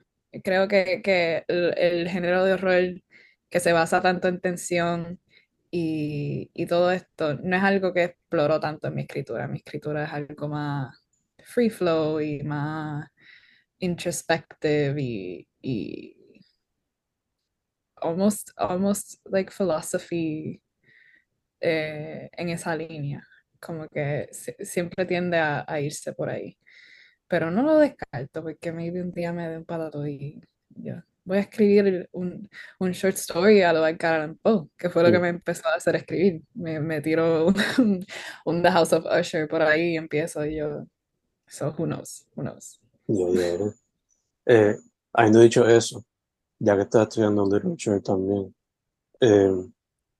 Creo 0.45 0.69
que, 0.69 1.03
que 1.03 1.45
el, 1.49 1.75
el 1.79 2.09
género 2.09 2.45
de 2.45 2.55
horror 2.55 3.03
que 3.51 3.61
se 3.61 3.73
basa 3.73 4.01
tanto 4.03 4.29
en 4.29 4.41
tensión 4.41 5.21
y, 5.71 6.51
y 6.55 6.67
todo 6.67 6.91
esto 6.93 7.35
no 7.37 7.57
es 7.57 7.63
algo 7.63 7.93
que 7.93 8.05
exploro 8.05 8.61
tanto 8.61 8.89
en 8.89 8.95
mi 8.95 9.03
escritura. 9.03 9.49
Mi 9.49 9.59
escritura 9.59 10.05
es 10.05 10.13
algo 10.13 10.49
más 10.49 10.97
free 11.45 11.71
flow 11.71 12.21
y 12.21 12.43
más 12.43 13.09
introspective 13.81 15.01
y, 15.03 15.49
y 15.63 16.17
almost, 18.03 18.51
almost 18.57 19.21
like 19.27 19.51
philosophy 19.51 20.61
eh, 21.61 22.29
en 22.33 22.49
esa 22.51 22.75
línea. 22.77 23.27
Como 23.61 23.89
que 23.89 24.29
si- 24.33 24.55
siempre 24.65 25.05
tiende 25.07 25.39
a, 25.39 25.65
a 25.69 25.81
irse 25.81 26.13
por 26.13 26.31
ahí. 26.31 26.57
Pero 27.29 27.51
no 27.51 27.63
lo 27.63 27.79
descarto 27.79 28.43
porque 28.43 28.73
maybe 28.73 29.03
un 29.03 29.13
día 29.13 29.33
me 29.33 29.49
dé 29.49 29.59
un 29.59 29.65
patato 29.65 30.07
y 30.07 30.43
yo 30.71 30.97
voy 31.25 31.39
a 31.39 31.41
escribir 31.41 32.09
un, 32.13 32.49
un 32.79 32.91
short 32.93 33.17
story 33.17 33.63
a 33.63 33.73
lo 33.73 33.87
Edgar 33.87 34.15
Allan 34.15 34.39
Poe, 34.43 34.69
que 34.77 34.91
fue 34.91 35.03
lo 35.03 35.11
que 35.13 35.19
Mm. 35.19 35.23
me 35.23 35.29
empezó 35.29 35.69
a 35.69 35.75
hacer 35.75 35.97
escribir. 35.97 36.43
Me, 36.55 36.81
me 36.81 37.01
tiro 37.01 37.47
un, 37.49 37.55
un 38.47 38.63
The 38.63 38.71
House 38.71 38.93
of 38.93 39.05
Usher 39.07 39.49
por 39.49 39.63
ahí 39.63 39.93
y 39.93 39.97
empiezo 39.97 40.45
y 40.47 40.57
yo. 40.57 40.87
So 41.49 41.75
who 41.77 41.85
knows, 41.87 42.27
who 42.37 42.43
knows. 42.43 42.81
Ya, 43.07 43.27
ya, 43.29 43.59
ya. 43.59 43.73
Eh, 44.47 44.77
habiendo 45.13 45.41
dicho 45.41 45.69
eso, 45.69 46.05
ya 46.59 46.77
que 46.77 46.83
estás 46.83 47.09
estudiando 47.09 47.45
literature 47.45 48.01
también, 48.01 48.55
eh, 49.21 49.51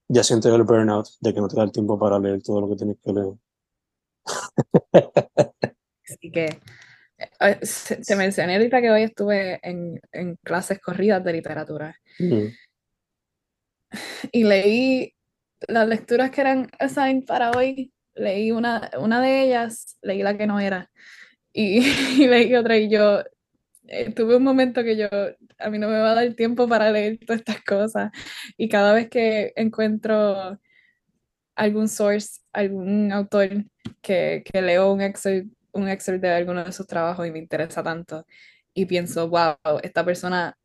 ya 0.09 0.23
sientes 0.23 0.51
el 0.53 0.63
burnout 0.63 1.07
de 1.21 1.33
que 1.33 1.39
no 1.41 1.47
te 1.47 1.55
da 1.55 1.63
el 1.63 1.71
tiempo 1.71 1.97
para 1.97 2.19
leer 2.19 2.41
todo 2.43 2.61
lo 2.61 2.69
que 2.69 2.75
tienes 2.75 2.97
que 3.01 3.13
leer. 3.13 3.33
Así 6.05 6.31
que 6.31 6.59
te 8.05 8.15
mencioné 8.15 8.55
ahorita 8.55 8.81
que 8.81 8.91
hoy 8.91 9.03
estuve 9.03 9.59
en, 9.63 9.99
en 10.11 10.35
clases 10.43 10.79
corridas 10.79 11.23
de 11.23 11.33
literatura 11.33 11.95
Mm, 12.19 12.47
y 14.31 14.43
leí 14.43 15.13
las 15.67 15.87
lecturas 15.87 16.31
que 16.31 16.41
eran 16.41 16.69
assigned 16.79 17.25
para 17.25 17.51
hoy. 17.51 17.93
Leí 18.13 18.51
una, 18.51 18.89
una 18.99 19.21
de 19.21 19.43
ellas, 19.43 19.97
leí 20.01 20.21
la 20.21 20.37
que 20.37 20.47
no 20.47 20.59
era 20.59 20.89
y, 21.53 21.79
y 22.23 22.27
leí 22.27 22.55
otra 22.55 22.77
y 22.77 22.89
yo, 22.89 23.23
eh, 23.87 24.11
tuve 24.13 24.35
un 24.37 24.43
momento 24.43 24.83
que 24.83 24.97
yo, 24.97 25.07
a 25.59 25.69
mí 25.69 25.79
no 25.79 25.87
me 25.87 25.99
va 25.99 26.11
a 26.11 26.15
dar 26.15 26.33
tiempo 26.33 26.67
para 26.67 26.91
leer 26.91 27.19
todas 27.25 27.39
estas 27.39 27.63
cosas. 27.63 28.11
Y 28.57 28.69
cada 28.69 28.93
vez 28.93 29.09
que 29.09 29.53
encuentro 29.55 30.59
algún 31.55 31.89
source, 31.89 32.41
algún 32.53 33.11
autor 33.11 33.65
que, 34.01 34.43
que 34.45 34.61
leo 34.61 34.93
un 34.93 35.01
excerpt, 35.01 35.51
un 35.73 35.87
excerpt 35.87 36.21
de 36.21 36.29
alguno 36.29 36.63
de 36.63 36.71
sus 36.71 36.87
trabajos 36.87 37.27
y 37.27 37.31
me 37.31 37.39
interesa 37.39 37.83
tanto, 37.83 38.25
y 38.73 38.85
pienso, 38.85 39.27
wow, 39.29 39.79
esta 39.83 40.03
persona 40.05 40.57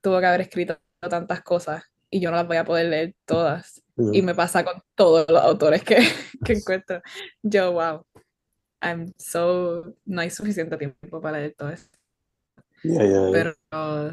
tuvo 0.00 0.20
que 0.20 0.26
haber 0.26 0.42
escrito 0.42 0.78
tantas 1.00 1.42
cosas 1.42 1.84
y 2.10 2.20
yo 2.20 2.30
no 2.30 2.36
las 2.36 2.46
voy 2.46 2.56
a 2.56 2.64
poder 2.64 2.86
leer 2.86 3.14
todas. 3.24 3.82
Y 4.12 4.22
me 4.22 4.34
pasa 4.34 4.64
con 4.64 4.82
todos 4.94 5.26
los 5.28 5.42
autores 5.42 5.84
que, 5.84 5.96
que 6.44 6.54
encuentro. 6.54 7.02
Yo, 7.42 7.72
wow, 7.72 8.06
I'm 8.80 9.12
so, 9.18 9.94
no 10.06 10.22
hay 10.22 10.30
suficiente 10.30 10.76
tiempo 10.78 11.20
para 11.20 11.38
leer 11.38 11.54
todo 11.56 11.68
esto. 11.68 11.98
Yeah, 12.82 13.04
yeah, 13.04 13.30
yeah. 13.30 13.54
Pero 13.70 14.12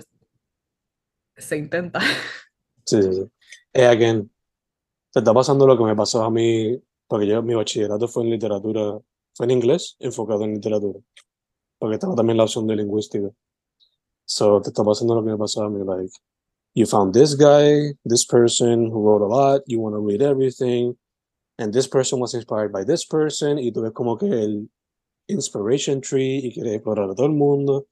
se 1.38 1.58
intenta. 1.58 2.02
Sí, 2.86 3.02
sí, 3.02 3.14
sí. 3.14 3.32
Eh, 3.74 3.86
again, 3.86 4.30
te 5.12 5.20
está 5.20 5.34
pasando 5.34 5.66
lo 5.66 5.78
que 5.78 5.84
me 5.84 5.95
pasó 5.95 6.24
a 6.24 6.32
mí, 6.32 6.82
porque 7.08 7.28
yo 7.28 7.41
mi 7.41 7.54
bachillerato 7.54 8.08
fue 8.08 8.24
en 8.24 8.32
literatura, 8.32 9.00
en 9.45 9.51
inglés, 9.51 9.95
enfocado 9.99 10.43
en 10.43 10.55
literatura, 10.55 10.99
porque 11.79 11.95
estaba 11.95 12.15
también 12.15 12.38
la 12.38 12.43
opción 12.43 12.67
de 12.67 12.75
lingüística. 12.75 13.29
So, 14.25 14.61
te 14.61 14.69
está 14.69 14.83
pasando 14.83 15.15
lo 15.15 15.23
que 15.23 15.31
me 15.31 15.38
pasó 15.38 15.63
a 15.63 15.69
mí, 15.69 15.83
like, 15.85 16.11
you 16.75 16.85
found 16.85 17.13
this 17.13 17.35
guy, 17.35 17.95
this 18.03 18.25
person 18.25 18.91
who 18.91 19.01
wrote 19.01 19.23
a 19.23 19.27
lot, 19.27 19.63
you 19.67 19.79
want 19.79 19.95
to 19.95 19.99
read 19.99 20.21
everything, 20.21 20.95
and 21.57 21.73
this 21.73 21.88
person 21.88 22.19
was 22.19 22.33
inspired 22.33 22.71
by 22.71 22.83
this 22.83 23.05
person, 23.05 23.57
y 23.57 23.71
tú 23.71 23.81
ves 23.81 23.93
como 23.93 24.17
que 24.17 24.27
el 24.27 24.69
inspiration 25.27 26.01
tree 26.01 26.39
y 26.43 26.53
quieres 26.53 26.73
explorar 26.75 27.09
a 27.09 27.15
todo 27.15 27.25
el 27.25 27.33
mundo, 27.33 27.88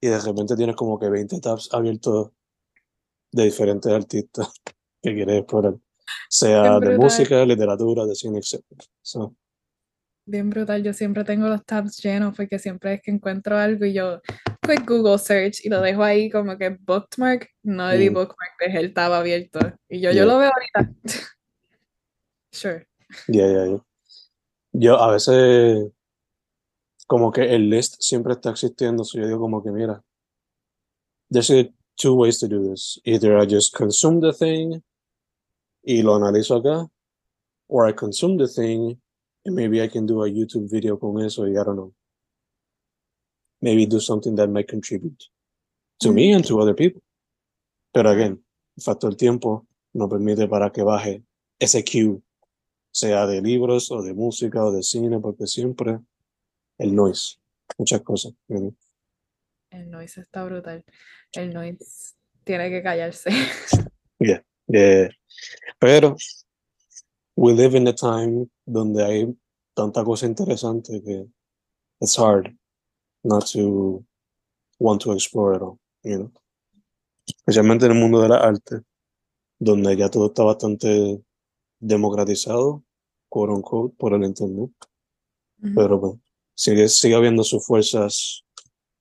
y 0.00 0.08
de 0.08 0.18
repente 0.18 0.56
tienes 0.56 0.76
como 0.76 0.98
que 0.98 1.08
20 1.08 1.40
tabs 1.40 1.68
abiertos 1.72 2.30
de 3.32 3.44
diferentes 3.44 3.92
artistas 3.92 4.48
que 5.02 5.14
quieres 5.14 5.40
explorar, 5.40 5.74
sea 6.28 6.80
de 6.80 6.96
música, 6.96 7.44
literatura, 7.44 8.06
de 8.06 8.14
cine, 8.14 8.38
etc. 8.38 8.62
So, 9.02 9.34
Bien 10.26 10.48
brutal, 10.48 10.82
yo 10.82 10.92
siempre 10.94 11.22
tengo 11.24 11.48
los 11.48 11.64
tabs 11.66 12.02
llenos 12.02 12.34
porque 12.34 12.58
siempre 12.58 12.94
es 12.94 13.02
que 13.02 13.10
encuentro 13.10 13.58
algo 13.58 13.84
y 13.84 13.92
yo 13.92 14.22
quick 14.62 14.88
Google 14.88 15.18
search 15.18 15.62
y 15.64 15.68
lo 15.68 15.82
dejo 15.82 16.02
ahí 16.02 16.30
como 16.30 16.56
que 16.56 16.70
bookmark, 16.70 17.50
no 17.62 17.90
le 17.90 17.98
di 17.98 18.08
Mm. 18.10 18.14
bookmark, 18.14 18.52
dejé 18.58 18.78
el 18.80 18.94
tab 18.94 19.12
abierto 19.12 19.58
y 19.88 20.00
yo, 20.00 20.10
Yeah. 20.12 20.22
yo 20.22 20.26
lo 20.26 20.38
veo 20.38 20.50
ahorita. 20.50 20.94
Sure. 22.52 22.86
yeah, 23.28 23.46
yeah, 23.48 23.66
yeah. 23.66 23.84
Yo 24.72 24.96
a 24.96 25.10
veces 25.12 25.90
como 27.06 27.30
que 27.30 27.42
el 27.54 27.68
list 27.68 27.96
siempre 28.00 28.32
está 28.32 28.50
existiendo, 28.50 29.04
so 29.04 29.18
yo 29.18 29.26
digo 29.26 29.40
como 29.40 29.62
que 29.62 29.70
mira, 29.72 30.02
there's 31.30 31.50
two 31.96 32.14
ways 32.14 32.38
to 32.38 32.46
do 32.48 32.70
this. 32.70 32.98
Either 33.04 33.36
I 33.36 33.44
just 33.46 33.74
consume 33.76 34.20
the 34.20 34.32
thing 34.32 34.82
y 35.82 36.02
lo 36.02 36.14
analizo 36.14 36.56
acá, 36.56 36.88
or 37.68 37.86
I 37.88 37.92
consume 37.92 38.38
the 38.38 38.48
thing 38.48 39.00
and 39.44 39.54
maybe 39.54 39.82
I 39.82 39.88
can 39.88 40.06
do 40.06 40.22
a 40.22 40.28
YouTube 40.28 40.70
video 40.70 40.98
con 40.98 41.20
eso 41.24 41.46
y 41.46 41.52
I 41.52 41.64
don't 41.64 41.76
know. 41.76 41.92
Maybe 43.60 43.86
do 43.86 44.00
something 44.00 44.34
that 44.36 44.48
might 44.48 44.68
contribute 44.68 45.24
to 46.00 46.12
me 46.12 46.32
and 46.32 46.44
to 46.46 46.60
other 46.60 46.74
people. 46.74 47.02
Pero 47.92 48.10
again, 48.10 48.44
el 48.76 48.82
factor 48.82 49.14
tiempo 49.16 49.66
no 49.92 50.08
permite 50.08 50.48
para 50.48 50.70
que 50.70 50.82
baje 50.82 51.22
ese 51.58 51.84
queue, 51.84 52.20
sea 52.90 53.26
de 53.26 53.40
libros 53.40 53.90
o 53.90 54.02
de 54.02 54.12
música 54.12 54.64
o 54.64 54.72
de 54.72 54.82
cine, 54.82 55.20
porque 55.20 55.46
siempre 55.46 56.00
el 56.78 56.94
noise, 56.94 57.38
muchas 57.78 58.02
cosas. 58.02 58.34
El 59.70 59.90
noise 59.90 60.20
está 60.20 60.44
brutal. 60.44 60.84
El 61.32 61.54
noise 61.54 62.14
tiene 62.44 62.70
que 62.70 62.82
callarse. 62.82 63.30
Eh, 64.66 65.10
pero 65.78 66.16
we 67.36 67.52
live 67.52 67.74
in 67.74 67.88
a 67.88 67.92
time 67.92 68.48
donde 68.66 69.04
hay 69.04 69.36
tanta 69.74 70.04
cosa 70.04 70.26
interesante 70.26 71.02
que 71.02 71.26
it's 72.00 72.16
hard 72.16 72.56
not 73.22 73.46
to 73.52 74.04
want 74.78 75.00
to 75.02 75.12
explore 75.12 75.54
it 75.54 75.62
all, 75.62 75.78
you 76.02 76.18
know. 76.18 76.32
Especialmente 77.26 77.86
en 77.86 77.92
el 77.92 77.98
mundo 77.98 78.20
de 78.20 78.28
la 78.28 78.36
arte, 78.36 78.82
donde 79.58 79.96
ya 79.96 80.10
todo 80.10 80.26
está 80.26 80.44
bastante 80.44 81.22
democratizado, 81.80 82.84
quote 83.28 83.52
unquote, 83.52 83.94
por 83.96 84.12
el 84.12 84.24
internet. 84.24 84.70
Ujú. 85.62 85.74
pero 85.74 86.00
pues, 86.00 86.14
sigue, 86.54 86.88
sigue 86.88 87.14
habiendo 87.14 87.42
sus 87.44 87.64
fuerzas 87.64 88.44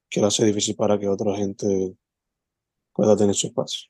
que 0.10 0.22
lo 0.22 0.28
hace 0.28 0.46
difícil 0.46 0.76
para 0.76 0.98
que 1.00 1.08
otra 1.08 1.36
gente 1.36 1.96
pueda 2.94 3.18
tener 3.18 3.36
su 3.36 3.48
espacio. 3.48 3.90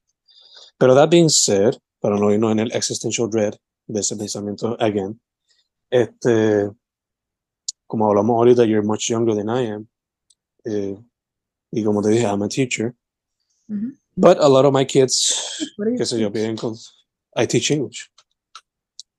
Pero 0.78 0.96
that 0.96 1.10
being 1.10 1.30
said, 1.30 1.76
para 2.00 2.18
no 2.18 2.32
irnos 2.32 2.52
en 2.52 2.60
el 2.60 2.72
existential 2.72 3.30
dread 3.30 3.56
de 3.88 4.00
ese 4.00 4.16
pensamiento 4.16 4.78
again, 4.80 5.20
este, 5.90 6.70
como 7.88 8.08
hablamos 8.08 8.36
ahorita, 8.36 8.66
you're 8.66 8.86
much 8.86 9.10
younger 9.10 9.36
than 9.36 9.50
I 9.50 9.72
am, 9.72 9.88
eh, 10.66 10.98
y 11.72 11.84
como 11.84 12.02
te 12.02 12.10
dije, 12.10 12.26
I'm 12.26 12.44
a 12.44 12.48
teacher, 12.48 12.96
but 14.16 14.38
a 14.40 14.48
lot 14.48 14.66
of 14.66 14.74
my 14.74 14.86
kids, 14.86 15.66
qué 15.98 16.06
sé 16.06 16.20
yo, 16.20 16.32
piden 16.32 16.58
con, 16.58 16.76
I 17.36 17.46
teach 17.46 17.72
English. 17.72 18.10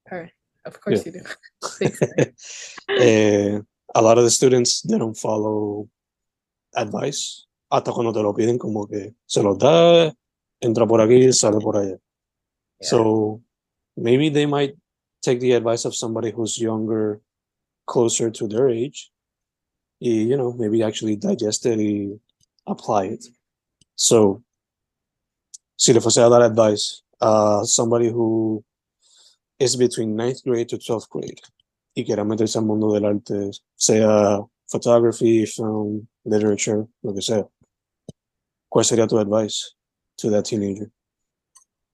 Her. 0.06 0.30
Of 0.64 0.80
course 0.80 1.04
you 1.04 1.12
do. 1.12 1.20
Eh, 3.00 3.60
a 3.94 4.02
lot 4.02 4.18
of 4.18 4.24
the 4.24 4.30
students 4.30 4.82
they 4.82 4.98
don't 4.98 5.16
follow 5.16 5.88
advice. 6.74 7.46
Hasta 7.70 7.92
cuando 7.92 8.12
te 8.12 8.22
lo 8.22 8.32
piden 8.34 8.58
como 8.58 8.86
que 8.86 9.14
se 9.26 9.42
los 9.42 9.58
da 9.58 10.14
entra 10.60 10.86
por 10.86 11.00
aquí 11.00 11.32
sale 11.32 11.58
por 11.60 11.76
allá. 11.76 11.98
Yeah. 12.80 12.88
so 12.88 13.42
maybe 13.96 14.28
they 14.28 14.46
might 14.46 14.74
take 15.22 15.40
the 15.40 15.52
advice 15.52 15.84
of 15.84 15.94
somebody 15.94 16.30
who's 16.30 16.58
younger 16.58 17.20
closer 17.86 18.30
to 18.30 18.48
their 18.48 18.68
age 18.68 19.10
you 20.00 20.36
know 20.36 20.52
maybe 20.52 20.82
actually 20.82 21.16
digest 21.16 21.66
it 21.66 22.20
apply 22.66 23.04
it 23.06 23.24
so 23.94 24.42
si 25.76 25.92
le 25.92 26.00
fuese 26.00 26.18
a 26.18 26.28
dar 26.28 26.42
advice 26.42 27.02
somebody 27.64 28.08
who 28.08 28.62
is 29.58 29.76
between 29.76 30.16
ninth 30.16 30.42
grade 30.44 30.68
to 30.68 30.76
12th 30.76 31.08
grade 31.08 31.40
y 31.94 32.04
quiera 32.04 32.24
meterse 32.24 32.58
al 32.58 32.64
mundo 32.64 32.92
del 32.92 33.04
arte, 33.04 33.50
sea 33.76 34.40
photography, 34.66 35.46
film, 35.46 36.06
literature, 36.24 36.86
lo 37.02 37.14
que 37.14 37.22
sea, 37.22 37.46
¿cuál 38.68 38.84
sería 38.84 39.06
tu 39.06 39.18
advice 39.18 39.76
to 40.16 40.30
that 40.30 40.44
teenager? 40.44 40.90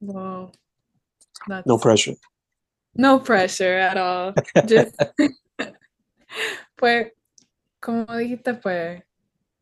Wow. 0.00 0.52
That's 1.48 1.66
No 1.66 1.78
pressure. 1.78 2.14
no 2.94 3.18
pressure 3.20 3.78
at 3.78 3.96
all. 3.96 4.34
Just 4.66 4.96
pues, 6.76 7.12
como 7.80 8.04
dijiste, 8.16 8.54
pues, 8.54 9.02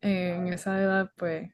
en 0.01 0.53
esa 0.53 0.81
edad, 0.81 1.11
pues, 1.15 1.49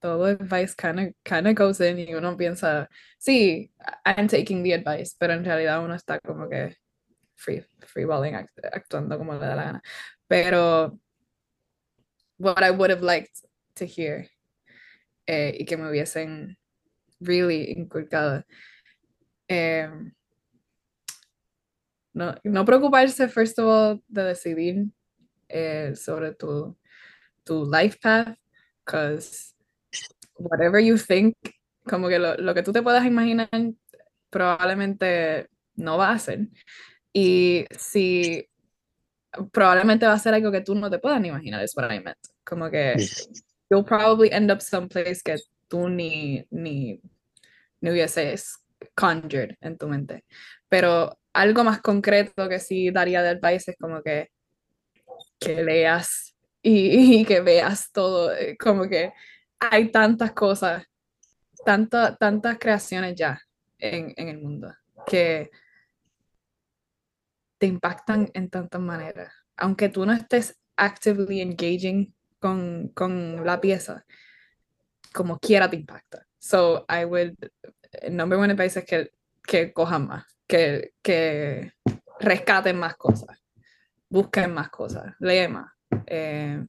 todo 0.00 0.26
advice 0.26 0.74
kind 0.76 1.00
of, 1.00 1.06
kind 1.24 1.46
of 1.48 1.54
goes 1.56 1.80
in 1.80 1.98
y 1.98 2.14
uno 2.14 2.36
piensa, 2.36 2.88
sí, 3.18 3.70
I'm 4.06 4.28
taking 4.28 4.62
the 4.62 4.72
advice, 4.74 5.14
pero 5.18 5.32
en 5.34 5.44
realidad 5.44 5.82
uno 5.84 5.94
está 5.94 6.20
como 6.20 6.48
que 6.48 6.76
free, 7.34 7.64
freeballing, 7.86 8.34
act- 8.34 8.60
actuando 8.72 9.18
como 9.18 9.34
le 9.34 9.40
da 9.40 9.56
la 9.56 9.64
gana. 9.64 9.82
Pero 10.28 10.98
what 12.38 12.62
I 12.62 12.70
would 12.70 12.90
have 12.90 13.02
liked 13.02 13.42
to 13.76 13.86
hear 13.86 14.28
eh, 15.26 15.56
y 15.60 15.64
que 15.64 15.76
me 15.76 15.88
hubiesen 15.88 16.56
really 17.20 17.72
inculcado. 17.76 18.44
Em, 19.48 20.12
no, 22.12 22.34
no 22.44 22.64
preocuparse, 22.64 23.28
first 23.28 23.58
of 23.58 23.66
all, 23.66 24.02
de 24.08 24.22
decidir 24.22 24.86
eh, 25.48 25.94
sobre 25.94 26.34
tu, 26.34 26.76
tu 27.44 27.64
life 27.70 27.98
path, 28.02 28.36
because 28.84 29.54
whatever 30.34 30.80
you 30.80 30.96
think, 30.96 31.36
como 31.88 32.08
que 32.08 32.18
lo, 32.18 32.36
lo 32.36 32.54
que 32.54 32.62
tú 32.62 32.72
te 32.72 32.82
puedas 32.82 33.04
imaginar, 33.06 33.48
probablemente 34.30 35.48
no 35.76 35.96
va 35.96 36.10
a 36.10 36.18
ser. 36.18 36.48
Y 37.12 37.66
si 37.70 38.48
probablemente 39.52 40.06
va 40.06 40.14
a 40.14 40.18
ser 40.18 40.34
algo 40.34 40.52
que 40.52 40.60
tú 40.60 40.74
no 40.74 40.90
te 40.90 40.98
puedas 40.98 41.20
ni 41.20 41.28
imaginar, 41.28 41.62
es 41.62 41.76
what 41.76 41.90
I 41.90 42.00
meant. 42.00 42.18
Como 42.44 42.70
que 42.70 42.96
you'll 43.70 43.84
probably 43.84 44.30
end 44.32 44.50
up 44.50 44.60
someplace 44.60 45.22
que 45.22 45.36
tú 45.68 45.88
ni, 45.88 46.44
ni, 46.50 47.00
ni 47.80 47.90
hubieses 47.90 48.58
conjured 48.94 49.56
en 49.60 49.76
tu 49.78 49.88
mente. 49.88 50.24
Pero 50.68 51.18
algo 51.32 51.64
más 51.64 51.80
concreto 51.80 52.48
que 52.48 52.58
sí 52.60 52.90
daría 52.90 53.22
de 53.22 53.30
advice 53.30 53.72
es 53.72 53.76
como 53.78 54.02
que, 54.02 54.28
que 55.40 55.62
leas 55.62 56.36
y, 56.62 57.20
y 57.20 57.24
que 57.24 57.40
veas 57.40 57.90
todo, 57.92 58.34
eh, 58.34 58.56
como 58.58 58.88
que 58.88 59.12
hay 59.60 59.90
tantas 59.90 60.32
cosas, 60.32 60.84
tanta- 61.64 62.16
tantas 62.16 62.58
creaciones 62.58 63.14
ya 63.16 63.40
en, 63.78 64.12
en 64.16 64.28
el 64.28 64.38
mundo 64.38 64.72
que 65.06 65.50
te 67.58 67.66
impactan 67.66 68.30
en 68.34 68.50
tantas 68.50 68.80
maneras. 68.80 69.32
Aunque 69.56 69.88
tú 69.88 70.06
no 70.06 70.12
estés 70.12 70.58
actively 70.76 71.40
engaging 71.40 72.14
con, 72.38 72.88
con 72.94 73.44
la 73.44 73.60
pieza, 73.60 74.04
como 75.12 75.38
quiera 75.38 75.68
te 75.68 75.76
impacta. 75.76 76.24
So 76.38 76.86
I 76.88 77.04
would, 77.04 77.34
number 78.10 78.38
one 78.38 78.52
advice 78.52 78.80
es 78.80 78.84
que, 78.84 79.10
que 79.46 79.72
cojan 79.72 80.06
más, 80.06 80.24
que, 80.46 80.92
que 81.02 81.72
rescaten 82.20 82.78
más 82.78 82.96
cosas, 82.96 83.38
busquen 84.08 84.52
más 84.52 84.70
cosas, 84.70 85.14
leen 85.20 85.52
más, 85.52 85.72
eh, 86.06 86.64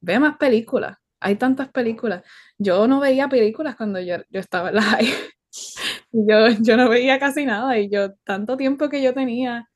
ve 0.00 0.18
más 0.18 0.36
películas. 0.36 0.96
Hay 1.22 1.36
tantas 1.36 1.68
películas. 1.68 2.22
Yo 2.56 2.86
no 2.88 2.98
veía 2.98 3.28
películas 3.28 3.76
cuando 3.76 4.00
yo, 4.00 4.16
yo 4.30 4.40
estaba 4.40 4.70
en 4.70 4.76
la 4.76 4.98
yo, 6.12 6.48
yo 6.60 6.76
no 6.76 6.88
veía 6.88 7.18
casi 7.18 7.44
nada 7.44 7.78
y 7.78 7.90
yo, 7.90 8.14
tanto 8.24 8.56
tiempo 8.56 8.88
que 8.88 9.02
yo 9.02 9.12
tenía 9.14 9.68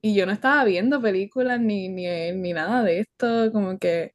y 0.00 0.14
yo 0.14 0.26
no 0.26 0.32
estaba 0.32 0.64
viendo 0.64 1.00
películas 1.02 1.60
ni, 1.60 1.88
ni, 1.88 2.32
ni 2.32 2.52
nada 2.52 2.82
de 2.82 3.00
esto, 3.00 3.50
como 3.52 3.78
que 3.78 4.14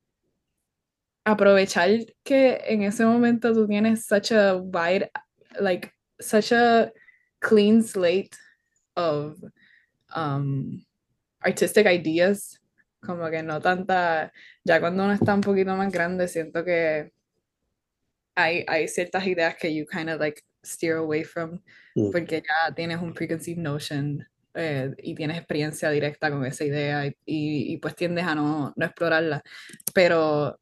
aprovechar 1.26 1.90
que 2.24 2.62
en 2.68 2.84
ese 2.84 3.06
momento 3.06 3.54
tú 3.54 3.68
tienes 3.68 4.06
such 4.06 4.32
a 4.32 4.56
wide, 4.56 5.12
like, 5.60 5.92
such 6.20 6.52
a 6.52 6.92
clean 7.40 7.82
slate 7.84 8.36
of 8.96 9.38
um, 10.16 10.84
artistic 11.44 11.86
ideas, 11.88 12.60
como 13.06 13.30
que 13.30 13.42
no 13.42 13.60
tanta, 13.60 14.32
ya 14.64 14.80
cuando 14.80 15.04
uno 15.04 15.14
está 15.14 15.34
un 15.34 15.42
poquito 15.42 15.76
más 15.76 15.92
grande, 15.92 16.28
siento 16.28 16.64
que 16.64 17.12
hay, 18.36 18.64
hay 18.68 18.88
ciertas 18.88 19.26
ideas 19.26 19.56
que 19.56 19.74
you 19.74 19.86
kind 19.86 20.10
of 20.10 20.20
like 20.20 20.42
steer 20.64 20.98
away 20.98 21.24
from, 21.24 21.60
Mm. 21.96 22.12
porque 22.12 22.42
ya 22.42 22.74
tienes 22.74 23.02
un 23.02 23.14
preconceived 23.14 23.62
notion 23.62 24.26
eh, 24.54 24.94
y 25.00 25.14
tienes 25.14 25.38
experiencia 25.38 25.90
directa 25.90 26.30
con 26.32 26.46
esa 26.46 26.64
idea 26.64 27.06
y, 27.06 27.10
y, 27.26 27.74
y 27.74 27.78
pues 27.78 27.96
tiendes 27.96 28.24
a 28.26 28.34
no, 28.36 28.72
no 28.76 28.86
explorarla. 28.86 29.42
Pero, 29.94 30.58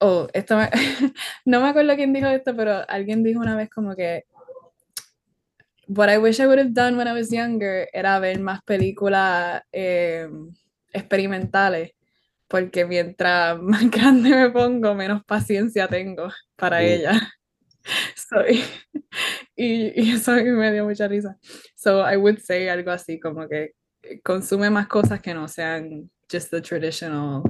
oh, 0.00 0.28
esto 0.32 0.56
me- 0.56 0.70
no 1.44 1.60
me 1.60 1.68
acuerdo 1.68 1.94
quién 1.96 2.12
dijo 2.12 2.28
esto, 2.28 2.54
pero 2.56 2.88
alguien 2.88 3.22
dijo 3.22 3.40
una 3.40 3.56
vez 3.56 3.68
como 3.70 3.94
que 3.96 4.24
what 5.88 6.08
I 6.10 6.18
wish 6.18 6.38
I 6.40 6.46
would 6.46 6.58
have 6.58 6.74
done 6.74 6.96
when 6.96 7.08
I 7.08 7.12
was 7.12 7.30
younger 7.30 7.88
era 7.92 8.18
ver 8.20 8.38
más 8.40 8.62
películas 8.62 9.62
eh, 9.72 10.28
experimentales, 10.92 11.92
porque 12.46 12.84
mientras 12.84 13.58
más 13.62 13.90
grande 13.90 14.30
me 14.30 14.50
pongo, 14.50 14.94
menos 14.94 15.24
paciencia 15.24 15.88
tengo 15.88 16.30
para 16.56 16.80
Mm. 16.80 16.84
ella. 16.84 17.12
Soy, 18.16 18.62
y, 19.56 20.02
y 20.02 20.12
eso 20.12 20.32
me 20.32 20.72
dio 20.72 20.84
mucha 20.84 21.08
risa. 21.08 21.38
So 21.74 22.02
I 22.06 22.16
would 22.16 22.38
say 22.40 22.68
algo 22.68 22.90
así 22.90 23.18
como 23.18 23.48
que 23.48 23.72
consume 24.22 24.68
más 24.68 24.88
cosas 24.88 25.20
que 25.22 25.32
no 25.32 25.48
sean 25.48 26.10
just 26.30 26.50
the 26.50 26.60
traditional 26.60 27.42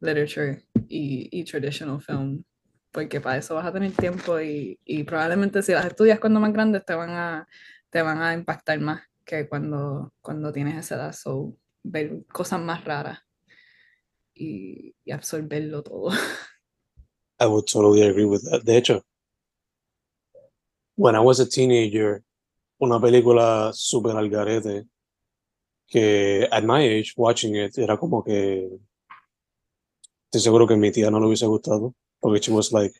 literature 0.00 0.62
y, 0.88 1.28
y 1.30 1.44
traditional 1.44 2.00
film, 2.00 2.42
porque 2.90 3.20
para 3.20 3.38
eso 3.38 3.54
vas 3.54 3.66
a 3.66 3.72
tener 3.72 3.92
tiempo 3.92 4.40
y, 4.40 4.78
y 4.84 5.04
probablemente 5.04 5.62
si 5.62 5.72
las 5.72 5.86
estudias 5.86 6.18
cuando 6.18 6.40
más 6.40 6.52
grandes 6.52 6.84
te 6.84 6.94
van 6.94 7.10
a, 7.10 7.48
te 7.90 8.02
van 8.02 8.20
a 8.20 8.34
impactar 8.34 8.80
más 8.80 9.02
que 9.24 9.48
cuando, 9.48 10.12
cuando 10.20 10.52
tienes 10.52 10.76
esa 10.76 10.96
edad. 10.96 11.12
So, 11.12 11.56
ver 11.82 12.24
cosas 12.32 12.60
más 12.60 12.84
raras 12.84 13.20
y, 14.34 14.94
y 15.04 15.12
absorberlo 15.12 15.82
todo. 15.82 16.10
I 17.38 17.46
would 17.46 17.66
totally 17.66 18.02
agree 18.02 18.26
with 18.26 18.42
that. 18.50 18.64
De 18.64 18.76
hecho, 18.76 19.02
when 20.96 21.14
I 21.14 21.20
was 21.20 21.40
a 21.40 21.48
teenager, 21.48 22.22
una 22.78 23.00
película 23.00 23.72
super 23.72 24.16
al 24.16 24.28
garete 24.28 24.86
que 25.88 26.46
at 26.50 26.62
my 26.64 26.82
age, 26.84 27.14
watching 27.16 27.56
it, 27.56 27.78
era 27.78 27.96
como 27.96 28.22
que 28.22 28.68
estoy 30.30 30.40
seguro 30.42 30.66
que 30.66 30.74
a 30.74 30.76
mi 30.76 30.92
tía 30.92 31.10
no 31.10 31.18
le 31.18 31.26
hubiese 31.26 31.46
gustado 31.46 31.92
porque 32.20 32.40
she 32.40 32.52
was 32.52 32.72
like, 32.72 32.94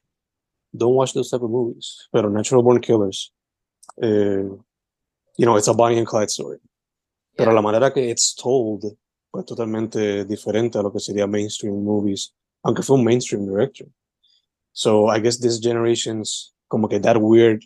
don't 0.73 0.95
watch 0.97 1.13
those 1.13 1.31
type 1.31 1.45
of 1.45 1.51
movies. 1.51 2.09
Pero 2.13 2.29
Natural 2.29 2.63
Born 2.63 2.81
Killers, 2.81 3.33
eh, 4.03 4.43
you 5.37 5.47
know, 5.47 5.57
it's 5.57 5.69
a 5.69 5.73
Bonnie 5.75 5.99
and 5.99 6.07
Clyde 6.07 6.31
story. 6.31 6.59
Pero 7.37 7.53
la 7.53 7.63
manera 7.63 7.93
que 7.93 8.11
it's 8.11 8.35
told, 8.35 8.85
pues 9.31 9.45
totalmente 9.45 10.25
diferente 10.25 10.77
a 10.79 10.83
lo 10.83 10.91
que 10.91 10.99
sería 10.99 11.27
mainstream 11.29 11.83
movies, 11.85 12.35
aunque 12.65 12.83
fue 12.83 12.97
un 12.97 13.05
mainstream 13.05 13.47
director. 13.47 13.87
So 14.73 15.07
I 15.09 15.21
guess 15.21 15.39
this 15.39 15.61
generation's 15.61 16.53
como 16.69 16.89
que 16.89 16.99
that 17.01 17.17
weird, 17.21 17.65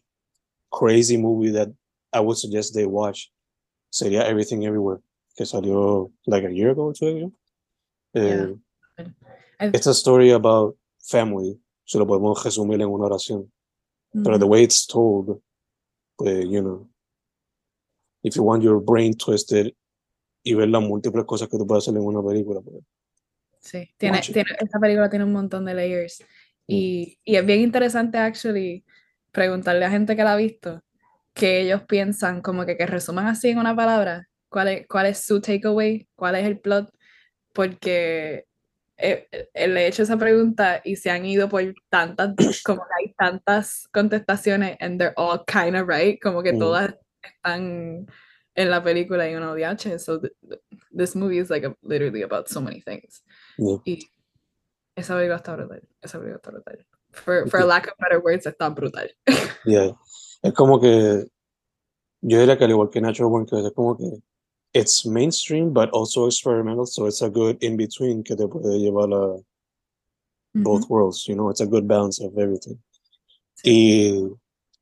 crazy 0.70 1.16
movie 1.16 1.50
that 1.52 1.68
I 2.12 2.20
would 2.20 2.36
suggest 2.36 2.74
they 2.74 2.86
watch 2.86 3.30
sería 3.90 4.24
Everything 4.28 4.64
Everywhere, 4.64 5.00
que 5.36 5.46
salió 5.46 6.10
like 6.26 6.44
a 6.44 6.50
year 6.52 6.70
ago 6.70 6.88
or 6.88 6.92
two 6.94 7.06
ago. 7.08 7.32
Eh, 8.14 8.54
I- 8.98 9.04
it's 9.72 9.86
a 9.86 9.94
story 9.94 10.32
about 10.32 10.76
family, 11.00 11.58
se 11.84 11.98
lo 11.98 12.06
podemos 12.06 12.42
resumir 12.44 12.80
en 12.80 12.88
una 12.88 13.06
oración. 13.06 13.50
Pero 14.12 14.38
the 14.38 14.44
way 14.44 14.62
it's 14.62 14.86
told, 14.86 15.40
pues, 16.16 16.44
you 16.48 16.60
know, 16.60 16.88
if 18.22 18.36
you 18.36 18.44
want 18.44 18.62
your 18.62 18.80
brain 18.80 19.14
twisted 19.14 19.74
y 20.44 20.54
ver 20.54 20.68
las 20.68 20.82
múltiples 20.82 21.24
cosas 21.24 21.48
que 21.48 21.58
tú 21.58 21.66
puedes 21.66 21.84
hacer 21.84 21.96
en 21.96 22.06
una 22.06 22.22
película, 22.22 22.60
pues, 22.60 22.84
Sí, 23.60 23.88
tiene, 23.96 24.20
tiene, 24.20 24.50
esta 24.60 24.78
película 24.78 25.08
tiene 25.08 25.24
un 25.24 25.32
montón 25.32 25.64
de 25.64 25.72
layers. 25.72 26.22
Y, 26.66 27.18
y 27.24 27.36
es 27.36 27.46
bien 27.46 27.60
interesante, 27.60 28.18
actually, 28.18 28.84
preguntarle 29.32 29.86
a 29.86 29.90
gente 29.90 30.14
que 30.14 30.22
la 30.22 30.34
ha 30.34 30.36
visto 30.36 30.82
que 31.34 31.62
ellos 31.62 31.82
piensan 31.82 32.40
como 32.40 32.64
que, 32.64 32.76
que 32.76 32.86
resuman 32.86 33.26
así 33.26 33.50
en 33.50 33.58
una 33.58 33.74
palabra, 33.74 34.28
cuál 34.48 34.68
es, 34.68 34.86
cuál 34.86 35.06
es 35.06 35.18
su 35.18 35.40
takeaway, 35.40 36.08
cuál 36.14 36.36
es 36.36 36.46
el 36.46 36.60
plot, 36.60 36.90
porque 37.52 38.46
eh, 38.96 39.28
eh, 39.54 39.68
le 39.68 39.82
he 39.82 39.86
hecho 39.88 40.02
esa 40.04 40.16
pregunta 40.16 40.80
y 40.84 40.96
se 40.96 41.10
han 41.10 41.24
ido 41.24 41.48
por 41.48 41.62
tantas, 41.90 42.34
como 42.64 42.82
que 42.82 43.04
hay 43.04 43.14
tantas 43.14 43.88
contestaciones 43.92 44.76
and 44.80 44.98
they're 45.00 45.14
all 45.16 45.42
kind 45.46 45.76
of 45.76 45.88
right, 45.88 46.20
como 46.22 46.42
que 46.42 46.52
Mm. 46.52 46.58
todas 46.58 46.94
están 47.22 48.06
en 48.56 48.70
la 48.70 48.82
película 48.82 49.28
y 49.28 49.34
uno 49.34 49.54
de 49.54 49.98
so 49.98 50.20
th- 50.20 50.32
th- 50.48 50.60
this 50.96 51.16
movie 51.16 51.38
is 51.38 51.50
like 51.50 51.66
a- 51.66 51.76
literally 51.82 52.22
about 52.22 52.48
so 52.48 52.60
many 52.60 52.80
things. 52.82 53.24
yeah. 53.58 53.78
Y 53.84 53.98
esa 54.96 55.14
película 55.14 55.36
está 55.36 55.56
brutal. 55.56 55.82
Esa 56.00 56.18
película 56.18 56.36
está 56.36 56.50
brutal. 56.52 56.86
For, 57.12 57.48
for 57.48 57.64
lack 57.64 57.88
of 57.88 57.94
better 57.98 58.20
words, 58.20 58.46
está 58.46 58.68
brutal. 58.74 59.08
Yeah. 59.64 59.92
Es 60.42 60.52
como 60.52 60.78
que 60.80 61.26
yo 62.20 62.38
diría 62.38 62.56
que 62.56 62.64
al 62.64 62.70
igual 62.70 62.90
que 62.90 63.00
Natural 63.00 63.30
Born 63.30 63.46
Killers, 63.46 63.66
es 63.66 63.72
como 63.72 63.96
que 63.96 64.04
it's 64.74 65.06
mainstream 65.06 65.72
but 65.72 65.88
also 65.90 66.26
experimental, 66.26 66.84
so 66.84 67.06
it's 67.06 67.22
a 67.22 67.30
good 67.30 67.62
in 67.62 67.76
between 67.76 68.22
que 68.24 68.36
te 68.36 68.46
puede 68.46 68.78
llevar 68.80 69.12
a 69.12 69.42
both 70.56 70.82
mm-hmm. 70.82 70.92
worlds, 70.92 71.26
you 71.26 71.34
know, 71.34 71.48
it's 71.48 71.60
a 71.60 71.66
good 71.66 71.88
balance 71.88 72.20
of 72.20 72.36
everything. 72.38 72.78
Y 73.64 74.28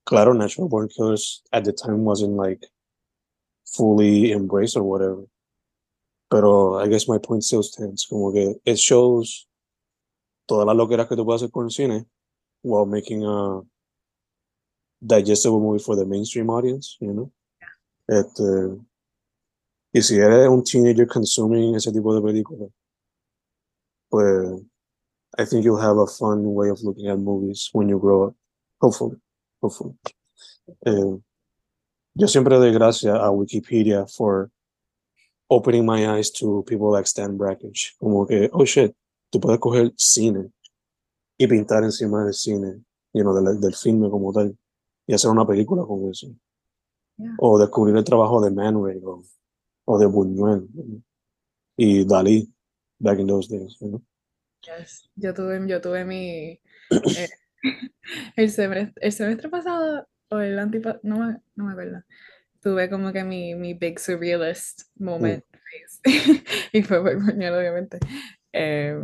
claro, 0.04 0.32
Natural 0.32 0.68
Born 0.68 0.88
Killers 0.88 1.42
at 1.52 1.64
the 1.64 1.72
time 1.72 2.04
wasn't 2.04 2.32
like 2.32 2.66
fully 3.66 4.32
embraced 4.32 4.76
or 4.76 4.82
whatever. 4.82 5.24
Pero 6.30 6.78
I 6.78 6.88
guess 6.88 7.08
my 7.08 7.18
point 7.18 7.44
still 7.44 7.62
stands, 7.62 8.06
como 8.06 8.32
que 8.32 8.60
it 8.64 8.78
shows 8.78 9.46
todas 10.48 10.66
las 10.66 10.76
loqueras 10.76 11.08
que 11.08 11.16
tú 11.16 11.24
puedes 11.24 11.42
hacer 11.42 11.52
con 11.52 11.64
el 11.64 11.70
cine 11.70 12.06
while 12.62 12.86
making 12.86 13.24
a 13.24 13.60
digestible 15.04 15.60
movie 15.60 15.82
for 15.82 15.96
the 15.96 16.06
mainstream 16.06 16.48
audience, 16.48 16.96
you 17.00 17.12
know. 17.12 17.30
yeah. 18.08 18.20
Este, 18.20 18.78
y 19.92 20.02
si 20.02 20.16
eres 20.16 20.48
un 20.48 20.64
teenager 20.64 21.06
consuming 21.06 21.74
ese 21.74 21.92
tipo 21.92 22.14
de 22.14 22.22
películas, 22.22 22.70
pues 24.08 24.62
I 25.38 25.44
think 25.44 25.64
you'll 25.64 25.80
have 25.80 25.98
a 25.98 26.06
fun 26.06 26.54
way 26.54 26.70
of 26.70 26.82
looking 26.82 27.08
at 27.08 27.18
movies 27.18 27.70
when 27.72 27.88
you 27.88 27.98
grow 27.98 28.28
up. 28.28 28.36
Hopefully, 28.80 29.16
hopefully. 29.60 29.94
Eh, 30.86 31.18
yo 32.14 32.28
siempre 32.28 32.56
doy 32.56 32.72
gracias 32.72 33.14
a 33.14 33.30
Wikipedia 33.30 34.06
for 34.06 34.50
opening 35.48 35.86
my 35.86 36.06
eyes 36.06 36.30
to 36.30 36.62
people 36.66 36.90
like 36.90 37.06
Stan 37.06 37.36
Brakhage. 37.36 37.94
Como 37.98 38.26
que, 38.26 38.50
oh 38.52 38.64
shit, 38.64 38.94
tú 39.30 39.40
puedes 39.40 39.58
coger 39.60 39.92
cine 39.96 40.52
y 41.38 41.46
pintar 41.46 41.84
encima 41.84 42.24
del 42.24 42.34
cine, 42.34 42.84
you 43.12 43.22
know, 43.22 43.34
del, 43.34 43.60
del 43.60 43.74
filme 43.74 44.10
como 44.10 44.32
tal, 44.32 44.56
y 45.06 45.14
hacer 45.14 45.30
una 45.30 45.46
película 45.46 45.84
con 45.84 46.10
eso. 46.10 46.28
Yeah. 47.16 47.34
O 47.38 47.58
descubrir 47.58 47.96
el 47.96 48.04
trabajo 48.04 48.40
de 48.40 48.50
Man 48.50 48.82
Ray 48.82 49.00
o, 49.04 49.22
o 49.84 49.98
de 49.98 50.06
Buñuel 50.06 50.68
y 51.76 52.04
Dalí 52.06 52.52
back 52.98 53.18
in 53.18 53.26
those 53.26 53.48
days. 53.48 53.76
You 53.80 53.88
know? 53.88 54.02
Yes. 54.62 55.10
Yo 55.16 55.34
tuve, 55.34 55.60
yo 55.66 55.80
tuve 55.80 56.04
mi. 56.04 56.60
eh, 56.90 57.28
el, 58.36 58.50
semestre, 58.50 58.92
el 59.00 59.12
semestre 59.12 59.48
pasado, 59.48 60.06
o 60.30 60.38
el 60.38 60.58
antipasado, 60.58 61.00
no, 61.02 61.18
me- 61.18 61.38
no 61.56 61.64
me 61.66 61.72
acuerdo. 61.72 62.02
Tuve 62.60 62.88
como 62.88 63.12
que 63.12 63.24
mi, 63.24 63.54
mi 63.56 63.74
big 63.74 63.98
surrealist 63.98 64.82
moment. 64.96 65.44
phase. 65.50 66.00
y 66.72 66.82
fue 66.82 67.02
por 67.02 67.16
Buñuel, 67.16 67.54
obviamente. 67.54 67.98
Eh, 68.52 68.96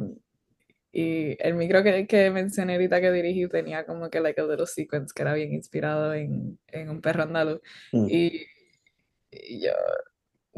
y 0.92 1.36
el 1.40 1.54
micro 1.54 1.82
que, 1.82 2.06
que 2.06 2.30
mencioné 2.30 2.74
ahorita 2.74 3.00
que 3.00 3.12
dirigí 3.12 3.46
tenía 3.48 3.84
como 3.84 4.08
que 4.10 4.20
like 4.20 4.40
a 4.40 4.44
little 4.44 4.66
sequence 4.66 5.12
que 5.14 5.22
era 5.22 5.34
bien 5.34 5.52
inspirado 5.52 6.14
en, 6.14 6.58
en 6.68 6.88
un 6.88 7.00
perro 7.00 7.24
andaluz. 7.24 7.60
Mm. 7.92 8.06
Y, 8.08 8.46
y 9.30 9.64
yo 9.64 9.72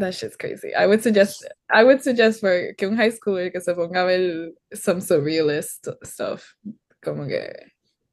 That 0.01 0.14
shit's 0.14 0.36
crazy. 0.36 0.74
I 0.74 0.86
would 0.86 1.03
suggest 1.03 1.46
I 1.68 1.84
would 1.84 2.03
suggest 2.03 2.40
for 2.40 2.72
que 2.72 2.88
un 2.88 2.96
high 2.96 3.11
schooler 3.11 3.53
que 3.53 3.61
se 3.61 3.74
ponga 3.74 4.03
a 4.03 4.07
ver 4.07 4.51
some 4.72 5.01
surrealist 5.01 5.94
stuff. 6.03 6.55
Como 7.05 7.26
que 7.26 7.53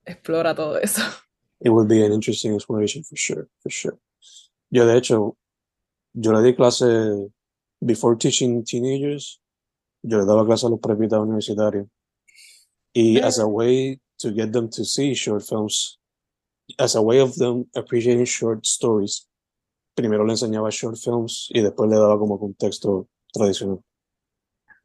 explora 0.06 0.54
todo 0.54 0.76
eso. 0.76 1.02
It 1.62 1.70
would 1.70 1.88
be 1.88 2.04
an 2.04 2.12
interesting 2.12 2.54
exploration 2.54 3.04
for 3.04 3.16
sure, 3.16 3.48
for 3.64 3.70
sure. 3.70 3.98
Yo, 4.70 4.86
de 4.86 4.98
hecho, 4.98 5.38
yo 6.14 6.32
le 6.32 6.44
di 6.44 6.54
clase 6.54 7.32
before 7.84 8.18
teaching 8.18 8.66
teenagers. 8.66 9.40
Yo 10.04 10.18
le 10.18 10.26
daba 10.26 10.46
clase 10.46 10.66
a 10.66 10.70
los 10.70 10.82
prepitas 10.82 11.20
universitarios. 11.20 11.88
Y 12.94 13.20
as 13.24 13.40
a 13.40 13.48
way 13.48 14.00
to 14.20 14.32
get 14.32 14.52
them 14.52 14.70
to 14.72 14.84
see 14.84 15.14
short 15.14 15.44
films, 15.44 15.98
as 16.80 16.96
a 16.96 17.02
way 17.02 17.20
of 17.20 17.36
them 17.36 17.66
appreciating 17.76 18.26
short 18.26 18.66
stories, 18.66 19.27
primero 19.98 20.24
le 20.24 20.34
enseñaba 20.34 20.70
short 20.70 20.96
films 20.96 21.50
y 21.50 21.62
después 21.62 21.90
le 21.90 21.98
daba 21.98 22.20
como 22.20 22.40
contexto 22.40 23.10
tradicional. 23.34 23.80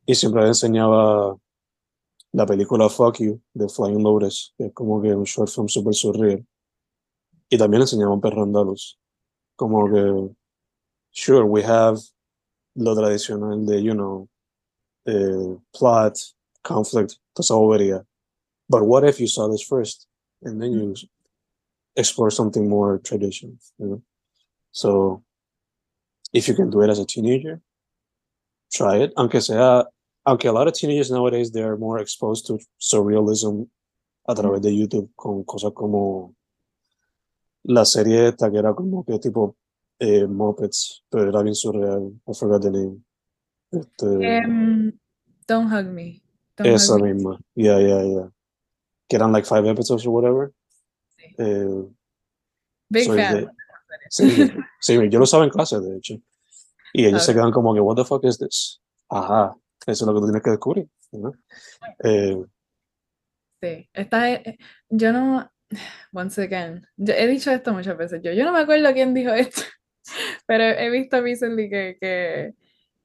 Y 0.06 0.14
siempre 0.14 0.40
le 0.40 0.48
enseñaba 0.48 1.36
la 2.32 2.46
película 2.46 2.88
Fuck 2.88 3.18
You 3.18 3.42
de 3.52 3.68
Flying 3.68 4.02
Lotus, 4.02 4.54
que 4.56 4.66
es 4.66 4.72
como 4.72 5.02
que 5.02 5.14
un 5.14 5.24
short 5.24 5.50
film 5.50 5.68
super 5.68 5.94
surreal. 5.94 6.46
Y 7.50 7.58
también 7.58 7.80
le 7.80 7.84
enseñaban 7.84 8.22
Perrandalos. 8.22 8.98
Como 9.54 9.86
que, 9.92 10.34
sure, 11.10 11.44
we 11.44 11.62
have 11.62 12.00
lo 12.74 12.94
tradicional 12.94 13.66
de, 13.66 13.82
you 13.82 13.92
know, 13.92 14.30
eh, 15.04 15.58
plot, 15.78 16.16
conflict, 16.62 17.18
toda 17.34 17.44
esa 17.44 17.54
bobería. 17.54 18.06
But 18.66 18.84
what 18.84 19.04
if 19.04 19.20
you 19.20 19.26
saw 19.26 19.46
this 19.50 19.62
first 19.62 20.06
and 20.42 20.58
then 20.58 20.72
you 20.72 20.94
explore 21.96 22.30
something 22.30 22.66
more 22.66 22.98
traditional, 22.98 23.58
you 23.78 23.86
know? 23.86 24.02
So, 24.72 25.22
if 26.32 26.48
you 26.48 26.54
can 26.54 26.70
do 26.70 26.80
it 26.82 26.90
as 26.90 26.98
a 26.98 27.04
teenager, 27.06 27.60
try 28.72 29.02
it. 29.04 29.12
Aunque 29.16 29.40
sea, 29.40 29.84
aunque 30.24 30.46
a 30.46 30.52
lot 30.52 30.66
of 30.66 30.74
teenagers 30.74 31.10
nowadays 31.10 31.50
they're 31.52 31.76
more 31.76 31.98
exposed 32.00 32.46
to 32.46 32.58
surrealism 32.80 33.68
a 34.26 34.34
través 34.34 34.62
de 34.62 34.70
YouTube 34.70 35.10
con 35.16 35.44
cosas 35.44 35.72
como 35.74 36.34
la 37.64 37.84
serie 37.84 38.28
esta 38.28 38.50
que 38.50 38.58
era 38.58 38.72
como 38.74 39.04
que 39.04 39.18
tipo 39.18 39.56
eh, 39.98 40.26
Muppets, 40.26 41.04
pero 41.10 41.28
era 41.28 41.42
bien 41.42 41.54
surreal. 41.54 42.12
I 42.26 42.32
forgot 42.34 42.62
the 42.62 42.70
name. 42.70 43.04
Este, 43.70 44.06
Um, 44.44 44.92
don't 45.46 45.68
hug 45.68 45.86
me. 45.86 46.22
Don't 46.56 46.66
esa 46.68 46.94
hug 46.94 47.02
me. 47.02 47.12
misma. 47.14 47.38
Yeah, 47.54 47.78
yeah, 47.78 48.02
yeah. 48.02 48.28
Que 49.08 49.16
eran 49.18 49.32
like 49.32 49.46
five 49.46 49.66
episodes 49.66 50.04
or 50.06 50.12
whatever. 50.12 50.52
Sí. 51.18 51.34
Eh, 51.38 51.84
Big 52.90 53.06
fan. 53.06 53.50
Sí, 54.08 54.50
sí, 54.80 54.98
yo 55.10 55.18
lo 55.18 55.26
sabía 55.26 55.44
en 55.44 55.50
clase, 55.50 55.80
de 55.80 55.96
hecho. 55.96 56.14
Y 56.92 57.06
ellos 57.06 57.24
se 57.24 57.32
quedan 57.34 57.50
como 57.52 57.72
que, 57.74 57.80
what 57.80 57.96
the 57.96 58.04
fuck 58.04 58.24
is 58.24 58.38
this? 58.38 58.80
Ajá, 59.08 59.54
eso 59.86 60.04
es 60.04 60.06
lo 60.06 60.14
que 60.14 60.20
tú 60.20 60.26
tienes 60.26 60.42
que 60.42 60.50
descubrir. 60.50 60.88
¿no? 61.12 61.32
Eh, 62.04 62.36
Sí, 63.60 63.88
esta 63.92 64.30
es- 64.30 64.40
eh, 64.46 64.58
yo 64.88 65.12
no, 65.12 65.48
once 66.12 66.42
again, 66.42 66.84
yo 66.96 67.14
he 67.14 67.26
dicho 67.28 67.50
esto 67.52 67.72
muchas 67.72 67.96
veces, 67.96 68.20
yo, 68.22 68.32
yo 68.32 68.44
no 68.44 68.52
me 68.52 68.60
acuerdo 68.60 68.92
quién 68.92 69.14
dijo 69.14 69.32
esto, 69.32 69.62
pero 70.46 70.64
he 70.64 70.90
visto 70.90 71.20
recently 71.22 71.70
que, 71.70 71.96
que 72.00 72.54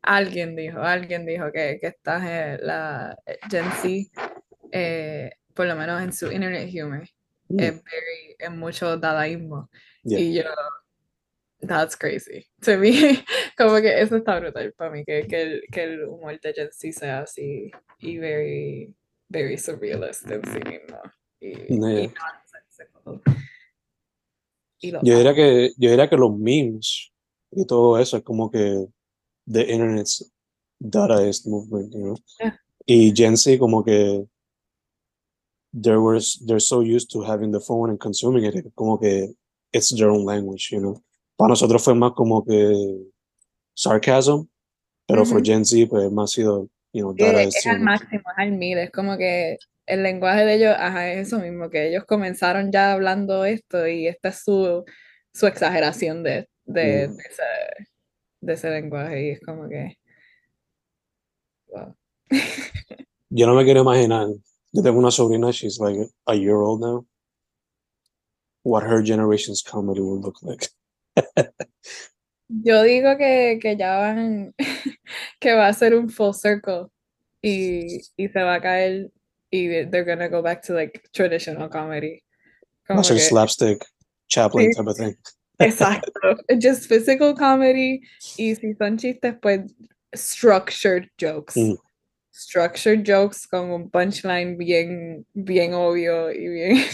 alguien 0.01 0.55
dijo, 0.55 0.79
alguien 0.81 1.25
dijo 1.25 1.51
que, 1.51 1.77
que 1.79 1.87
esta 1.87 2.19
gen- 2.19 2.59
la 2.65 3.15
eh, 3.25 3.37
Gen 3.49 3.65
Z, 3.71 4.31
eh, 4.71 5.31
por 5.53 5.67
lo 5.67 5.75
menos 5.75 6.01
en 6.01 6.11
su 6.11 6.31
internet 6.31 6.69
humor, 6.83 7.07
mm, 7.49 7.59
es 7.59 7.73
very, 7.83 8.35
es 8.39 8.51
mucho 8.51 8.97
dadaísmo, 8.97 9.69
yeah. 10.03 10.19
y 10.19 10.33
yo, 10.33 10.43
that's 11.61 11.95
crazy, 11.95 12.47
to 12.61 12.77
me, 12.77 13.23
como 13.57 13.81
que 13.81 14.01
eso 14.01 14.17
está 14.17 14.39
brutal 14.39 14.73
para 14.73 14.91
mí, 14.91 15.03
que, 15.05 15.27
que, 15.27 15.41
el, 15.41 15.61
que 15.71 15.83
el 15.83 16.07
humor 16.07 16.39
de 16.39 16.53
Gen 16.53 16.69
Z 16.71 16.99
sea 16.99 17.19
así, 17.21 17.71
y 17.99 18.17
very, 18.17 18.93
very 19.29 19.57
surrealist 19.57 20.29
en 20.29 20.41
sí 20.43 20.59
mismo. 20.59 21.01
Y, 21.39 21.75
No, 21.75 21.89
y 21.89 22.07
nonsensical. 22.07 23.21
Y 24.79 24.91
lo 24.91 25.01
Yo 25.03 25.17
diría 25.17 25.33
que, 25.33 25.71
yo 25.77 25.89
diría 25.89 26.09
que 26.09 26.17
los 26.17 26.37
memes 26.37 27.11
y 27.51 27.65
todo 27.65 27.97
eso 27.97 28.17
es 28.17 28.23
como 28.23 28.51
que 28.51 28.85
the 29.47 29.63
internet's 29.71 30.31
dataist 30.79 31.47
movement, 31.47 31.93
you 31.93 31.99
know? 31.99 32.17
Yeah. 32.39 32.59
Y 32.85 33.11
Gen 33.15 33.35
Z 33.35 33.57
como 33.57 33.83
que 33.83 34.27
there 35.73 35.99
was, 35.99 36.39
they're 36.45 36.59
so 36.59 36.81
used 36.81 37.09
to 37.11 37.23
having 37.23 37.51
the 37.51 37.59
phone 37.59 37.89
and 37.89 37.99
consuming 37.99 38.45
it, 38.45 38.55
como 38.75 38.97
que 38.97 39.35
it's 39.73 39.89
their 39.95 40.09
own 40.09 40.23
language, 40.23 40.69
you 40.71 40.79
know? 40.79 41.01
Para 41.37 41.49
nosotros 41.49 41.83
fue 41.83 41.93
más 41.95 42.11
como 42.13 42.43
que 42.43 42.73
sarcasm, 43.75 44.47
pero 45.07 45.23
for 45.23 45.37
Ujú. 45.37 45.45
Gen 45.45 45.65
Z 45.65 45.87
pues 45.87 46.11
más 46.11 46.31
sido, 46.31 46.67
you 46.91 47.01
know, 47.03 47.15
Sí, 47.15 47.23
es, 47.23 47.67
al 47.67 47.79
máximo, 47.79 48.21
es 48.31 48.37
al 48.37 48.51
mil, 48.51 48.77
es 48.79 48.91
como 48.91 49.17
que 49.17 49.57
el 49.85 50.03
lenguaje 50.03 50.45
de 50.45 50.55
ellos, 50.55 50.75
ajá, 50.77 51.11
es 51.11 51.27
eso 51.27 51.39
mismo, 51.39 51.69
que 51.69 51.89
ellos 51.89 52.03
comenzaron 52.05 52.71
ya 52.71 52.91
hablando 52.91 53.45
esto 53.45 53.87
y 53.87 54.07
esta 54.07 54.29
es 54.29 54.43
su, 54.43 54.83
su 55.31 55.47
exageración 55.47 56.23
de, 56.23 56.49
de, 56.65 57.07
Mm. 57.07 57.15
de 57.15 57.23
ese, 57.29 57.43
de 58.41 58.53
ese 58.53 58.69
lenguaje 58.71 59.27
y 59.27 59.29
es 59.29 59.39
como 59.39 59.69
que, 59.69 59.97
wow. 61.67 61.95
Yo 63.29 63.45
no 63.45 63.53
me 63.53 63.63
quiero 63.63 63.81
imaginar. 63.81 64.27
Yo 64.71 64.81
tengo 64.81 64.99
una 64.99 65.11
sobrina, 65.11 65.51
she's 65.51 65.79
like 65.79 66.09
a 66.25 66.33
year 66.33 66.55
old 66.55 66.81
now. 66.81 67.05
What 68.63 68.83
her 68.83 69.01
generation's 69.03 69.61
comedy 69.61 70.01
will 70.01 70.19
look 70.19 70.41
like. 70.41 70.69
Yo 72.49 72.83
digo 72.83 73.17
que, 73.17 73.59
que 73.61 73.75
ya 73.75 73.97
van, 73.97 74.53
que 75.39 75.53
va 75.53 75.67
a 75.67 75.73
ser 75.73 75.95
un 75.95 76.09
full 76.09 76.33
circle 76.33 76.87
y, 77.41 78.01
y 78.15 78.27
se 78.29 78.41
va 78.41 78.55
a 78.55 78.61
caer 78.61 79.11
y 79.51 79.85
they're 79.85 80.05
gonna 80.05 80.27
go 80.27 80.41
back 80.41 80.61
to 80.63 80.73
like 80.73 81.01
traditional 81.13 81.69
comedy. 81.69 82.23
Como 82.87 83.03
ser 83.03 83.15
que, 83.15 83.21
slapstick, 83.21 83.85
Chaplin 84.29 84.71
Sí. 84.71 84.77
type 84.77 84.87
of 84.87 84.97
thing. 84.97 85.15
exacto, 85.59 86.37
just 86.59 86.87
physical 86.87 87.33
comedy 87.33 88.01
y 88.37 88.55
si 88.55 88.73
son 88.75 88.97
chistes, 88.97 89.35
pues 89.41 89.73
structured 90.15 91.09
jokes. 91.17 91.55
Mm. 91.55 91.77
Structured 92.31 93.03
jokes 93.03 93.47
con 93.47 93.71
un 93.71 93.89
punchline 93.89 94.57
bien, 94.57 95.25
bien 95.33 95.73
obvio 95.73 96.31
y 96.31 96.47
bien... 96.47 96.85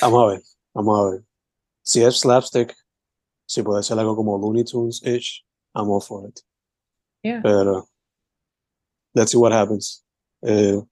Vamos 0.00 0.22
a 0.22 0.26
ver, 0.32 0.42
vamos 0.74 0.98
a 0.98 1.10
ver. 1.10 1.22
Si 1.82 2.02
es 2.02 2.20
slapstick, 2.20 2.72
si 3.48 3.62
puede 3.62 3.82
ser 3.82 3.98
algo 3.98 4.14
como 4.14 4.36
Looney 4.36 4.64
Tunes-ish, 4.64 5.42
I'm 5.74 5.88
all 5.88 6.00
for 6.00 6.26
it. 6.26 6.42
Yeah. 7.22 7.40
Pero, 7.42 7.88
let's 9.14 9.32
see 9.32 9.38
what 9.38 9.52
happens. 9.52 10.04
Uh, 10.46 10.82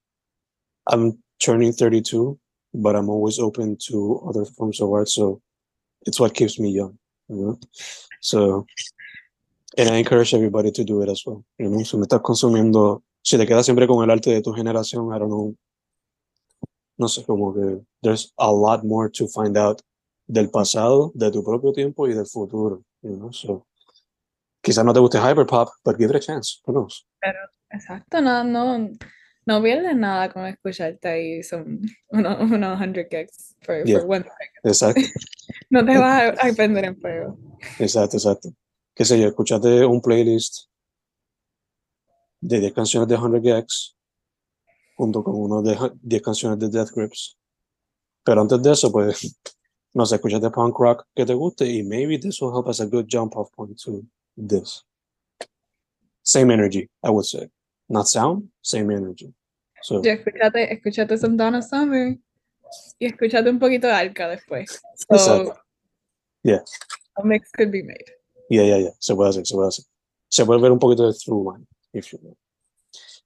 I'm 0.87 1.23
turning 1.39 1.73
32, 1.73 2.39
but 2.73 2.97
I'm 2.97 3.11
always 3.11 3.39
open 3.39 3.77
to 3.89 4.23
other 4.27 4.45
forms 4.47 4.81
of 4.81 4.91
art, 4.91 5.09
so 5.09 5.43
it's 6.07 6.19
what 6.19 6.35
keeps 6.35 6.59
me 6.59 6.71
young, 6.71 6.99
you 7.29 7.37
know? 7.37 7.61
So, 8.21 8.67
and 9.77 9.91
I 9.91 9.97
encourage 9.97 10.33
everybody 10.33 10.71
to 10.73 10.85
do 10.85 11.03
it 11.03 11.11
as 11.11 11.23
well, 11.27 11.45
you 11.59 11.69
know? 11.69 11.83
Si 11.85 11.97
me 11.99 12.07
estás 12.07 12.23
consumiendo, 12.23 13.03
si 13.23 13.37
te 13.37 13.45
quedas 13.45 13.67
siempre 13.67 13.87
con 13.87 14.03
el 14.03 14.11
arte 14.11 14.31
de 14.31 14.41
tu 14.41 14.55
generación, 14.55 15.15
I 15.15 15.19
don't 15.19 15.29
know, 15.29 15.55
no 16.97 17.07
sé, 17.07 17.27
como 17.27 17.53
que 17.53 17.85
there's 18.03 18.33
a 18.39 18.51
lot 18.51 18.83
more 18.83 19.11
to 19.11 19.29
find 19.29 19.59
out 19.59 19.83
del 20.27 20.51
pasado, 20.51 21.13
de 21.15 21.31
tu 21.31 21.43
propio 21.45 21.73
tiempo 21.73 22.07
y 22.09 22.15
del 22.15 22.27
futuro, 22.27 22.83
know? 23.03 23.33
So, 23.33 23.67
quizás 24.63 24.85
no 24.85 24.93
te 24.93 25.01
guste 25.01 25.19
hyperpop, 25.19 25.69
but 25.85 25.97
give 25.97 26.11
it 26.11 26.17
a 26.17 26.21
chance, 26.21 26.61
who 26.67 26.73
knows? 26.73 27.07
Exacto, 27.71 28.21
no, 28.21 28.45
no, 28.45 28.91
no 29.47 29.63
pierdes 29.63 29.97
nada 29.97 30.33
con 30.33 30.47
escucharte 30.47 31.09
ahí 31.09 31.43
son 31.43 31.81
unos, 32.11 32.41
unos 32.41 32.79
100 32.79 32.95
gigs 33.11 33.55
for, 33.63 33.85
Yeah. 33.85 34.01
one 34.05 34.25
Exacto. 34.65 35.01
No 35.71 35.85
te 35.85 35.97
vas 35.99 36.23
a, 36.39 36.49
a 36.49 36.53
prender 36.53 36.85
en 36.87 36.97
fuego. 37.01 37.39
Exacto, 37.79 38.17
exacto. 38.17 38.49
Qué 38.95 39.05
sé 39.05 39.21
yo, 39.21 39.29
escúchate 39.29 39.85
un 39.85 40.01
playlist 40.01 40.69
de 42.41 42.61
10 42.61 42.73
canciones 42.73 43.09
de 43.09 43.17
100 43.17 43.43
Gags 43.43 43.97
junto 44.97 45.23
con 45.23 45.35
uno 45.37 45.63
de 45.63 45.77
hu- 45.77 45.99
10 46.03 46.23
canciones 46.23 46.59
de 46.59 46.69
Death 46.69 46.91
Grips. 46.95 47.37
Pero 48.25 48.41
antes 48.41 48.63
de 48.63 48.73
eso, 48.73 48.91
pues, 48.91 49.39
no 49.97 50.05
sé, 50.05 50.17
escúchate 50.17 50.51
punk 50.51 50.79
rock 50.79 51.07
que 51.15 51.25
te 51.25 51.33
guste 51.33 51.65
y 51.65 51.83
maybe 51.83 52.19
this 52.19 52.43
will 52.43 52.53
help 52.53 52.69
as 52.69 52.81
a 52.81 52.85
good 52.85 53.07
jump 53.09 53.35
off 53.35 53.51
point 53.53 53.81
to 53.83 54.03
this. 54.37 54.85
Same 56.23 56.51
energy, 56.51 56.91
I 57.03 57.09
would 57.09 57.25
say. 57.25 57.49
Not 57.89 58.07
sound, 58.07 58.51
same 58.61 58.91
energy. 58.91 59.33
So, 59.81 60.03
Yo 60.03 60.13
escúchate, 60.13 60.71
escúchate 60.71 61.17
some 61.17 61.39
Donna 61.39 61.63
Summer 61.63 62.19
y 62.99 63.07
escúchate 63.07 63.49
un 63.49 63.59
poquito 63.59 63.87
de 63.87 63.95
Arca 63.95 64.29
después. 64.29 64.83
So. 65.17 65.57
Yeah. 66.43 66.61
a 67.17 67.25
mix 67.25 67.51
could 67.53 67.73
be 67.73 67.83
made. 67.83 68.05
Yeah, 68.51 68.65
yeah, 68.65 68.77
yeah. 68.77 68.95
Se 68.99 69.15
puede 69.15 69.31
hacer, 69.31 69.47
se 69.47 69.55
puede 69.55 69.69
hacer. 69.69 69.87
Se 70.29 70.45
puede 70.45 70.61
ver 70.61 70.73
un 70.73 70.79
poquito 70.79 71.07
de 71.07 71.15
through 71.15 71.53
line, 71.53 71.67
if 71.95 72.13
you 72.13 72.19
will. 72.21 72.37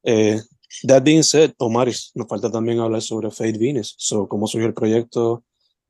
Eh, 0.04 0.38
that 0.84 1.02
being 1.02 1.24
said, 1.24 1.52
Omaris, 1.58 2.12
nos 2.14 2.28
falta 2.28 2.48
también 2.48 2.78
hablar 2.78 3.02
sobre 3.02 3.28
Fate 3.32 3.58
Venus. 3.58 3.96
So, 3.98 4.28
cómo 4.28 4.46
surgió 4.46 4.68
el 4.68 4.74
proyecto, 4.74 5.42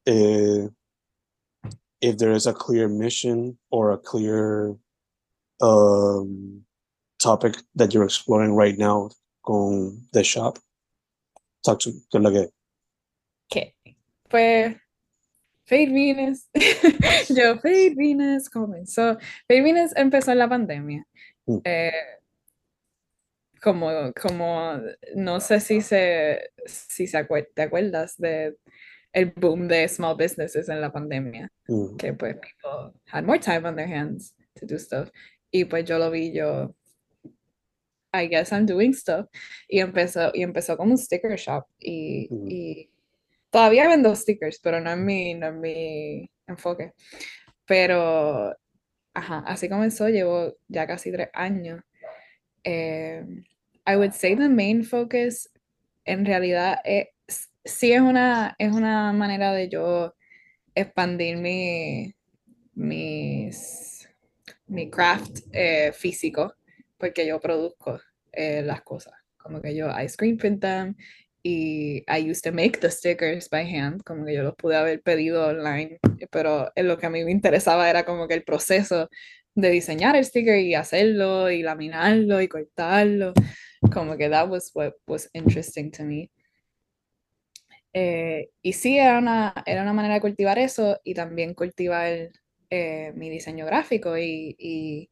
eh, 0.07 0.69
if 2.01 2.17
there 2.17 2.33
is 2.33 2.47
a 2.47 2.53
clear 2.53 2.89
mission 2.89 3.59
or 3.71 3.93
a 3.93 3.99
clear 3.99 4.77
um, 5.61 6.65
topic 7.19 7.57
that 7.75 7.93
you're 7.93 8.05
exploring 8.05 8.55
right 8.55 8.79
now 8.79 9.11
con 9.45 10.01
The 10.13 10.25
Shop. 10.25 10.59
Talk 11.65 11.81
to 11.81 11.91
me. 11.91 12.01
¿Qué 12.11 12.19
es 12.19 12.23
lo 12.23 12.31
que? 12.31 12.49
Pues 14.29 14.77
Fade 15.65 15.93
Venus, 15.93 16.49
yo 17.29 17.59
Fade 17.59 17.95
Venus 17.97 18.49
comenzó, 18.49 19.19
Fade 19.49 19.63
Venus 19.63 19.93
empezó 19.97 20.33
en 20.33 20.39
la 20.39 20.49
pandemia. 20.49 21.05
Mm. 21.47 21.59
Eh, 21.65 21.93
como, 23.61 24.13
como, 24.15 24.81
no 25.17 25.41
sé 25.41 25.61
si 25.61 25.81
se, 25.81 26.51
si 26.65 27.07
se 27.07 27.19
acuer- 27.19 27.49
te 27.55 27.63
acuerdas 27.63 28.17
de 28.19 28.57
el 29.13 29.33
boom 29.37 29.67
de 29.69 29.89
small 29.89 30.17
businesses 30.17 30.69
en 30.69 30.81
la 30.81 30.93
pandemia, 30.93 31.51
Mm, 31.69 31.97
que 31.97 32.13
pues 32.15 32.37
people 32.37 32.93
had 33.07 33.25
more 33.25 33.39
time 33.39 33.67
on 33.67 33.77
their 33.77 33.89
hands 33.89 34.35
to 34.55 34.67
do 34.67 34.79
stuff. 34.79 35.11
Y 35.53 35.65
pues 35.65 35.85
yo 35.85 35.99
lo 35.99 36.11
vi, 36.11 36.33
yo, 36.33 36.75
I 38.13 38.27
guess 38.29 38.53
I'm 38.53 38.67
doing 38.67 38.93
stuff. 38.95 39.27
Y 39.69 39.81
empezó, 39.81 40.31
y 40.35 40.43
empezó 40.43 40.77
como 40.77 40.93
un 40.93 40.99
sticker 40.99 41.37
shop. 41.37 41.65
Y, 41.79 42.29
Mm. 42.31 42.47
y 42.51 42.91
todavía 43.51 43.89
vendo 43.89 44.15
stickers, 44.15 44.61
pero 44.61 44.81
no 44.81 44.91
es 44.93 44.99
mi, 44.99 45.35
no 45.35 45.49
es 45.49 45.55
mi 45.55 46.31
enfoque. 46.47 46.93
Pero, 47.67 48.57
ajá, 49.15 49.45
así 49.47 49.69
comenzó, 49.69 50.09
llevo 50.09 50.57
ya 50.69 50.87
casi 50.87 51.13
tres 51.13 51.29
años. 51.35 51.81
Eh, 52.65 53.25
I 53.87 53.97
would 53.97 54.13
say 54.13 54.37
the 54.37 54.49
main 54.49 54.85
focus 54.85 55.49
en 56.05 56.25
realidad 56.25 56.79
es, 56.85 57.07
sí 57.65 57.93
es 57.93 58.01
una, 58.01 58.55
es 58.59 58.73
una 58.73 59.13
manera 59.13 59.53
de 59.53 59.69
yo 59.69 60.15
expandir 60.75 61.37
mi, 61.37 62.15
mis, 62.75 64.09
mi 64.67 64.91
craft 64.91 65.41
eh, 65.53 65.93
físico, 65.93 66.55
porque 66.97 67.27
yo 67.27 67.41
produzco 67.41 68.01
eh, 68.33 68.63
las 68.63 68.83
cosas, 68.83 69.15
como 69.37 69.61
que 69.61 69.75
yo 69.75 69.89
I 69.91 70.09
screen 70.09 70.37
print 70.37 70.61
them 70.61 70.95
y 71.43 72.05
I 72.07 72.31
used 72.31 72.43
to 72.45 72.53
make 72.53 72.81
the 72.81 72.91
stickers 72.91 73.49
by 73.49 73.65
hand, 73.65 74.03
como 74.05 74.25
que 74.25 74.35
yo 74.35 74.43
los 74.43 74.55
pude 74.57 74.77
haber 74.77 75.03
pedido 75.03 75.47
online, 75.49 75.99
pero 76.31 76.71
en 76.75 76.89
lo 76.89 76.99
que 76.99 77.07
a 77.07 77.11
mí 77.11 77.25
me 77.25 77.31
interesaba 77.31 77.89
era 77.89 78.05
como 78.05 78.29
que 78.29 78.35
el 78.35 78.45
proceso 78.45 79.09
de 79.55 79.71
diseñar 79.71 80.17
el 80.17 80.25
sticker 80.25 80.59
y 80.59 80.75
hacerlo 80.75 81.51
y 81.51 81.63
laminarlo 81.63 82.41
y 82.41 82.49
cortarlo, 82.49 83.33
como 83.93 84.17
que 84.17 84.29
that 84.29 84.49
was 84.49 84.71
what 84.75 84.93
was 85.07 85.29
interesting 85.33 85.91
to 85.91 86.05
me. 86.05 86.31
Eh, 87.93 88.51
y 88.63 88.73
sí, 88.73 88.99
era 88.99 89.19
una, 89.19 89.53
era 89.67 89.83
una 89.83 89.93
manera 89.93 90.15
de 90.15 90.21
cultivar 90.21 90.59
eso 90.59 91.01
y 91.05 91.15
también 91.15 91.55
cultivar 91.55 92.31
eh, 92.71 93.13
mi 93.17 93.29
diseño 93.31 93.67
gráfico 93.67 94.17
y, 94.17 94.55
y, 94.59 95.11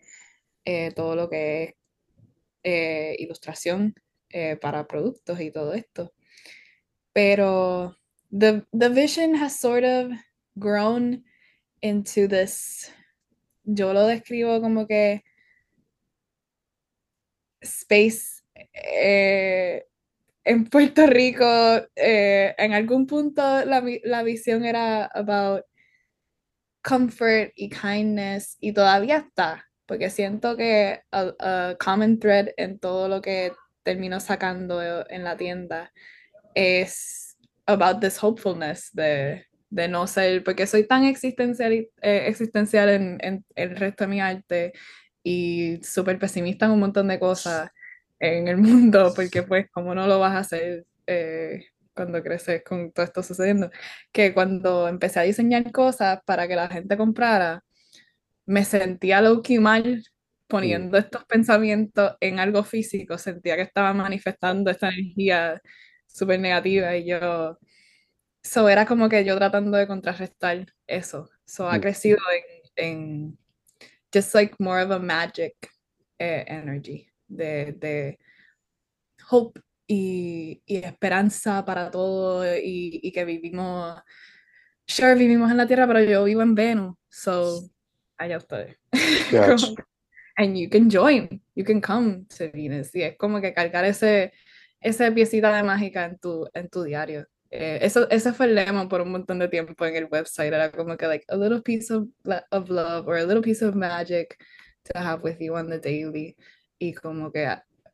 eh, 0.65 0.93
todo 0.95 1.17
lo 1.17 1.29
que 1.31 1.77
es 2.63 3.21
ilustración 3.21 3.95
para 4.61 4.87
productos 4.87 5.41
y 5.41 5.51
todo 5.51 5.75
esto. 5.75 6.13
Pero 7.13 7.97
the, 8.31 8.65
the 8.73 8.89
vision 8.91 9.35
has 9.37 9.59
sort 9.59 9.85
of 9.85 10.13
grown 10.57 11.25
into 11.81 12.29
this, 12.29 12.93
yo 13.65 13.93
lo 13.93 14.07
describo 14.07 14.61
como 14.61 14.87
que 14.87 15.23
space 17.63 18.43
en 20.45 20.67
Puerto 20.67 21.07
Rico, 21.07 21.45
eh, 21.97 22.55
en 22.57 22.73
algún 22.73 23.07
punto 23.07 23.43
la, 23.65 23.85
la 24.05 24.23
visión 24.23 24.65
era 24.65 25.05
about 25.07 25.65
comfort 26.83 27.53
y 27.55 27.69
kindness 27.69 28.57
y 28.61 28.73
todavía 28.73 29.19
está, 29.19 29.69
porque 29.87 30.11
siento 30.11 30.57
que 30.57 31.03
a, 31.11 31.35
a 31.41 31.77
common 31.79 32.19
thread 32.19 32.49
en 32.57 32.79
todo 32.79 33.09
lo 33.09 33.21
que 33.21 33.53
termino 33.83 34.21
sacando 34.21 34.81
en 35.09 35.25
la 35.25 35.37
tienda 35.37 35.93
es 36.55 37.37
about 37.67 38.01
this 38.01 38.23
hopefulness 38.23 38.91
de, 38.93 39.47
de 39.71 39.89
no 39.89 40.07
ser, 40.07 40.43
porque 40.45 40.67
soy 40.67 40.87
tan 40.87 41.05
existencial, 41.05 41.73
eh, 41.73 41.91
existencial 42.27 42.89
en, 42.89 43.19
en 43.21 43.45
el 43.55 43.77
resto 43.77 44.05
de 44.05 44.09
mi 44.09 44.21
arte 44.21 44.73
y 45.23 45.79
súper 45.83 46.19
pesimista 46.19 46.67
en 46.67 46.73
un 46.73 46.81
montón 46.81 47.09
de 47.09 47.19
cosas 47.19 47.71
en 48.21 48.49
el 48.49 48.57
mundo, 48.59 49.13
porque 49.17 49.43
pues 49.43 49.67
como 49.71 49.95
no 49.95 50.07
lo 50.07 50.19
vas 50.21 50.35
a 50.35 50.39
hacer 50.41 50.87
eh, 51.07 51.65
cuando 51.95 52.23
creces 52.23 52.63
con 52.65 52.93
todo 52.93 53.05
esto 53.07 53.23
sucediendo, 53.23 53.71
que 54.13 54.33
cuando 54.35 54.89
empecé 54.89 55.21
a 55.21 55.23
diseñar 55.25 55.71
cosas 55.73 56.21
para 56.27 56.47
que 56.49 56.57
la 56.57 56.69
gente 56.69 56.97
comprara, 56.97 57.65
me 58.47 58.65
sentía 58.65 59.21
low 59.23 59.43
key 59.43 59.59
mal 59.59 60.05
poniendo 60.47 60.97
estos 60.99 61.25
pensamientos 61.27 62.17
en 62.21 62.41
algo 62.41 62.65
físico, 62.65 63.19
sentía 63.19 63.57
que 63.57 63.63
estaba 63.63 63.93
manifestando 63.95 64.71
esta 64.71 64.89
energía 64.89 65.61
súper 66.07 66.41
negativa 66.41 66.97
y 66.97 67.07
yo, 67.07 67.59
so 68.43 68.69
era 68.69 68.87
como 68.87 69.09
que 69.09 69.25
yo 69.25 69.37
tratando 69.37 69.77
de 69.79 69.87
contrarrestar 69.87 70.67
eso, 70.87 71.29
so 71.47 71.69
ha 71.71 71.79
Mm. 71.79 71.81
crecido 71.81 72.19
en, 72.77 72.89
en 73.31 73.39
just 74.15 74.35
like 74.35 74.55
more 74.59 74.83
of 74.83 74.91
a 74.93 74.99
magic 74.99 75.55
eh, 76.19 76.45
energy 76.49 77.09
de, 77.29 77.73
de 77.73 78.19
hope 79.31 79.61
y, 79.87 80.63
y 80.67 80.77
esperanza 80.79 81.65
para 81.65 81.91
todo 81.91 82.45
y, 82.57 83.01
y 83.03 83.13
que 83.13 83.25
vivimos, 83.25 84.01
sure, 84.87 85.15
vivimos 85.15 85.51
en 85.51 85.57
la 85.57 85.67
Tierra, 85.67 85.87
pero 85.87 86.03
yo 86.03 86.25
vivo 86.25 86.43
en 86.43 86.55
Venus, 86.55 86.97
so 87.09 87.69
allá 88.19 88.39
ustedes. 88.39 88.77
Gotcha. 89.31 89.75
And 90.37 90.57
you 90.57 90.69
can 90.69 90.89
join, 90.89 91.43
you 91.57 91.65
can 91.65 91.81
come 91.81 92.27
to 92.37 92.51
Venus. 92.53 92.95
Y 92.95 93.03
es 93.03 93.17
como 93.17 93.41
que 93.41 93.53
cargar 93.53 93.85
ese, 93.85 94.33
esa 94.81 95.13
piecita 95.13 95.55
de 95.55 95.63
mágica 95.63 96.05
en 96.05 96.19
tu, 96.19 96.49
en 96.55 96.69
tu 96.69 96.85
diario. 96.85 97.27
Eh, 97.51 97.79
eso, 97.83 98.09
ese 98.11 98.33
fue 98.33 98.47
el 98.47 98.55
lema 98.55 98.89
por 98.89 99.01
un 99.01 99.11
montón 99.11 99.39
de 99.39 99.49
tiempo 99.49 99.85
en 99.87 99.97
el 99.97 100.05
website. 100.11 100.53
Era 100.53 100.71
como 100.71 100.97
que, 100.97 101.07
like, 101.07 101.25
a 101.29 101.37
little 101.37 101.63
piece 101.63 101.93
of 101.93 102.71
love 102.71 103.09
or 103.09 103.17
a 103.17 103.25
little 103.25 103.43
piece 103.43 103.65
of 103.65 103.75
magic 103.75 104.37
to 104.85 104.99
have 104.99 105.23
with 105.23 105.39
you 105.41 105.57
on 105.57 105.69
the 105.69 105.79
daily. 105.79 106.37
Y 106.79 106.93
como 106.93 107.33
que, 107.33 107.49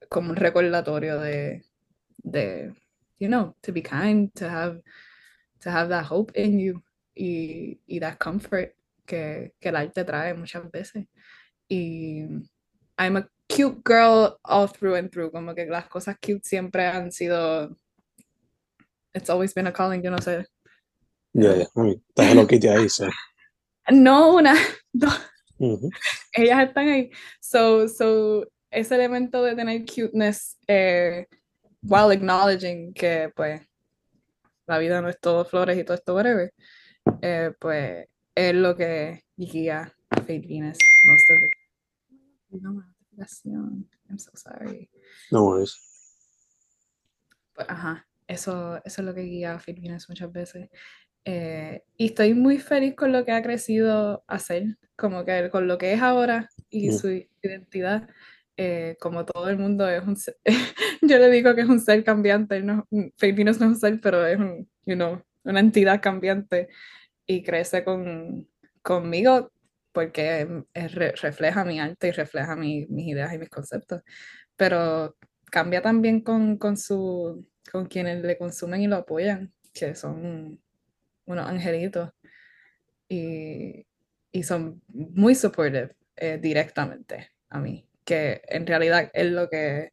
como 0.09 0.31
un 0.31 0.37
recordatorio 0.37 1.19
de, 1.21 1.65
de, 2.19 2.75
you 3.19 3.29
know, 3.29 3.55
to 3.63 3.73
be 3.73 3.83
kind, 3.83 4.33
to 4.35 4.49
have, 4.49 4.83
to 5.61 5.71
have 5.71 5.89
that 5.89 6.05
hope 6.11 6.33
in 6.35 6.59
you 6.59 6.83
y, 7.15 7.81
y 7.87 7.99
that 8.01 8.19
comfort 8.19 8.75
que, 9.07 9.55
que 9.61 9.69
el 9.69 9.77
arte 9.77 10.05
trae 10.05 10.35
muchas 10.35 10.71
veces. 10.71 11.07
Y 11.69 12.27
I'm 12.99 13.17
a 13.17 13.29
cute 13.49 13.83
girl 13.85 14.39
all 14.45 14.67
through 14.69 14.97
and 14.97 15.11
through, 15.11 15.31
como 15.31 15.55
que 15.55 15.67
las 15.67 15.89
cosas 15.89 16.17
cute 16.21 16.45
siempre 16.45 16.87
han 16.87 17.11
sido, 17.11 17.77
it's 19.15 19.31
always 19.31 19.55
been 19.55 19.67
a 19.67 19.73
calling, 19.73 20.03
yo 20.03 20.11
no 20.11 20.19
sé. 20.19 20.45
Yeah, 21.33 21.57
yeah. 21.57 21.95
Está 22.09 22.31
Hello 22.31 22.47
Kitty 22.47 22.69
ahí, 22.69 22.89
so. 22.91 23.09
No 23.91 24.37
una, 24.37 24.55
dos, 24.93 25.19
Ujú. 25.59 25.91
ellas 26.33 26.69
están 26.69 26.89
ahí. 26.89 27.11
So, 27.41 27.89
so 27.89 28.47
ese 28.75 28.95
elemento 28.97 29.43
de 29.43 29.55
tener 29.55 29.85
cuteness 29.85 30.59
eh, 30.67 31.27
while 31.83 32.13
acknowledging 32.13 32.93
que 32.93 33.31
pues 33.35 33.61
la 34.67 34.79
vida 34.79 35.01
no 35.01 35.09
es 35.09 35.19
todo 35.21 35.45
flores 35.45 35.79
y 35.79 35.85
todo 35.85 35.95
esto, 35.97 36.15
whatever, 36.15 36.53
eh, 37.23 37.53
pues 37.59 38.07
es 38.35 38.55
lo 38.55 38.75
que 38.77 39.23
guía 39.37 39.93
Fate 40.11 40.41
Venus 40.49 40.79
most 41.05 41.31
of 41.31 41.39
the 42.51 42.59
No, 42.61 42.73
notificación. 42.73 43.89
I'm 44.09 44.19
so 44.19 44.31
sorry. 44.35 44.89
No 45.31 45.45
worries. 45.45 45.77
Pues, 47.55 47.69
ajá, 47.69 48.07
eso, 48.27 48.77
eso 48.85 49.03
es 49.03 49.07
lo 49.07 49.15
que 49.15 49.23
guía 49.23 49.55
a 49.55 49.59
Fate 49.59 49.81
Venus 49.81 50.09
muchas 50.09 50.33
veces. 50.33 50.71
Eh, 51.25 51.83
y 51.97 52.07
estoy 52.07 52.35
muy 52.35 52.59
feliz 52.59 52.95
con 52.95 53.13
lo 53.13 53.25
que 53.25 53.33
ha 53.33 53.43
crecido 53.43 54.25
a 54.27 54.39
ser, 54.39 54.79
como 54.97 55.25
que 55.25 55.49
con 55.51 55.67
lo 55.67 55.79
que 55.79 55.93
es 55.95 56.01
ahora 56.03 56.49
y 56.71 56.89
Mm. 56.91 56.93
su 56.93 57.27
identidad. 57.43 58.09
Eh, 58.57 58.97
como 59.01 59.25
todo 59.25 59.49
el 59.49 59.59
mundo 59.59 59.89
es 59.89 60.03
un 60.07 60.17
ser, 60.17 60.37
yo 61.03 61.19
le 61.19 61.31
digo 61.31 61.55
que 61.55 61.63
es 61.63 61.69
un 61.69 61.81
ser 61.81 62.05
cambiante, 62.05 62.63
no, 62.63 62.87
Venus 63.21 63.61
no 63.61 63.67
es 63.67 63.73
un 63.73 63.77
ser, 63.81 64.01
pero 64.01 64.27
es 64.27 64.39
un, 64.39 64.69
you 64.87 64.95
know, 64.97 65.23
una 65.45 65.61
entidad 65.61 66.01
cambiante 66.03 66.69
y 67.27 67.43
crece 67.43 67.85
con, 67.85 68.49
conmigo 68.83 69.53
porque 69.93 70.49
es 70.75 70.95
re- 70.95 71.13
refleja 71.23 71.65
mi 71.65 71.81
arte 71.81 72.09
y 72.09 72.13
refleja 72.13 72.57
mi- 72.57 72.87
mis 72.89 73.09
ideas 73.09 73.33
y 73.35 73.39
mis 73.39 73.49
conceptos, 73.51 74.03
pero 74.57 75.17
cambia 75.51 75.83
también 75.83 76.21
con, 76.23 76.59
con, 76.59 76.77
su, 76.77 77.47
con 77.73 77.87
quienes 77.87 78.23
le 78.25 78.39
consumen 78.39 78.83
y 78.83 78.87
lo 78.89 78.97
apoyan, 78.97 79.53
que 79.75 79.95
son 79.95 80.61
unos 81.27 81.47
angelitos 81.49 82.11
y, 83.09 83.87
y 84.33 84.43
son 84.43 84.83
muy 84.89 85.35
supportive 85.35 85.97
eh, 86.17 86.39
directamente 86.41 87.31
a 87.51 87.61
mí, 87.61 87.87
que 88.05 88.43
en 88.49 88.67
realidad 88.67 89.11
es 89.13 89.31
lo 89.31 89.49
que 89.49 89.93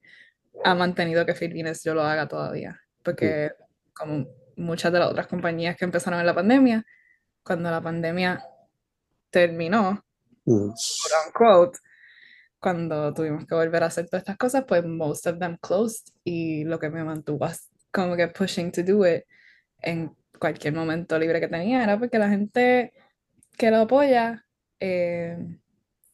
ha 0.63 0.75
mantenido 0.75 1.25
que 1.25 1.35
Filipinas 1.35 1.83
yo 1.83 1.93
lo 1.93 2.03
haga 2.03 2.27
todavía, 2.27 2.81
porque 3.03 3.51
como 3.93 4.27
muchas 4.57 4.91
de 4.91 4.99
las 4.99 5.09
otras 5.09 5.27
compañías 5.27 5.75
que 5.77 5.85
empezaron 5.85 6.19
en 6.19 6.25
la 6.25 6.35
pandemia, 6.35 6.85
cuando 7.43 7.71
la 7.71 7.81
pandemia 7.81 8.43
terminó, 9.29 10.03
Mm. 10.45 10.71
quote 11.33 11.77
cuando 12.59 13.13
tuvimos 13.13 13.45
que 13.45 13.55
volver 13.55 13.83
a 13.83 13.87
hacer 13.87 14.05
todas 14.05 14.21
estas 14.21 14.37
cosas, 14.37 14.65
pues 14.67 14.85
most 14.85 15.25
of 15.25 15.39
them 15.39 15.57
closed 15.57 16.13
y 16.23 16.63
lo 16.63 16.79
que 16.79 16.89
me 16.89 17.03
mantuvo 17.03 17.47
como 17.91 18.15
que 18.15 18.27
pushing 18.27 18.71
to 18.71 18.83
do 18.83 19.05
it 19.05 19.23
en 19.79 20.15
cualquier 20.39 20.73
momento 20.73 21.17
libre 21.17 21.39
que 21.39 21.47
tenía 21.47 21.83
era 21.83 21.97
porque 21.97 22.19
la 22.19 22.29
gente 22.29 22.93
que 23.57 23.71
lo 23.71 23.77
apoya, 23.81 24.45
eh, 24.79 25.37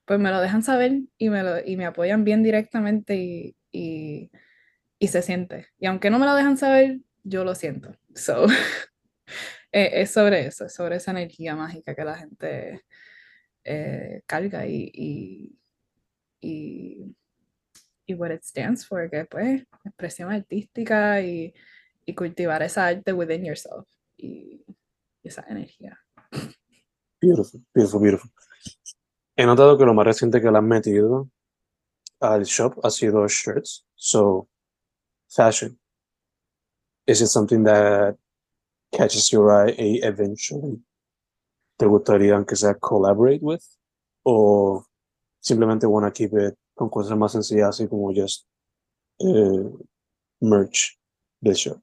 pues 0.07 0.21
me 0.21 0.31
lo 0.31 0.39
dejan 0.39 0.63
saber 0.63 1.01
y 1.17 1.29
me, 1.29 1.43
lo, 1.43 1.59
y 1.63 1.75
me 1.75 1.85
apoyan 1.85 2.23
bien 2.23 2.41
directamente 2.41 3.17
y, 3.17 3.57
y, 3.71 5.07
se 5.07 5.21
siente. 5.21 5.67
Y 5.79 5.85
aunque 5.85 6.09
no 6.09 6.17
me 6.17 6.25
lo 6.25 6.33
dejan 6.33 6.57
saber, 6.57 7.01
yo 7.23 7.43
lo 7.43 7.53
siento. 7.55 7.93
So, 8.15 8.45
es 9.71 10.09
sobre 10.11 10.47
eso, 10.47 10.65
es 10.65 10.73
sobre 10.73 10.95
esa 10.95 11.11
energía 11.11 11.57
mágica 11.57 11.93
que 11.93 12.05
la 12.05 12.15
gente 12.15 12.85
eh, 13.65 14.21
carga 14.25 14.65
y, 14.65 14.89
y, 16.41 17.13
y, 18.07 18.13
what 18.13 18.31
it 18.31 18.43
stands 18.43 18.87
for, 18.87 19.09
que 19.09 19.25
pues 19.25 19.63
expresión 19.83 20.31
artística 20.31 21.21
y, 21.21 21.53
cultivar 22.15 22.63
esa 22.63 22.87
arte 22.87 23.11
within 23.11 23.43
yourself 23.43 23.85
y 24.15 24.63
esa 25.21 25.43
energía. 25.49 25.99
Beautiful, 27.19 27.61
beautiful, 27.73 27.99
beautiful. 27.99 28.31
He 29.39 29.45
notado 29.45 29.77
que 29.77 29.85
lo 29.85 29.93
más 29.93 30.07
reciente 30.07 30.41
que 30.41 30.49
le 30.49 30.57
han 30.57 30.67
metido 30.67 31.29
al 32.19 32.43
shop 32.43 32.79
ha 32.83 32.89
sido 32.89 33.27
shirts. 33.27 33.85
So, 33.93 34.47
fashion. 35.29 35.77
Is 37.05 37.21
it 37.21 37.27
something 37.27 37.63
that 37.63 38.15
catches 38.91 39.29
your 39.29 39.51
eye 39.51 39.99
eventually? 40.01 40.83
¿Te 41.77 41.85
gustaría 41.85 42.33
aunque 42.33 42.55
sea 42.55 42.73
collaborate 42.73 43.39
with? 43.43 43.61
¿O 44.23 44.83
simplemente 45.39 45.85
wanna 45.85 46.11
keep 46.11 46.33
it 46.33 46.55
con 46.73 46.89
cosas 46.89 47.15
más 47.15 47.33
sencillas 47.33 47.69
así 47.69 47.87
como 47.87 48.11
just 48.11 48.47
uh, 49.19 49.69
merch 50.41 50.97
del 51.39 51.53
shop? 51.53 51.79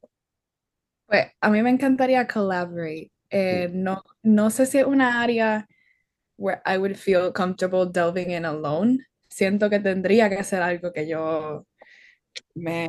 Pues 1.07 1.27
a 1.41 1.51
mí 1.51 1.63
me 1.63 1.71
encantaría 1.71 2.27
collaborate. 2.27 3.13
Eh, 3.31 3.71
no, 3.73 4.03
no 4.25 4.51
sé 4.51 4.67
si 4.67 4.79
es 4.79 4.87
una 4.87 5.23
área 5.23 5.69
where 6.37 6.63
I 6.67 6.79
would 6.79 6.97
feel 6.97 7.33
comfortable 7.33 7.87
delving 7.87 8.31
in 8.31 8.45
alone. 8.45 9.07
Siento 9.29 9.69
que 9.71 9.81
tendría 9.81 10.29
que 10.29 10.45
ser 10.45 10.63
algo 10.63 10.93
que 10.93 11.07
yo 11.07 11.67
me, 12.55 12.89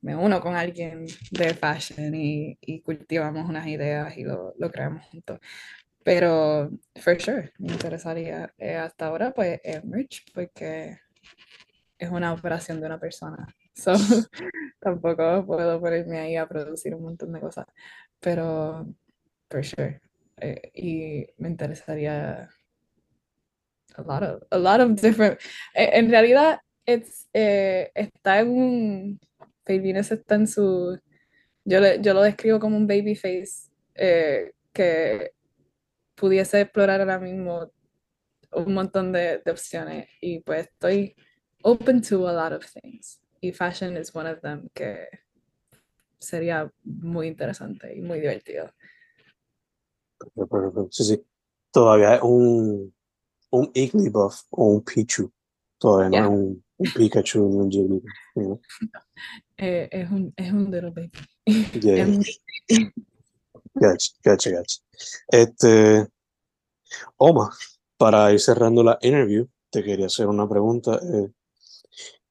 me 0.00 0.16
uno 0.16 0.40
con 0.40 0.54
alguien 0.56 1.06
de 1.30 1.54
fashion 1.54 2.14
y, 2.14 2.58
y 2.60 2.80
cultivamos 2.82 3.48
unas 3.48 3.66
ideas 3.66 4.16
y 4.16 4.24
lo, 4.24 4.54
lo, 4.58 4.70
creamos 4.70 5.04
juntos. 5.06 5.38
Pero, 6.02 6.70
for 7.00 7.20
sure, 7.20 7.52
me 7.58 7.72
interesaría. 7.72 8.52
Eh, 8.58 8.76
hasta 8.76 9.06
ahora, 9.06 9.32
pues, 9.32 9.60
es 9.62 9.84
merch, 9.84 10.24
porque 10.32 10.98
es 11.98 12.10
una 12.10 12.32
operación 12.32 12.80
de 12.80 12.86
una 12.86 12.98
persona. 13.00 13.46
So, 13.72 13.94
tampoco 14.80 15.46
puedo 15.46 15.80
ponerme 15.80 16.18
ahí 16.18 16.36
a 16.36 16.46
producir 16.46 16.94
un 16.94 17.02
montón 17.02 17.32
de 17.32 17.40
cosas. 17.40 17.66
Pero, 18.18 18.86
for 19.48 19.64
sure. 19.64 20.00
Eh, 20.36 20.70
y 20.74 21.26
me 21.38 21.48
interesaría 21.48 22.50
a 23.96 24.02
lot 24.02 24.22
of, 24.22 24.42
a 24.50 24.58
lot 24.58 24.80
of 24.80 25.00
different. 25.00 25.38
Eh, 25.74 25.90
en 25.92 26.10
realidad, 26.10 26.60
it's, 26.86 27.28
eh, 27.32 27.90
está 27.94 28.40
en 28.40 28.48
un. 28.48 29.20
Venus 29.66 30.10
está 30.10 30.34
en 30.34 30.46
su. 30.46 30.98
Yo, 31.64 31.80
le, 31.80 32.00
yo 32.02 32.12
lo 32.12 32.22
describo 32.22 32.58
como 32.58 32.76
un 32.76 32.86
baby 32.88 33.14
face 33.14 33.70
eh, 33.94 34.52
que 34.72 35.32
pudiese 36.16 36.62
explorar 36.62 37.00
ahora 37.00 37.20
mismo 37.20 37.70
un 38.52 38.74
montón 38.74 39.12
de, 39.12 39.38
de 39.44 39.50
opciones. 39.50 40.08
Y 40.20 40.40
pues 40.40 40.66
estoy 40.66 41.14
open 41.62 42.00
to 42.02 42.28
a 42.28 42.32
lot 42.32 42.52
of 42.52 42.64
things. 42.66 43.20
Y 43.40 43.52
fashion 43.52 43.96
is 43.96 44.14
one 44.14 44.28
of 44.28 44.40
them 44.40 44.68
que 44.74 45.08
sería 46.18 46.70
muy 46.84 47.28
interesante 47.28 47.94
y 47.94 48.00
muy 48.02 48.20
divertido. 48.20 48.70
Sí, 50.90 51.04
sí. 51.04 51.24
Todavía 51.72 52.16
es 52.16 52.22
un, 52.22 52.92
un 53.52 53.70
Igglybuff 53.74 54.42
o 54.50 54.64
un 54.74 54.82
Pichu. 54.84 55.30
Todavía 55.78 56.10
Yeah. 56.20 56.28
no 56.28 56.34
es 56.34 56.38
un, 56.40 56.64
un 56.78 56.92
Pikachu 56.94 57.48
ni 57.48 57.56
un 57.56 57.70
Jigglypuff. 57.70 58.10
know? 58.34 58.60
Eh, 59.58 59.88
es, 59.92 60.10
un, 60.10 60.32
es 60.36 60.50
un 60.52 60.70
little 60.70 60.90
baby. 60.90 61.10
Yeah. 61.80 62.06
Un- 62.06 62.24
Gotcha, 63.74 64.08
gotcha, 64.24 64.50
gotcha. 64.50 64.78
Este, 65.28 66.08
Oma, 67.18 67.50
para 67.98 68.32
ir 68.32 68.40
cerrando 68.40 68.82
la 68.82 68.98
interview, 69.02 69.46
te 69.70 69.82
quería 69.84 70.06
hacer 70.06 70.26
una 70.26 70.48
pregunta. 70.48 70.98
eh, 71.02 71.30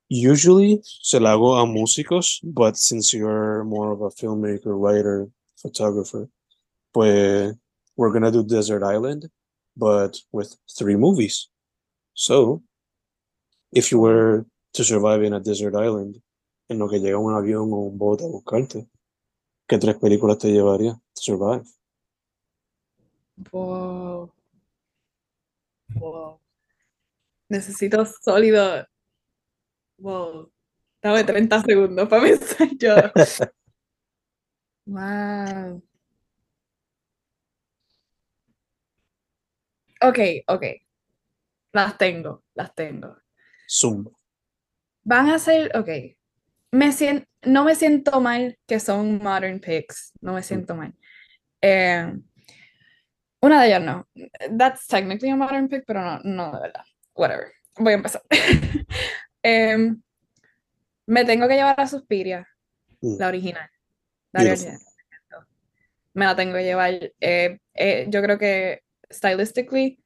usually 0.10 0.82
se 0.84 1.20
la 1.20 1.32
hago 1.34 1.56
a 1.58 1.66
músicos, 1.66 2.40
but 2.44 2.76
since 2.76 3.14
you're 3.16 3.64
more 3.64 3.92
of 3.94 4.02
a 4.02 4.10
filmmaker, 4.10 4.74
writer, 4.76 5.28
photographer, 5.56 6.28
pues 6.92 7.56
we're 7.96 8.12
gonna 8.12 8.32
do 8.32 8.44
Desert 8.44 8.84
Island, 8.84 9.30
but 9.80 10.18
with 10.32 10.56
three 10.78 10.98
movies. 10.98 11.50
So, 12.14 12.62
if 13.72 13.92
you 13.92 14.00
were 14.00 14.46
to 14.74 14.84
survive 14.84 15.24
in 15.24 15.34
a 15.34 15.40
desert 15.40 15.76
island, 15.76 16.22
en 16.70 16.80
lo 16.80 16.90
que 16.90 17.00
llega 17.00 17.18
un 17.18 17.34
avión 17.34 17.72
o 17.74 17.88
un 17.90 17.98
bote 17.98 18.26
a 18.26 18.28
buscarte, 18.28 18.88
¿qué 19.68 19.78
tres 19.78 19.96
películas 19.98 20.38
te 20.38 20.52
llevaría 20.52 20.94
to 20.94 21.22
survive? 21.22 21.66
Wow. 23.52 24.34
Wow. 25.96 26.40
Necesito 27.50 28.06
sólido. 28.06 28.86
Wow. 29.98 30.52
Dame 31.02 31.24
30 31.24 31.62
segundos 31.62 32.10
para 32.10 32.24
pensar 32.24 32.70
yo. 32.78 32.96
Wow. 34.90 35.84
Ok, 40.02 40.20
ok. 40.48 40.64
Las 41.74 41.98
tengo, 41.98 42.44
las 42.56 42.74
tengo. 42.74 43.18
Zoom. 43.68 44.06
Van 45.04 45.30
a 45.30 45.40
ser, 45.40 45.76
ok. 45.78 45.90
Me 46.72 46.92
no 47.44 47.64
me 47.64 47.76
siento 47.76 48.22
mal 48.22 48.58
que 48.68 48.80
son 48.80 49.18
modern 49.24 49.60
picks. 49.60 50.14
No 50.22 50.34
me 50.34 50.44
siento 50.44 50.76
mal. 50.76 50.94
Eh, 51.62 52.14
una 53.42 53.62
de 53.62 53.68
ellas 53.68 53.82
no. 53.82 54.08
That's 54.58 54.88
technically 54.88 55.30
a 55.32 55.36
modern 55.36 55.68
pick, 55.68 55.84
pero 55.86 56.02
no, 56.02 56.20
no 56.24 56.52
de 56.54 56.62
verdad. 56.62 56.84
Whatever. 57.16 57.52
Voy 57.78 57.94
a 57.94 57.96
empezar. 57.96 58.22
Em, 59.42 60.02
me 61.06 61.24
tengo 61.24 61.48
que 61.48 61.56
llevar 61.56 61.80
a 61.80 61.88
Suspiria, 61.88 62.46
Mm. 63.02 63.18
la 63.18 63.28
original. 63.30 63.70
La 64.34 64.42
original. 64.42 64.80
Me 66.14 66.26
la 66.26 66.36
tengo 66.36 66.56
que 66.56 66.64
llevar. 66.64 66.94
Eh, 67.22 67.60
eh, 67.74 68.06
yo 68.10 68.22
creo 68.22 68.38
que 68.38 68.82
stylistically 69.12 70.04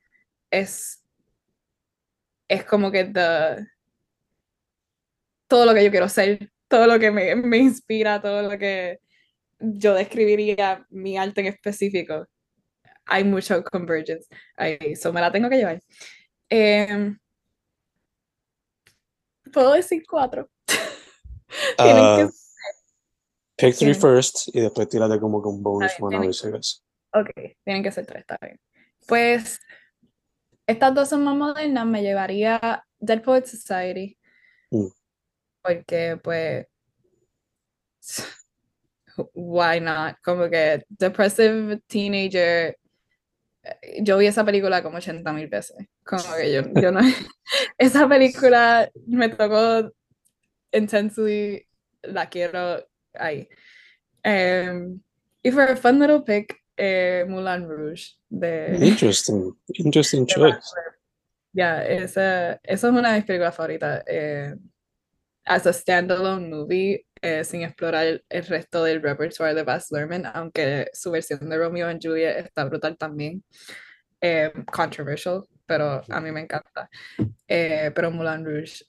es, 0.51 1.03
es 2.47 2.63
como 2.65 2.91
que 2.91 3.05
the, 3.05 3.67
todo 5.47 5.65
lo 5.65 5.73
que 5.73 5.83
yo 5.83 5.91
quiero 5.91 6.09
ser, 6.09 6.51
todo 6.67 6.87
lo 6.87 6.99
que 6.99 7.11
me, 7.11 7.35
me 7.35 7.57
inspira, 7.57 8.21
todo 8.21 8.43
lo 8.43 8.57
que 8.57 8.99
yo 9.59 9.93
describiría 9.93 10.85
mi 10.89 11.17
arte 11.17 11.41
en 11.41 11.47
específico. 11.47 12.27
Hay 13.05 13.23
mucho 13.23 13.63
convergence 13.63 14.27
ahí, 14.55 14.77
eso 14.79 15.11
me 15.11 15.21
la 15.21 15.31
tengo 15.31 15.49
que 15.49 15.57
llevar. 15.57 15.81
Em, 16.49 17.17
Puedo 19.51 19.73
decir 19.73 20.03
cuatro. 20.09 20.49
Ah, 21.77 22.15
que 22.17 23.67
pick 23.67 23.75
three 23.77 23.93
tienen- 23.93 24.01
first 24.01 24.47
y 24.55 24.59
después 24.59 24.87
tírate 24.89 25.19
como 25.19 25.37
un 25.37 25.61
bonus 25.61 25.93
one 25.99 26.15
a 26.15 26.19
acaso. 26.19 26.81
Ok, 27.13 27.29
tienen 27.63 27.83
que 27.83 27.91
ser 27.91 28.05
tres, 28.07 28.21
está 28.21 28.37
bien. 28.41 28.59
Pues 29.07 29.59
estas 30.67 30.93
dos 30.93 31.09
son 31.09 31.23
más 31.23 31.35
modernas, 31.35 31.85
me 31.85 32.01
llevaría 32.01 32.85
Dead 32.99 33.21
Poets 33.21 33.51
Society. 33.51 34.17
Mm. 34.71 34.87
Porque, 35.61 36.17
pues, 36.21 36.67
why 39.33 39.79
not? 39.79 40.15
Como 40.23 40.49
que 40.49 40.83
Depressive 40.89 41.81
Teenager. 41.87 42.77
eh, 43.63 44.01
Yo 44.01 44.17
vi 44.17 44.27
esa 44.27 44.43
película 44.43 44.81
como 44.83 44.97
80 44.97 45.31
mil 45.33 45.47
veces. 45.47 45.77
Como 46.03 46.23
que 46.37 46.51
yo, 46.53 46.61
yo 46.81 46.91
no. 46.91 46.99
Esa 47.77 48.07
película 48.07 48.89
me 49.07 49.29
tocó 49.29 49.91
intensely. 50.71 51.65
La 52.01 52.27
quiero 52.29 52.85
ahí. 53.13 53.47
Em, 54.23 54.99
y 55.41 55.51
for 55.51 55.63
a 55.63 55.75
fun 55.75 55.99
little 55.99 56.21
pick, 56.21 56.62
eh, 56.77 57.25
Moulin 57.27 57.67
Rouge 57.67 58.15
de, 58.29 58.77
Interesting, 58.81 59.53
interesting 59.73 60.25
de 60.25 60.33
choice. 60.33 60.69
Ya, 61.51 61.83
esa, 61.85 62.53
esa 62.63 62.87
es 62.87 62.93
una 62.93 63.11
de 63.11 63.17
mis 63.17 63.25
películas 63.25 63.55
favoritas. 63.55 64.03
eh, 64.07 64.55
as 65.45 65.67
a 65.67 65.73
standalone 65.73 66.49
movie, 66.49 67.05
eh, 67.21 67.43
sin 67.43 67.63
explorar 67.63 68.05
el, 68.05 68.25
el 68.29 68.45
resto 68.45 68.83
del 68.83 69.01
repertoire 69.01 69.53
de 69.53 69.63
Baz 69.63 69.91
Luhrmann, 69.91 70.25
aunque 70.25 70.89
su 70.93 71.11
versión 71.11 71.49
de 71.49 71.57
Romeo 71.57 71.87
and 71.87 72.01
Juliet 72.01 72.45
está 72.45 72.65
brutal 72.65 72.97
también. 72.97 73.43
Eh, 74.21 74.53
controversial, 74.71 75.43
pero 75.65 76.01
a 76.07 76.21
mí 76.21 76.31
me 76.31 76.41
encanta. 76.41 76.89
Eh, 77.47 77.91
pero 77.93 78.09
Moulin 78.09 78.45
Rouge 78.45 78.85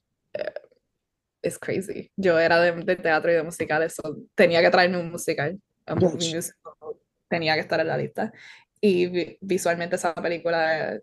es 1.42 1.58
crazy. 1.58 2.10
Yo 2.16 2.38
era 2.38 2.60
de, 2.60 2.72
de, 2.72 2.96
teatro 2.96 3.30
y 3.30 3.34
de 3.34 3.42
musicales, 3.42 3.94
so 3.94 4.16
tenía 4.34 4.62
que 4.62 4.70
traerme 4.70 4.98
un 4.98 5.10
musical, 5.10 5.60
un 5.88 5.98
musical, 5.98 6.42
tenía 7.28 7.54
que 7.54 7.60
estar 7.60 7.80
en 7.80 7.88
la 7.88 7.96
lista. 7.96 8.32
Y 8.80 9.06
vi, 9.06 9.38
visualmente 9.40 9.96
esa 9.96 10.14
película 10.14 10.98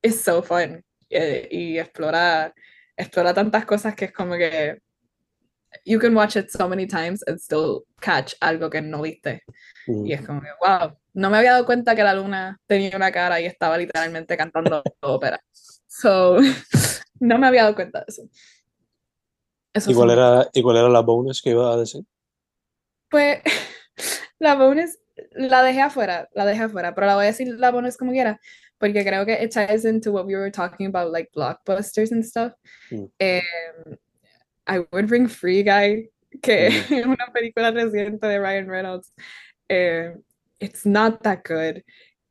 es 0.00 0.20
so 0.22 0.42
fun 0.42 0.84
eh, 1.10 1.48
y 1.50 1.78
explora, 1.78 2.54
explora 2.96 3.34
tantas 3.34 3.64
cosas 3.66 3.94
que 3.94 4.06
es 4.06 4.12
como 4.12 4.34
que 4.34 4.80
you 5.84 5.98
can 5.98 6.14
watch 6.14 6.36
it 6.36 6.50
so 6.50 6.68
many 6.68 6.86
times 6.86 7.22
and 7.26 7.38
still 7.38 7.84
catch 8.00 8.34
algo 8.40 8.70
que 8.70 8.80
no 8.80 9.02
viste. 9.02 9.42
Mm. 9.86 10.06
Y 10.06 10.12
es 10.12 10.26
como 10.26 10.40
que, 10.40 10.48
wow, 10.60 10.96
no 11.14 11.30
me 11.30 11.38
había 11.38 11.52
dado 11.52 11.66
cuenta 11.66 11.94
que 11.94 12.02
la 12.02 12.14
luna 12.14 12.58
tenía 12.66 12.96
una 12.96 13.10
cara 13.10 13.40
y 13.40 13.46
estaba 13.46 13.78
literalmente 13.78 14.36
cantando 14.36 14.82
ópera. 15.00 15.40
So, 15.52 16.38
no 17.20 17.38
me 17.38 17.46
había 17.46 17.62
dado 17.62 17.74
cuenta 17.74 18.00
de 18.00 18.04
eso. 18.08 18.22
eso 19.74 19.90
¿Y, 19.90 19.94
cuál 19.94 20.10
era, 20.10 20.48
¿Y 20.52 20.62
cuál 20.62 20.76
era 20.76 20.88
la 20.88 21.00
bonus 21.00 21.42
que 21.42 21.50
iba 21.50 21.72
a 21.72 21.76
decir? 21.76 22.02
Pues, 23.10 23.40
la 24.38 24.54
bonus 24.54 24.98
la 25.32 25.62
dejé 25.62 25.82
afuera, 25.82 26.28
la 26.34 26.44
dejé 26.44 26.62
afuera, 26.62 26.94
pero 26.94 27.06
la 27.06 27.14
voy 27.14 27.24
a 27.24 27.28
decir 27.28 27.48
la 27.58 27.70
bonus 27.70 27.96
como 27.96 28.12
quiera, 28.12 28.40
porque 28.78 29.04
creo 29.04 29.24
que 29.24 29.42
it 29.42 29.52
ties 29.52 29.84
into 29.84 30.12
what 30.12 30.26
we 30.26 30.34
were 30.34 30.50
talking 30.50 30.86
about, 30.86 31.12
like 31.12 31.30
blockbusters 31.34 32.12
and 32.12 32.24
stuff. 32.24 32.52
Mm. 32.90 33.10
Um, 33.20 33.96
I 34.66 34.84
would 34.92 35.08
bring 35.08 35.28
Free 35.28 35.62
Guy, 35.62 36.08
que 36.42 36.70
mm. 36.70 36.92
es 36.98 37.06
una 37.06 37.26
película 37.32 37.70
reciente 37.70 38.26
de 38.26 38.40
Ryan 38.40 38.68
Reynolds. 38.68 39.10
Uh, 39.70 40.18
it's 40.60 40.84
not 40.84 41.22
that 41.22 41.44
good. 41.44 41.82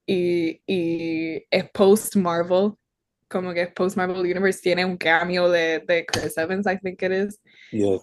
Y, 0.08 0.62
y 0.68 1.46
es 1.52 1.66
post-Marvel, 1.74 2.78
como 3.30 3.54
que 3.54 3.62
es 3.62 3.72
post-Marvel 3.74 4.26
Universe, 4.26 4.60
tiene 4.62 4.84
un 4.84 4.98
cameo 4.98 5.50
de, 5.50 5.80
de 5.88 6.06
Chris 6.06 6.38
Evans, 6.38 6.68
I 6.68 6.78
think 6.78 7.02
it 7.02 7.12
is. 7.12 7.40
Yeah, 7.72 7.98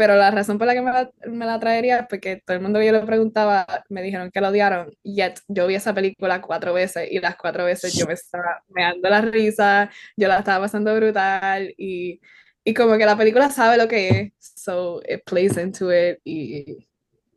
pero 0.00 0.16
la 0.16 0.30
razón 0.30 0.56
por 0.56 0.66
la 0.66 0.72
que 0.72 0.80
me 0.80 0.90
la, 0.90 1.10
me 1.26 1.44
la, 1.44 1.60
traería 1.60 1.98
es 1.98 2.06
porque 2.08 2.40
todo 2.42 2.56
el 2.56 2.62
mundo 2.62 2.78
que 2.78 2.86
yo 2.86 2.92
le 2.92 3.00
preguntaba 3.00 3.66
me 3.90 4.00
dijeron 4.00 4.30
que 4.30 4.40
la 4.40 4.48
odiaron. 4.48 4.90
Yet 5.02 5.40
yo 5.46 5.66
vi 5.66 5.74
esa 5.74 5.92
película 5.92 6.40
cuatro 6.40 6.72
veces 6.72 7.06
y 7.12 7.18
las 7.18 7.36
cuatro 7.36 7.66
veces 7.66 7.92
yo 7.92 8.06
me 8.06 8.14
estaba 8.14 8.64
meando 8.70 9.06
la 9.10 9.20
risa, 9.20 9.90
yo 10.16 10.26
la 10.26 10.38
estaba 10.38 10.64
pasando 10.64 10.96
brutal 10.96 11.74
y, 11.76 12.18
y 12.64 12.72
como 12.72 12.96
que 12.96 13.04
la 13.04 13.14
película 13.14 13.50
sabe 13.50 13.76
lo 13.76 13.88
que 13.88 14.08
es, 14.08 14.32
so 14.38 15.02
it 15.06 15.22
plays 15.26 15.58
into 15.58 15.92
it 15.92 16.18
y 16.24 16.88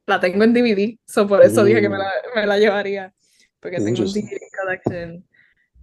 la 0.06 0.22
tengo 0.22 0.42
en 0.46 0.54
DVD, 0.54 0.98
so 1.06 1.28
por 1.28 1.44
eso 1.44 1.66
dije 1.66 1.82
que 1.82 1.90
me 1.90 1.98
la, 1.98 2.14
me 2.34 2.48
la 2.48 2.60
llevaría, 2.60 3.14
porque 3.60 3.76
tengo 3.76 4.04
un 4.04 4.14
DVD 4.14 4.40
collection 4.58 5.16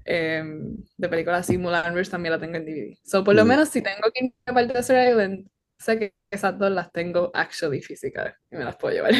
um, 0.06 0.82
de 0.96 1.08
películas 1.10 1.40
así, 1.40 1.58
Mulan 1.58 1.94
Rouge 1.94 2.10
también 2.10 2.32
la 2.32 2.40
tengo 2.40 2.56
en 2.56 2.64
DVD. 2.64 2.96
So 3.04 3.22
por 3.22 3.34
lo 3.34 3.44
menos 3.44 3.68
si 3.68 3.82
tengo 3.82 4.10
que 4.14 4.24
ir 4.24 4.32
a 4.46 4.62
Desert 4.62 5.10
Island, 5.10 5.46
sé 5.80 5.98
que 5.98 6.14
esas 6.30 6.58
dos 6.58 6.70
las 6.70 6.92
tengo 6.92 7.30
actually 7.34 7.80
físicas 7.80 8.34
y 8.50 8.56
me 8.56 8.64
las 8.64 8.76
puedo 8.76 8.94
llevar. 8.94 9.12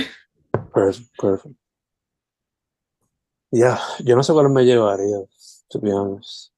Perfect, 0.72 1.10
perfect. 1.20 1.56
Ya, 3.52 3.58
yeah, 3.58 3.80
yo 4.04 4.14
no 4.14 4.22
sé 4.22 4.32
cuál 4.32 4.48
me 4.50 4.64
llevaría, 4.64 5.18
to 5.68 5.80
be 5.80 5.92
honest. 5.92 6.52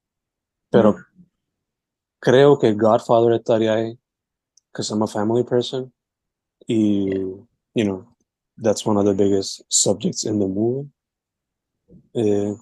Pero 0.70 0.92
mm. 0.92 1.26
creo 2.20 2.58
que 2.58 2.74
Godfather 2.74 3.32
estaría 3.32 3.74
ahí, 3.74 3.98
because 4.70 4.92
I'm 4.92 5.02
a 5.02 5.06
family 5.06 5.44
person. 5.44 5.92
Y, 6.66 7.08
you 7.74 7.84
know, 7.84 8.06
that's 8.58 8.84
one 8.86 8.98
of 8.98 9.06
the 9.06 9.14
biggest 9.14 9.62
subjects 9.68 10.24
in 10.24 10.38
the 10.38 10.46
movie. 10.46 10.90
Eh, 12.14 12.54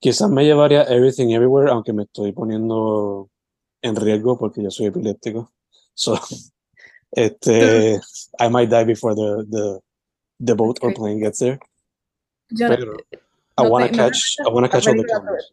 quizás 0.00 0.30
me 0.30 0.44
llevaría 0.44 0.82
Everything 0.84 1.30
Everywhere, 1.30 1.70
aunque 1.70 1.92
me 1.92 2.04
estoy 2.04 2.32
poniendo 2.32 3.30
en 3.82 3.94
riesgo 3.94 4.36
porque 4.36 4.62
yo 4.62 4.70
soy 4.70 4.86
epiléptico. 4.86 5.52
So, 5.96 6.18
este, 7.16 8.00
I 8.38 8.48
might 8.48 8.70
die 8.70 8.84
before 8.84 9.14
the, 9.14 9.44
the, 9.48 9.80
the 10.38 10.54
boat 10.54 10.78
or 10.82 10.92
plane 10.92 11.18
gets 11.18 11.40
there. 11.40 11.58
Yo 12.50 12.68
Pero, 12.68 12.96
I 13.58 13.64
no 13.64 13.70
want 13.70 13.90
to 13.90 13.96
catch, 13.96 14.36
I 14.46 14.50
want 14.50 14.66
to 14.66 14.70
catch 14.70 14.86
all 14.86 14.94
the 14.94 15.04
cameras. 15.04 15.50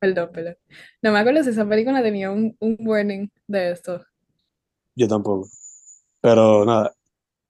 Perdón, 0.00 0.30
perdón. 0.32 0.56
No 1.02 1.12
me 1.12 1.18
acuerdo 1.18 1.42
si 1.42 1.50
esa 1.50 1.66
película 1.66 2.02
tenía 2.02 2.30
un, 2.30 2.56
un 2.60 2.76
warning 2.80 3.30
de 3.46 3.72
esto. 3.72 4.04
Yo 4.94 5.08
tampoco. 5.08 5.48
Pero 6.20 6.64
nada, 6.64 6.94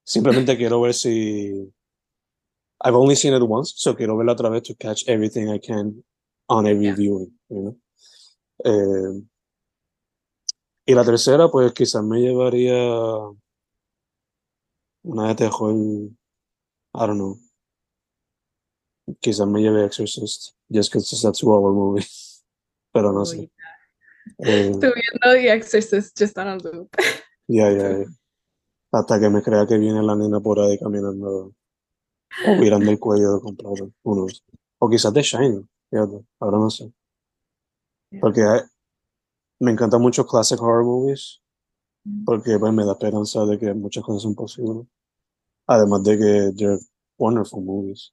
simplemente 0.02 0.56
quiero 0.56 0.80
ver 0.80 0.94
si. 0.94 1.72
I've 2.80 2.96
only 2.96 3.16
seen 3.16 3.34
it 3.34 3.42
once, 3.42 3.74
so 3.76 3.94
quiero 3.94 4.16
verla 4.16 4.32
otra 4.32 4.50
vez 4.50 4.62
to 4.64 4.74
catch 4.74 5.04
everything 5.08 5.48
I 5.48 5.58
can 5.58 6.02
on 6.48 6.66
every 6.66 6.86
yeah. 6.86 6.94
viewing, 6.94 7.32
you 7.48 7.62
know. 7.62 7.76
Eh, 8.64 9.20
y 10.86 10.94
la 10.94 11.04
tercera, 11.04 11.48
pues 11.48 11.72
quizás 11.72 12.02
me 12.02 12.20
llevaría 12.20 12.74
una 15.02 15.28
de 15.28 15.34
terror, 15.34 15.74
I 15.74 16.10
don't 16.92 17.14
know. 17.14 17.38
Quizás 19.20 19.46
me 19.46 19.60
lleve 19.60 19.84
Exorcist, 19.84 20.54
just 20.70 20.90
because 20.90 21.12
it's 21.12 21.24
a 21.24 21.32
two-hour 21.32 21.72
movie. 21.72 22.06
Pero 22.92 23.12
no 23.12 23.24
sé. 23.24 23.50
Eh, 24.38 24.70
Estoy 24.72 24.92
viendo 24.94 25.32
The 25.32 25.52
Exorcist 25.52 26.18
just 26.18 26.38
on 26.38 26.48
a 26.48 26.56
loop. 26.56 26.88
Ya, 27.46 27.70
ya, 27.70 27.98
ya. 27.98 28.06
Hasta 28.92 29.20
que 29.20 29.28
me 29.28 29.42
crea 29.42 29.66
que 29.66 29.76
viene 29.76 30.02
la 30.02 30.14
nena 30.14 30.40
por 30.40 30.60
ahí 30.60 30.78
caminando 30.78 31.52
o 32.46 32.54
mirando 32.56 32.90
el 32.90 32.98
cuello 32.98 33.34
de 33.34 33.40
completo. 33.40 33.90
Unos. 34.02 34.44
O 34.78 34.88
quizás 34.88 35.12
The 35.12 35.22
Shining, 35.22 35.68
fíjate, 35.90 36.24
ahora 36.40 36.58
no 36.58 36.70
sé. 36.70 36.92
Porque 38.20 38.42
me 39.60 39.70
encantan 39.72 40.00
mucho 40.00 40.26
classic 40.26 40.60
horror 40.60 40.84
movies 40.84 41.40
mm. 42.04 42.24
porque 42.24 42.58
pues, 42.58 42.72
me 42.72 42.84
da 42.84 42.92
esperanza 42.92 43.44
de 43.46 43.58
que 43.58 43.72
muchas 43.74 44.02
cosas 44.02 44.22
son 44.22 44.34
posibles. 44.34 44.86
Además 45.66 46.02
de 46.02 46.18
que 46.18 46.52
they're 46.56 46.78
wonderful 47.18 47.62
movies. 47.62 48.12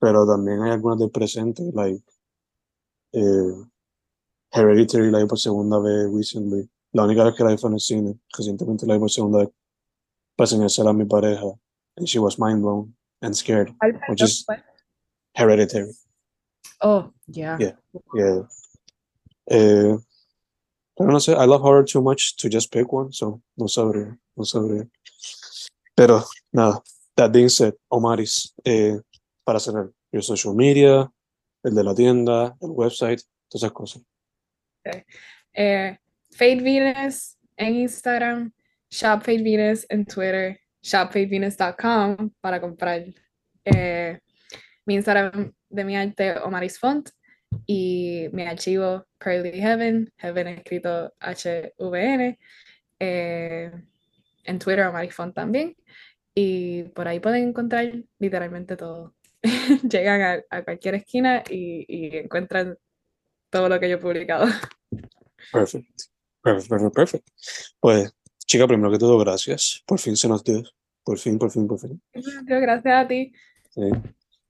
Pero 0.00 0.24
también 0.24 0.62
hay 0.62 0.70
algunas 0.70 1.00
del 1.00 1.10
presente, 1.10 1.72
like 1.74 2.04
eh, 3.12 3.66
Hereditary 4.52 5.10
la 5.10 5.18
vi 5.18 5.26
por 5.26 5.38
segunda 5.38 5.80
vez 5.80 6.08
recently. 6.12 6.70
La 6.92 7.04
única 7.04 7.24
vez 7.24 7.34
que 7.34 7.44
la 7.44 7.50
vi 7.50 7.58
fue 7.58 7.70
en 7.70 7.74
el 7.74 7.80
cine. 7.80 8.18
Recientemente 8.36 8.86
la 8.86 8.94
vi 8.94 9.00
por 9.00 9.10
segunda 9.10 9.40
vez 9.40 9.48
para 10.36 10.46
enseñársela 10.46 10.90
a 10.90 10.92
mi 10.92 11.04
pareja. 11.04 11.46
And 11.96 12.06
she 12.06 12.20
was 12.20 12.38
mind 12.38 12.62
blown 12.62 12.94
and 13.20 13.36
scared. 13.36 13.74
Which 14.08 14.22
is 14.22 14.46
Hereditary. 15.34 15.92
Oh, 16.80 17.12
yeah. 17.26 17.58
Yeah. 17.58 17.72
Yeah. 18.14 18.42
Eh, 19.50 19.96
pero 20.96 21.10
no 21.10 21.20
sé, 21.20 21.32
I 21.32 21.46
love 21.46 21.62
horror 21.62 21.84
too 21.84 22.02
much 22.02 22.36
to 22.36 22.48
just 22.48 22.72
pick 22.72 22.92
one, 22.92 23.12
so 23.12 23.40
no 23.56 23.68
sabría, 23.68 24.18
no 24.36 24.44
sabría. 24.44 24.88
Pero 25.94 26.24
nada, 26.52 26.82
that 27.16 27.32
being 27.32 27.48
said, 27.48 27.74
Omaris, 27.88 28.54
eh, 28.64 28.98
para 29.44 29.60
cerrar, 29.60 29.90
your 30.12 30.22
social 30.22 30.54
media, 30.54 31.10
el 31.62 31.74
de 31.74 31.84
la 31.84 31.94
tienda, 31.94 32.56
el 32.60 32.70
website, 32.70 33.22
todas 33.48 33.62
esas 33.62 33.72
cosas. 33.72 34.02
Eh, 35.52 35.98
Fade 36.30 36.62
Venus 36.62 37.36
en 37.56 37.76
Instagram, 37.76 38.52
Shop 38.90 39.22
Fade 39.22 39.42
Venus 39.42 39.86
en 39.88 40.04
Twitter, 40.04 40.60
shopfadevenus.com 40.82 42.30
para 42.40 42.60
comprar 42.60 43.04
eh, 43.64 44.18
mi 44.86 44.94
Instagram 44.94 45.52
de 45.68 45.84
mi 45.84 45.96
arte 45.96 46.38
Omaris 46.38 46.78
Font 46.78 47.10
y 47.66 48.28
mi 48.32 48.44
archivo 48.44 49.06
Pearly 49.18 49.60
Heaven, 49.60 50.12
Heaven 50.16 50.48
escrito 50.48 51.12
H-V-N, 51.20 52.38
eh, 52.98 53.72
en 54.44 54.58
Twitter 54.58 54.86
o 54.86 54.92
Marifon 54.92 55.32
también. 55.32 55.76
Y 56.34 56.84
por 56.84 57.08
ahí 57.08 57.20
pueden 57.20 57.48
encontrar 57.48 57.92
literalmente 58.18 58.76
todo. 58.76 59.14
Llegan 59.90 60.42
a, 60.50 60.62
cualquier 60.62 60.96
esquina 60.96 61.42
y, 61.48 61.84
y, 61.88 62.16
encuentran 62.16 62.78
todo 63.50 63.68
lo 63.68 63.78
que 63.80 63.88
yo 63.88 63.96
he 63.96 64.00
publicado. 64.00 64.46
Perfecto, 65.52 66.04
perfecto, 66.42 66.90
perfecto. 66.90 67.32
Pues, 67.80 68.12
chica, 68.46 68.66
primero 68.66 68.90
que 68.90 68.98
todo, 68.98 69.18
gracias. 69.18 69.82
Por 69.86 69.98
fin 69.98 70.16
se 70.16 70.28
nos 70.28 70.44
dio. 70.44 70.62
Por 71.04 71.18
fin, 71.18 71.38
por 71.38 71.50
fin, 71.50 71.66
por 71.66 71.78
fin. 71.78 72.02
Gracias 72.44 73.04
a 73.04 73.08
ti. 73.08 73.32
Sí. 73.70 73.90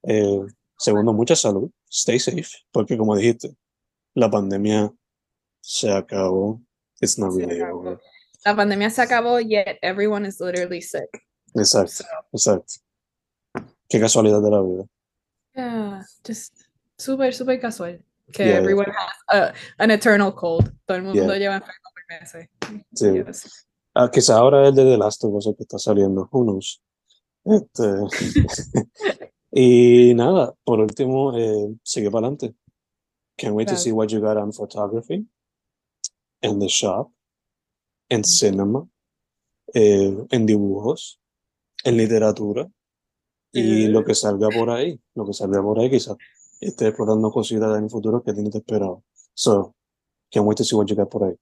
Eh, 0.03 0.45
segundo, 0.79 1.13
mucha 1.13 1.35
salud. 1.35 1.69
Stay 1.89 2.19
safe, 2.19 2.49
porque 2.71 2.97
como 2.97 3.15
dijiste, 3.15 3.55
la 4.15 4.29
pandemia 4.29 4.91
se 5.61 5.91
acabó. 5.91 6.61
It's 7.01 7.17
not 7.17 7.33
really 7.33 7.61
over. 7.61 7.99
La 8.45 8.55
pandemia 8.55 8.89
se 8.89 9.01
acabó, 9.01 9.39
yet 9.39 9.77
everyone 9.81 10.25
is 10.27 10.39
literally 10.39 10.81
sick. 10.81 11.09
Exacto, 11.55 12.03
so. 12.03 12.05
exacto. 12.33 12.73
Qué 13.89 13.99
casualidad 13.99 14.41
de 14.41 14.49
la 14.49 14.61
vida. 14.61 14.85
Yeah, 15.55 16.05
just 16.25 16.53
súper, 16.97 17.33
súper 17.33 17.59
casual. 17.59 18.03
Que 18.31 18.45
yeah, 18.45 18.57
everyone 18.57 18.85
yeah. 18.87 19.09
has 19.27 19.51
a, 19.51 19.83
an 19.83 19.91
eternal 19.91 20.33
cold. 20.33 20.71
Todo 20.85 20.97
el 20.97 21.03
mundo 21.03 21.33
yeah. 21.33 21.37
lleva 21.37 21.55
enfermo 21.55 21.89
por 21.93 22.03
meses. 22.09 22.49
Sí. 22.93 23.13
Yes. 23.13 23.67
Ah, 23.95 24.09
quizá 24.11 24.37
ahora 24.37 24.67
es 24.69 24.75
de 24.75 24.83
The 24.83 24.97
Last 24.97 25.23
of 25.23 25.33
Us 25.33 25.49
que 25.57 25.63
está 25.63 25.79
saliendo. 25.79 26.29
Who 26.31 26.43
knows? 26.43 26.81
Este, 27.43 27.83
Y 29.51 30.13
nada, 30.13 30.53
por 30.63 30.79
último, 30.79 31.37
eh, 31.37 31.75
sigue 31.83 32.11
para 32.11 32.27
adelante. 32.27 32.55
Can't 33.37 33.55
wait 33.55 33.69
to 33.69 33.77
see 33.77 33.91
what 33.91 34.09
you 34.09 34.19
got 34.19 34.37
on 34.37 34.51
photography, 34.51 35.25
in 36.41 36.59
the 36.59 36.67
shop, 36.67 37.11
en 38.09 38.23
cinema, 38.23 38.87
eh, 39.73 40.13
en 40.29 40.45
dibujos, 40.45 41.19
en 41.83 41.97
literatura 41.97 42.69
y 43.51 43.87
lo 43.87 44.03
que 44.03 44.13
salga 44.13 44.49
por 44.49 44.69
ahí, 44.69 44.99
lo 45.15 45.25
que 45.25 45.33
salga 45.33 45.61
por 45.61 45.79
ahí 45.79 45.89
quizás 45.89 46.17
esté 46.59 46.87
explorando 46.87 47.31
cositas 47.31 47.77
en 47.77 47.85
el 47.85 47.89
futuro 47.89 48.21
que 48.21 48.33
tienes 48.33 48.53
esperado. 48.53 49.03
So, 49.33 49.73
can't 50.31 50.45
wait 50.45 50.57
to 50.57 50.63
see 50.63 50.75
what 50.75 50.87
you 50.87 50.95
got 50.95 51.09
por 51.09 51.23
ahí. 51.23 51.35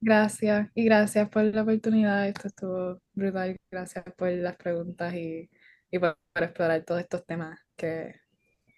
Gracias 0.00 0.70
y 0.74 0.84
gracias 0.84 1.28
por 1.30 1.44
la 1.44 1.62
oportunidad. 1.62 2.28
Esto 2.28 2.48
estuvo 2.48 2.98
brutal. 3.14 3.56
Gracias 3.70 4.04
por 4.16 4.30
las 4.30 4.56
preguntas 4.56 5.14
y, 5.14 5.48
y 5.94 5.98
por 6.00 6.16
explorar 6.34 6.84
todos 6.84 7.00
estos 7.00 7.24
temas 7.24 7.56
que 7.76 8.16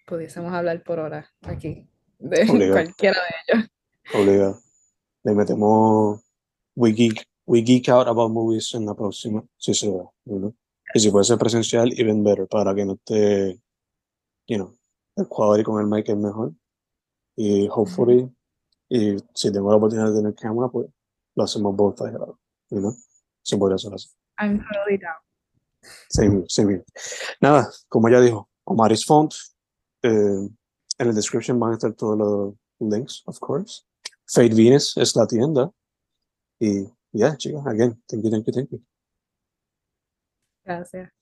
pudiésemos 0.05 0.53
hablar 0.53 0.83
por 0.83 0.99
horas 0.99 1.27
aquí, 1.41 1.89
de 2.19 2.43
Obligado. 2.43 2.73
cualquiera 2.73 3.17
de 3.19 3.55
ellos. 3.55 3.69
Obligado. 4.13 4.59
Le 5.23 5.33
metemos 5.33 6.21
we 6.75 6.91
geek, 6.91 7.27
we 7.47 7.63
geek 7.63 7.89
out 7.89 8.07
about 8.07 8.31
movies 8.31 8.71
en 8.75 8.85
la 8.85 8.93
próxima, 8.93 9.43
si 9.57 9.73
se 9.73 9.89
da? 9.89 10.03
Y 10.93 10.99
si 10.99 11.09
puede 11.09 11.25
ser 11.25 11.39
presencial, 11.39 11.91
even 11.99 12.23
better, 12.23 12.47
para 12.47 12.75
que 12.75 12.85
no 12.85 12.93
esté, 12.93 13.59
you 14.45 14.57
know, 14.57 14.77
el 15.15 15.27
quality 15.27 15.63
con 15.63 15.81
el 15.81 15.87
mic 15.87 16.07
es 16.07 16.17
mejor. 16.17 16.53
Y 17.35 17.67
hopefully, 17.67 18.31
y 18.89 19.17
si 19.33 19.51
tengo 19.51 19.71
la 19.71 19.77
oportunidad 19.77 20.11
de 20.11 20.19
tener 20.19 20.35
cámara, 20.35 20.69
pues 20.69 20.87
lo 21.33 21.43
hacemos 21.43 21.75
both 21.75 21.99
you 22.69 22.79
know? 22.79 22.95
Se 23.41 23.57
podría 23.57 23.75
hacer 23.75 23.91
así. 23.91 24.09
I'm 24.37 24.59
totally 24.59 24.99
down. 24.99 25.26
Same 26.09 26.45
same 26.47 26.69
here. 26.69 26.85
Nada, 27.41 27.69
como 27.89 28.09
ya 28.09 28.21
dijo, 28.21 28.49
Omaris 28.65 29.05
Font. 29.05 29.33
eh, 30.03 30.49
en 30.99 31.07
la 31.07 31.13
description 31.13 31.59
van 31.59 31.71
a 31.71 31.73
estar 31.75 31.93
todos 31.93 32.17
los 32.17 32.55
links, 32.79 33.23
of 33.25 33.39
course. 33.39 33.83
Fate 34.25 34.53
Venus 34.55 34.95
es 34.97 35.15
la 35.15 35.27
tienda. 35.27 35.71
Y 36.59 36.87
yeah, 37.11 37.35
chicos, 37.37 37.65
again, 37.67 38.01
thank 38.07 38.23
you, 38.23 38.31
thank 38.31 38.45
you, 38.45 38.53
thank 38.53 38.69
you. 38.71 38.81
Gracias. 40.65 41.16